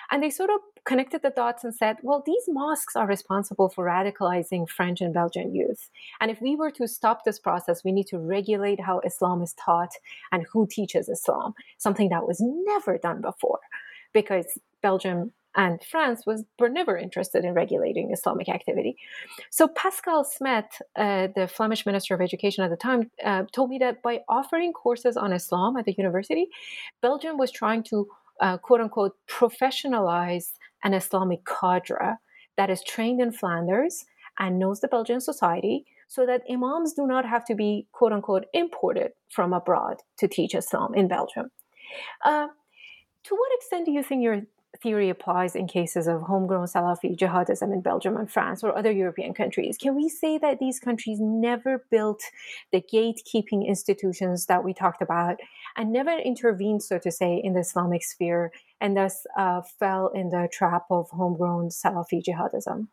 And 0.10 0.24
they 0.24 0.32
sort 0.32 0.50
of 0.50 0.60
connected 0.86 1.22
the 1.22 1.30
dots 1.30 1.64
and 1.64 1.74
said, 1.74 1.98
well, 2.02 2.24
these 2.26 2.44
mosques 2.48 2.96
are 2.96 3.08
responsible 3.08 3.70
for 3.70 3.86
radicalizing 3.86 4.68
French 4.68 5.02
and 5.02 5.14
Belgian 5.14 5.54
youth. 5.54 5.90
And 6.20 6.32
if 6.32 6.42
we 6.42 6.56
were 6.56 6.72
to 6.72 6.88
stop 6.88 7.24
this 7.24 7.40
process, 7.40 7.84
we 7.84 7.92
need 7.92 8.08
to 8.08 8.20
regulate 8.20 8.80
how 8.82 9.00
Islam 9.02 9.42
is 9.42 9.54
taught 9.54 9.94
and 10.32 10.46
who 10.52 10.68
teaches 10.68 11.10
Islam, 11.10 11.54
something 11.78 12.10
that 12.10 12.28
was 12.28 12.40
never 12.42 12.98
done 12.98 13.22
before 13.22 13.60
because 14.14 14.60
Belgium 14.82 15.32
and 15.56 15.84
France 15.84 16.26
was 16.26 16.46
were 16.60 16.70
never 16.70 16.98
interested 16.98 17.44
in 17.44 17.54
regulating 17.54 18.12
Islamic 18.12 18.48
activity. 18.48 18.96
So 19.50 19.68
Pascal 19.68 20.24
Smet, 20.24 20.72
uh, 20.96 21.28
the 21.36 21.48
Flemish 21.48 21.86
Minister 21.86 22.16
of 22.16 22.22
Education 22.22 22.64
at 22.64 22.70
the 22.70 22.78
time, 22.78 23.12
uh, 23.24 23.44
told 23.52 23.70
me 23.70 23.78
that 23.80 24.02
by 24.02 24.22
offering 24.30 24.72
courses 24.72 25.18
on 25.18 25.34
Islam 25.34 25.76
at 25.78 25.86
the 25.86 25.96
university, 25.98 26.48
Belgium 27.02 27.38
was 27.38 27.52
trying 27.52 27.84
to 27.84 28.08
quote 28.58 28.82
unquote 28.82 29.16
professionalize 29.28 30.54
an 30.84 30.94
Islamic 30.94 31.42
cadre 31.46 32.18
that 32.58 32.70
is 32.70 32.84
trained 32.84 33.22
in 33.22 33.32
Flanders 33.32 34.06
and 34.40 34.60
knows 34.60 34.80
the 34.82 34.88
Belgian 34.88 35.22
society 35.22 35.86
so 36.08 36.26
that 36.26 36.44
imams 36.52 36.94
do 36.94 37.08
not 37.08 37.26
have 37.26 37.46
to 37.46 37.56
be 37.56 37.88
quote 37.92 38.12
unquote 38.12 38.46
imported 38.54 39.12
from 39.30 39.54
abroad 39.54 39.98
to 40.18 40.28
teach 40.28 40.56
Islam 40.56 40.94
in 40.94 41.08
Belgium. 41.08 41.52
Uh, 42.26 42.48
to 43.24 43.36
what 43.36 43.52
extent 43.54 43.86
do 43.86 43.92
you 43.92 44.04
think 44.04 44.24
your 44.24 44.42
theory 44.82 45.10
applies 45.10 45.56
in 45.56 45.68
cases 45.68 46.08
of 46.08 46.22
homegrown 46.22 46.66
Salafi 46.66 47.16
jihadism 47.18 47.74
in 47.74 47.82
Belgium 47.82 48.18
and 48.18 48.32
France 48.32 48.64
or 48.64 48.78
other 48.78 48.92
European 48.92 49.34
countries? 49.34 49.78
Can 49.78 49.96
we 49.96 50.08
say 50.08 50.38
that 50.38 50.60
these 50.60 50.80
countries 50.80 51.20
never 51.20 51.86
built 51.92 52.22
the 52.72 52.82
gatekeeping 52.82 53.68
institutions 53.68 54.46
that 54.46 54.64
we 54.64 54.74
talked 54.74 55.02
about 55.02 55.38
and 55.76 55.92
never 55.92 56.12
intervened, 56.12 56.84
so 56.84 56.98
to 57.00 57.12
say, 57.12 57.40
in 57.44 57.54
the 57.54 57.60
Islamic 57.60 58.04
sphere 58.04 58.52
and 58.80 58.98
thus 58.98 59.26
uh, 59.38 59.62
fell 59.80 60.08
in 60.10 60.30
the 60.30 60.48
trap 60.52 60.86
of 60.90 61.10
homegrown 61.10 61.70
Salafi 61.70 62.24
jihadism? 62.24 62.88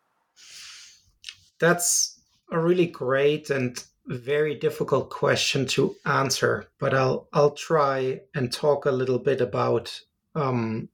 That's 1.59 2.19
a 2.51 2.59
really 2.59 2.87
great 2.87 3.49
and 3.49 3.83
very 4.05 4.55
difficult 4.55 5.09
question 5.09 5.67
to 5.67 5.95
answer, 6.05 6.67
but 6.79 6.93
I'll 6.93 7.27
I'll 7.31 7.51
try 7.51 8.21
and 8.33 8.51
talk 8.51 8.85
a 8.85 8.91
little 8.91 9.19
bit 9.19 9.39
about 9.39 10.01
um, 10.35 10.89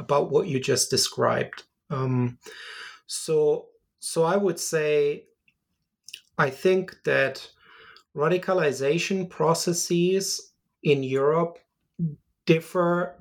about 0.00 0.30
what 0.30 0.48
you 0.48 0.58
just 0.58 0.90
described. 0.90 1.62
Um, 1.90 2.38
so 3.06 3.66
so 4.00 4.24
I 4.24 4.36
would 4.36 4.58
say 4.58 5.26
I 6.38 6.50
think 6.50 6.96
that 7.04 7.46
radicalization 8.16 9.28
processes 9.28 10.52
in 10.82 11.02
Europe 11.02 11.58
differ 12.46 13.14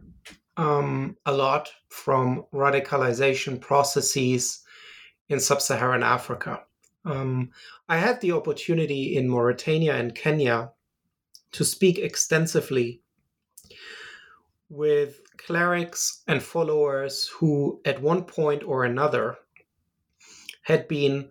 um, 0.57 1.17
a 1.25 1.33
lot 1.33 1.69
from 1.89 2.45
radicalization 2.53 3.59
processes 3.59 4.63
in 5.27 5.39
sub 5.39 5.61
Saharan 5.61 6.03
Africa. 6.03 6.63
Um, 7.05 7.51
I 7.87 7.97
had 7.97 8.21
the 8.21 8.31
opportunity 8.31 9.15
in 9.17 9.29
Mauritania 9.29 9.95
and 9.95 10.15
Kenya 10.15 10.71
to 11.51 11.65
speak 11.65 11.97
extensively 11.97 13.01
with 14.69 15.21
clerics 15.45 16.23
and 16.27 16.41
followers 16.41 17.27
who, 17.27 17.81
at 17.85 18.01
one 18.01 18.23
point 18.23 18.63
or 18.63 18.85
another, 18.85 19.37
had 20.63 20.87
been 20.87 21.29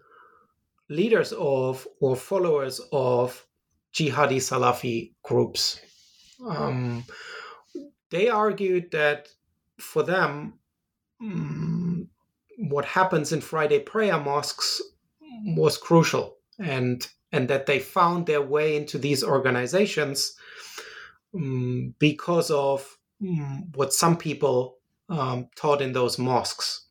leaders 0.89 1.33
of 1.33 1.87
or 2.01 2.17
followers 2.17 2.81
of 2.93 3.47
jihadi 3.93 4.39
Salafi 4.39 5.13
groups. 5.23 5.81
Um, 6.47 7.05
they 8.11 8.29
argued 8.29 8.91
that 8.93 9.29
for 9.79 10.03
them, 10.03 10.55
um, 11.21 12.09
what 12.59 12.85
happens 12.85 13.33
in 13.33 13.41
Friday 13.41 13.81
prayer 13.81 14.19
mosques 14.19 14.83
was 15.47 15.79
crucial, 15.79 16.37
and 16.59 17.07
and 17.33 17.49
that 17.49 17.67
they 17.67 17.79
found 17.79 18.27
their 18.27 18.43
way 18.43 18.77
into 18.77 18.99
these 18.99 19.23
organizations 19.23 20.37
um, 21.35 21.95
because 21.99 22.51
of 22.51 22.98
what 23.75 23.93
some 23.93 24.17
people 24.17 24.79
um, 25.09 25.49
taught 25.57 25.83
in 25.83 25.93
those 25.93 26.19
mosques. 26.19 26.87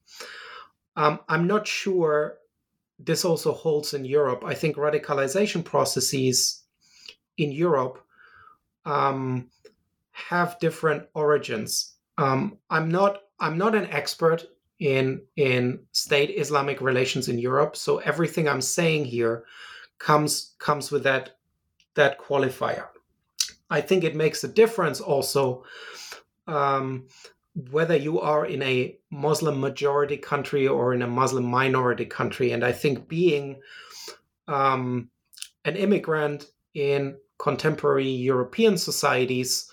Um, 0.96 1.20
I'm 1.30 1.48
not 1.48 1.68
sure 1.68 2.38
this 3.00 3.24
also 3.24 3.54
holds 3.54 3.94
in 3.94 4.06
Europe. 4.06 4.44
I 4.46 4.54
think 4.54 4.76
radicalization 4.76 5.64
processes 5.64 6.64
in 7.38 7.52
Europe 7.52 8.04
um, 8.86 9.50
have 10.12 10.60
different 10.60 11.04
origins. 11.14 11.94
Um, 12.18 12.58
I'm 12.70 12.90
not 12.90 13.22
I'm 13.40 13.58
not 13.58 13.76
an 13.76 13.86
expert 13.88 14.46
in 14.80 15.22
in 15.36 15.80
state 15.92 16.32
Islamic 16.32 16.82
relations 16.82 17.28
in 17.28 17.38
Europe, 17.38 17.76
so 17.76 18.00
everything 18.00 18.48
I'm 18.48 18.62
saying 18.62 19.06
here 19.06 19.46
comes 20.00 20.56
comes 20.58 20.92
with 20.92 21.04
that 21.04 21.38
that 21.94 22.20
qualifier. 22.20 22.88
I 23.70 23.82
think 23.82 24.04
it 24.04 24.16
makes 24.16 24.44
a 24.44 24.48
difference 24.48 25.02
also 25.02 25.64
um, 26.48 27.08
whether 27.72 27.96
you 27.96 28.20
are 28.20 28.46
in 28.46 28.62
a 28.62 28.98
Muslim 29.10 29.60
majority 29.60 30.18
country 30.18 30.68
or 30.68 30.94
in 30.94 31.02
a 31.02 31.08
Muslim 31.08 31.44
minority 31.44 32.06
country. 32.06 32.52
And 32.52 32.64
I 32.64 32.72
think 32.72 33.08
being 33.08 33.60
um, 34.48 35.10
an 35.66 35.76
immigrant 35.76 36.46
in 36.74 37.18
contemporary 37.40 38.08
European 38.08 38.78
societies, 38.78 39.70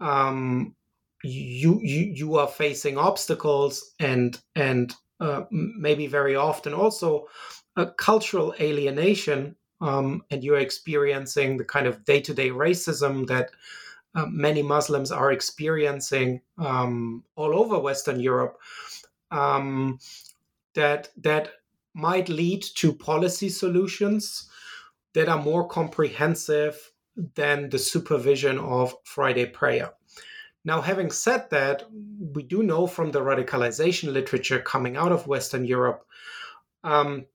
um, 0.00 0.74
you, 1.22 1.80
you 1.82 2.12
you 2.14 2.36
are 2.36 2.48
facing 2.48 2.98
obstacles 2.98 3.94
and 3.98 4.38
and 4.54 4.94
uh, 5.20 5.44
maybe 5.50 6.06
very 6.06 6.36
often 6.36 6.74
also 6.74 7.26
a 7.76 7.86
cultural 7.86 8.54
alienation, 8.60 9.56
um, 9.80 10.22
and 10.30 10.44
you're 10.44 10.58
experiencing 10.58 11.56
the 11.56 11.64
kind 11.64 11.86
of 11.86 12.04
day 12.04 12.20
to 12.20 12.34
day 12.34 12.50
racism 12.50 13.26
that 13.26 13.50
uh, 14.14 14.26
many 14.26 14.62
Muslims 14.62 15.10
are 15.10 15.32
experiencing 15.32 16.40
um, 16.58 17.24
all 17.36 17.58
over 17.58 17.78
Western 17.78 18.20
Europe. 18.20 18.58
Um, 19.30 19.98
that 20.74 21.10
that 21.16 21.50
might 21.94 22.28
lead 22.28 22.62
to 22.76 22.92
policy 22.92 23.48
solutions 23.48 24.48
that 25.14 25.28
are 25.28 25.40
more 25.40 25.66
comprehensive 25.66 26.92
than 27.36 27.70
the 27.70 27.78
supervision 27.78 28.58
of 28.58 28.94
Friday 29.04 29.46
prayer. 29.46 29.92
Now, 30.64 30.80
having 30.80 31.10
said 31.10 31.50
that, 31.50 31.84
we 31.92 32.42
do 32.42 32.62
know 32.62 32.86
from 32.86 33.12
the 33.12 33.20
radicalization 33.20 34.12
literature 34.12 34.60
coming 34.60 34.96
out 34.96 35.12
of 35.12 35.26
Western 35.26 35.64
Europe 35.64 36.04
um, 36.82 37.26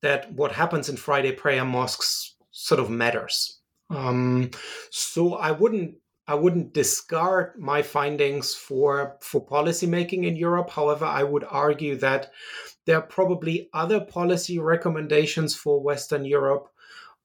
that 0.00 0.32
what 0.32 0.52
happens 0.52 0.88
in 0.88 0.96
Friday 0.96 1.32
prayer 1.32 1.64
mosques 1.64 2.36
sort 2.50 2.80
of 2.80 2.88
matters. 2.88 3.58
Um, 3.90 4.50
so 4.90 5.34
I 5.34 5.50
wouldn't 5.50 5.96
I 6.28 6.34
wouldn't 6.34 6.74
discard 6.74 7.58
my 7.58 7.80
findings 7.80 8.54
for 8.54 9.16
for 9.22 9.44
policymaking 9.44 10.26
in 10.26 10.36
Europe. 10.36 10.68
However, 10.68 11.06
I 11.06 11.22
would 11.22 11.44
argue 11.48 11.96
that 11.96 12.30
there 12.84 12.98
are 12.98 13.02
probably 13.16 13.70
other 13.72 14.00
policy 14.00 14.58
recommendations 14.58 15.56
for 15.56 15.82
Western 15.82 16.26
Europe 16.26 16.68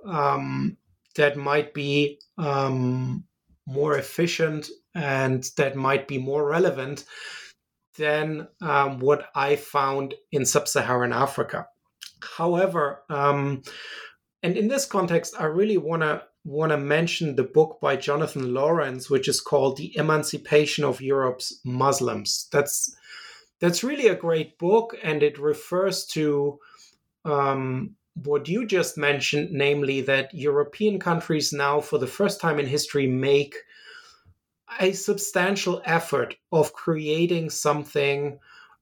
um, 0.05 0.77
that 1.15 1.35
might 1.35 1.73
be 1.73 2.19
um, 2.37 3.25
more 3.67 3.97
efficient 3.97 4.69
and 4.95 5.43
that 5.57 5.75
might 5.75 6.07
be 6.07 6.17
more 6.17 6.47
relevant 6.47 7.03
than 7.97 8.47
um, 8.61 8.99
what 8.99 9.29
I 9.35 9.57
found 9.57 10.15
in 10.31 10.45
sub-Saharan 10.45 11.13
Africa. 11.13 11.67
However, 12.37 13.03
um, 13.09 13.63
and 14.41 14.57
in 14.57 14.67
this 14.67 14.85
context, 14.85 15.35
I 15.39 15.45
really 15.45 15.77
want 15.77 16.01
to 16.01 16.23
want 16.43 16.71
to 16.71 16.77
mention 16.77 17.35
the 17.35 17.43
book 17.43 17.79
by 17.81 17.95
Jonathan 17.95 18.53
Laurence, 18.53 19.09
which 19.09 19.27
is 19.27 19.41
called 19.41 19.77
"The 19.77 19.95
Emancipation 19.97 20.83
of 20.83 21.01
Europe's 21.01 21.59
Muslims." 21.63 22.47
That's 22.51 22.95
that's 23.59 23.83
really 23.83 24.07
a 24.07 24.15
great 24.15 24.57
book, 24.57 24.95
and 25.01 25.23
it 25.23 25.39
refers 25.39 26.05
to 26.07 26.59
um, 27.25 27.95
what 28.15 28.47
you 28.47 28.65
just 28.65 28.97
mentioned, 28.97 29.51
namely 29.51 30.01
that 30.01 30.33
European 30.33 30.99
countries 30.99 31.53
now, 31.53 31.81
for 31.81 31.97
the 31.97 32.07
first 32.07 32.39
time 32.39 32.59
in 32.59 32.67
history, 32.67 33.07
make 33.07 33.55
a 34.79 34.91
substantial 34.91 35.81
effort 35.85 36.35
of 36.51 36.73
creating 36.73 37.49
something 37.49 38.39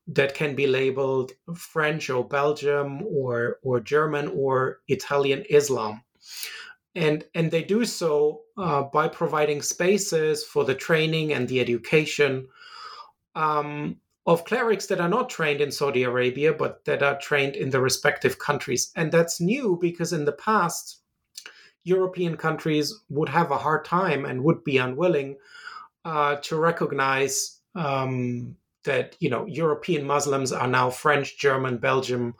that 0.08 0.34
can 0.34 0.56
be 0.56 0.68
labeled 0.68 1.32
French 1.56 2.10
or 2.10 2.28
Belgium 2.28 3.04
or 3.06 3.60
or 3.64 3.80
German 3.80 4.28
or 4.30 4.80
Italian 4.88 5.44
Islam, 5.50 6.04
and 6.96 7.24
and 7.34 7.52
they 7.52 7.64
do 7.64 7.86
so 7.86 8.42
uh, 8.58 8.84
by 8.84 9.08
providing 9.08 9.62
spaces 9.62 10.44
for 10.44 10.66
the 10.66 10.76
training 10.76 11.34
and 11.34 11.48
the 11.48 11.60
education 11.60 12.48
um, 13.36 13.98
of 14.26 14.46
clerics 14.46 14.88
that 14.88 15.00
are 15.00 15.10
not 15.10 15.30
trained 15.30 15.62
in 15.62 15.72
Saudi 15.72 16.04
Arabia, 16.04 16.54
but 16.54 16.86
that 16.86 17.02
are 17.02 17.18
trained 17.20 17.56
in 17.56 17.70
the 17.70 17.82
respective 17.82 18.40
countries. 18.40 18.92
And 18.96 19.12
that's 19.12 19.42
new 19.42 19.78
because 19.82 20.14
in 20.14 20.26
the 20.26 20.34
past, 20.34 21.02
European 21.84 22.38
countries 22.38 22.94
would 23.10 23.30
have 23.30 23.52
a 23.52 23.58
hard 23.58 23.86
time 23.86 24.26
and 24.26 24.44
would 24.44 24.64
be 24.64 24.78
unwilling 24.78 25.38
uh, 26.06 26.36
to 26.36 26.56
recognize 26.56 27.60
um, 27.74 28.56
that 28.84 29.16
you 29.20 29.30
know 29.30 29.46
European 29.46 30.06
Muslims 30.06 30.52
are 30.52 30.68
now 30.68 30.90
French, 30.90 31.38
German, 31.40 31.78
Belgium, 31.78 32.36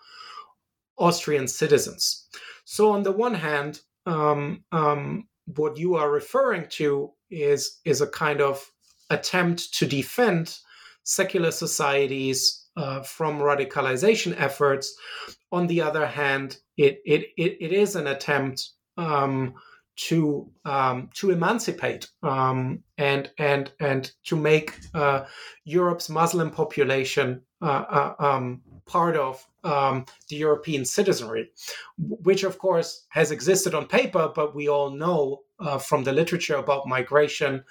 Austrian 0.98 1.48
citizens. 1.48 2.28
So 2.66 2.92
on 2.92 3.04
the 3.04 3.12
one 3.12 3.34
hand, 3.36 3.82
um, 4.06 4.64
um, 4.72 5.28
what 5.46 5.78
you 5.78 5.96
are 5.96 6.10
referring 6.10 6.68
to 6.70 7.12
is 7.30 7.80
is 7.86 8.02
a 8.02 8.08
kind 8.08 8.42
of 8.42 8.66
attempt 9.10 9.74
to 9.76 9.86
defend 9.86 10.58
secular 11.04 11.52
societies 11.52 12.68
uh, 12.78 13.02
from 13.02 13.40
radicalization 13.40 14.40
efforts. 14.40 14.96
On 15.52 15.68
the 15.68 15.82
other 15.82 16.06
hand, 16.06 16.58
it 16.78 17.02
it 17.06 17.28
it, 17.38 17.58
it 17.60 17.74
is 17.74 17.96
an 17.96 18.08
attempt 18.08 18.70
um, 18.98 19.56
to 20.08 20.50
um, 20.66 21.10
to 21.16 21.32
emancipate 21.32 22.08
um, 22.24 22.84
and 22.98 23.30
and 23.38 23.72
and 23.80 24.12
to 24.26 24.36
make 24.36 24.80
uh, 24.94 25.26
Europe's 25.66 26.10
Muslim 26.10 26.50
population 26.50 27.42
uh, 27.62 27.66
uh 27.66 28.16
um, 28.20 28.62
part 28.86 29.16
of 29.16 29.46
um, 29.64 30.06
the 30.30 30.36
European 30.36 30.86
citizenry, 30.86 31.52
which 31.98 32.44
of 32.44 32.58
course 32.58 33.06
has 33.10 33.32
existed 33.32 33.74
on 33.74 33.88
paper, 33.88 34.32
but 34.34 34.56
we 34.56 34.68
all 34.68 34.90
know 34.90 35.42
uh, 35.60 35.78
from 35.78 36.04
the 36.04 36.12
literature 36.12 36.56
about 36.56 36.88
migration 36.88 37.64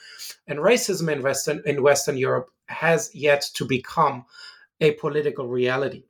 and 0.46 0.58
racism 0.58 1.10
in 1.10 1.22
Western 1.22 1.62
in 1.66 1.82
Western 1.82 2.16
Europe 2.16 2.50
has 2.68 3.10
yet 3.14 3.42
to 3.54 3.64
become 3.64 4.24
a 4.80 4.92
political 4.92 5.48
reality. 5.48 6.04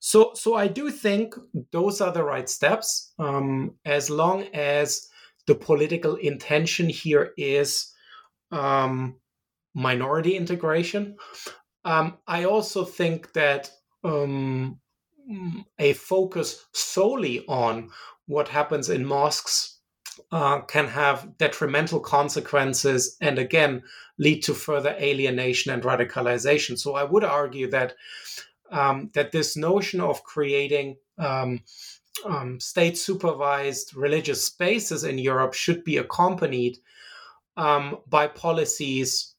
So, 0.00 0.32
so 0.34 0.54
I 0.54 0.66
do 0.66 0.90
think 0.90 1.34
those 1.72 2.00
are 2.00 2.12
the 2.12 2.24
right 2.24 2.48
steps, 2.48 3.12
um, 3.18 3.74
as 3.84 4.08
long 4.08 4.44
as 4.54 5.08
the 5.46 5.54
political 5.54 6.16
intention 6.16 6.88
here 6.88 7.32
is 7.36 7.92
um, 8.50 9.16
minority 9.74 10.36
integration. 10.36 11.16
Um, 11.84 12.18
I 12.26 12.44
also 12.44 12.84
think 12.84 13.32
that 13.34 13.70
um, 14.04 14.80
a 15.78 15.92
focus 15.92 16.64
solely 16.72 17.44
on 17.46 17.90
what 18.26 18.48
happens 18.48 18.88
in 18.88 19.04
mosques 19.04 19.78
uh, 20.32 20.60
can 20.62 20.86
have 20.86 21.36
detrimental 21.38 22.00
consequences 22.00 23.16
and 23.20 23.38
again 23.38 23.82
lead 24.18 24.42
to 24.42 24.54
further 24.54 24.94
alienation 25.00 25.72
and 25.72 25.82
radicalization. 25.82 26.78
So 26.78 26.94
I 26.94 27.04
would 27.04 27.24
argue 27.24 27.70
that 27.70 27.94
um, 28.70 29.10
that 29.14 29.32
this 29.32 29.56
notion 29.56 30.00
of 30.00 30.22
creating 30.22 30.96
um, 31.18 31.60
um, 32.24 32.60
state 32.60 32.96
supervised 32.96 33.96
religious 33.96 34.44
spaces 34.44 35.04
in 35.04 35.18
Europe 35.18 35.54
should 35.54 35.82
be 35.82 35.96
accompanied 35.96 36.78
um, 37.56 37.98
by 38.08 38.28
policies 38.28 39.34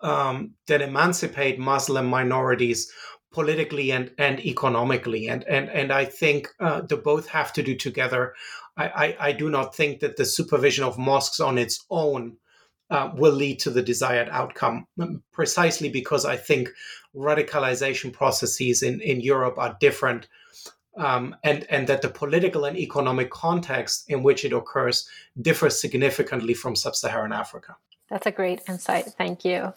um, 0.00 0.52
that 0.66 0.80
emancipate 0.80 1.58
Muslim 1.58 2.06
minorities 2.06 2.92
politically 3.32 3.92
and, 3.92 4.10
and 4.18 4.40
economically. 4.40 5.28
And, 5.28 5.44
and, 5.44 5.68
and 5.70 5.92
I 5.92 6.04
think 6.04 6.48
uh, 6.60 6.80
the 6.82 6.96
both 6.96 7.28
have 7.28 7.52
to 7.54 7.62
do 7.62 7.74
together. 7.74 8.34
I, 8.76 8.88
I, 8.88 9.16
I, 9.28 9.32
do 9.32 9.50
not 9.50 9.74
think 9.74 10.00
that 10.00 10.16
the 10.16 10.24
supervision 10.24 10.84
of 10.84 10.98
mosques 10.98 11.40
on 11.40 11.58
its 11.58 11.84
own 11.90 12.38
uh, 12.90 13.10
will 13.14 13.32
lead 13.32 13.58
to 13.60 13.70
the 13.70 13.82
desired 13.82 14.28
outcome, 14.30 14.86
precisely 15.32 15.90
because 15.90 16.24
I 16.24 16.36
think 16.36 16.70
radicalization 17.14 18.12
processes 18.12 18.82
in, 18.82 19.00
in 19.00 19.20
Europe 19.20 19.58
are 19.58 19.76
different. 19.80 20.28
Um, 20.96 21.36
and, 21.44 21.64
and 21.70 21.86
that 21.86 22.02
the 22.02 22.08
political 22.08 22.64
and 22.64 22.76
economic 22.76 23.30
context 23.30 24.04
in 24.08 24.24
which 24.24 24.44
it 24.44 24.52
occurs 24.52 25.08
differs 25.40 25.80
significantly 25.80 26.54
from 26.54 26.74
sub 26.74 26.96
Saharan 26.96 27.32
Africa. 27.32 27.76
That's 28.10 28.26
a 28.26 28.32
great 28.32 28.62
insight. 28.66 29.06
Thank 29.16 29.44
you. 29.44 29.72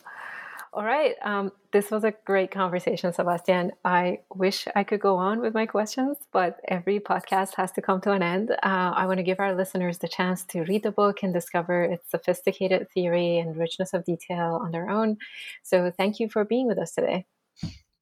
All 0.73 0.85
right. 0.85 1.15
Um, 1.21 1.51
this 1.73 1.91
was 1.91 2.05
a 2.05 2.13
great 2.23 2.49
conversation, 2.49 3.11
Sebastian. 3.11 3.73
I 3.83 4.19
wish 4.33 4.69
I 4.73 4.85
could 4.85 5.01
go 5.01 5.17
on 5.17 5.41
with 5.41 5.53
my 5.53 5.65
questions, 5.65 6.15
but 6.31 6.61
every 6.65 6.97
podcast 7.01 7.55
has 7.55 7.73
to 7.73 7.81
come 7.81 7.99
to 8.01 8.13
an 8.13 8.23
end. 8.23 8.51
Uh, 8.51 8.55
I 8.95 9.05
want 9.05 9.17
to 9.17 9.23
give 9.23 9.41
our 9.41 9.53
listeners 9.53 9.97
the 9.97 10.07
chance 10.07 10.45
to 10.45 10.61
read 10.61 10.83
the 10.83 10.91
book 10.91 11.23
and 11.23 11.33
discover 11.33 11.83
its 11.83 12.09
sophisticated 12.09 12.89
theory 12.89 13.37
and 13.37 13.57
richness 13.57 13.93
of 13.93 14.05
detail 14.05 14.61
on 14.63 14.71
their 14.71 14.89
own. 14.89 15.17
So, 15.61 15.91
thank 15.91 16.21
you 16.21 16.29
for 16.29 16.45
being 16.45 16.67
with 16.67 16.77
us 16.77 16.93
today. 16.93 17.25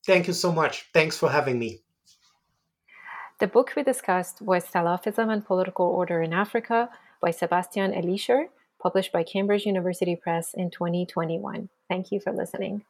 Thank 0.06 0.28
you 0.28 0.34
so 0.34 0.52
much. 0.52 0.86
Thanks 0.94 1.18
for 1.18 1.30
having 1.30 1.58
me. 1.58 1.82
The 3.40 3.48
book 3.48 3.74
we 3.76 3.82
discussed 3.82 4.44
was 4.44 4.64
Salafism 4.66 5.32
and 5.34 5.44
Political 5.44 5.88
Order 5.88 6.22
in 6.22 6.34
Africa 6.34 6.90
by 7.20 7.32
Sebastian 7.32 7.94
Elischer 7.94 8.50
published 8.82 9.12
by 9.12 9.24
Cambridge 9.24 9.66
University 9.66 10.16
Press 10.16 10.54
in 10.54 10.70
2021. 10.72 11.70
Thank 11.88 12.12
you 12.12 12.20
for 12.20 12.32
listening. 12.32 12.84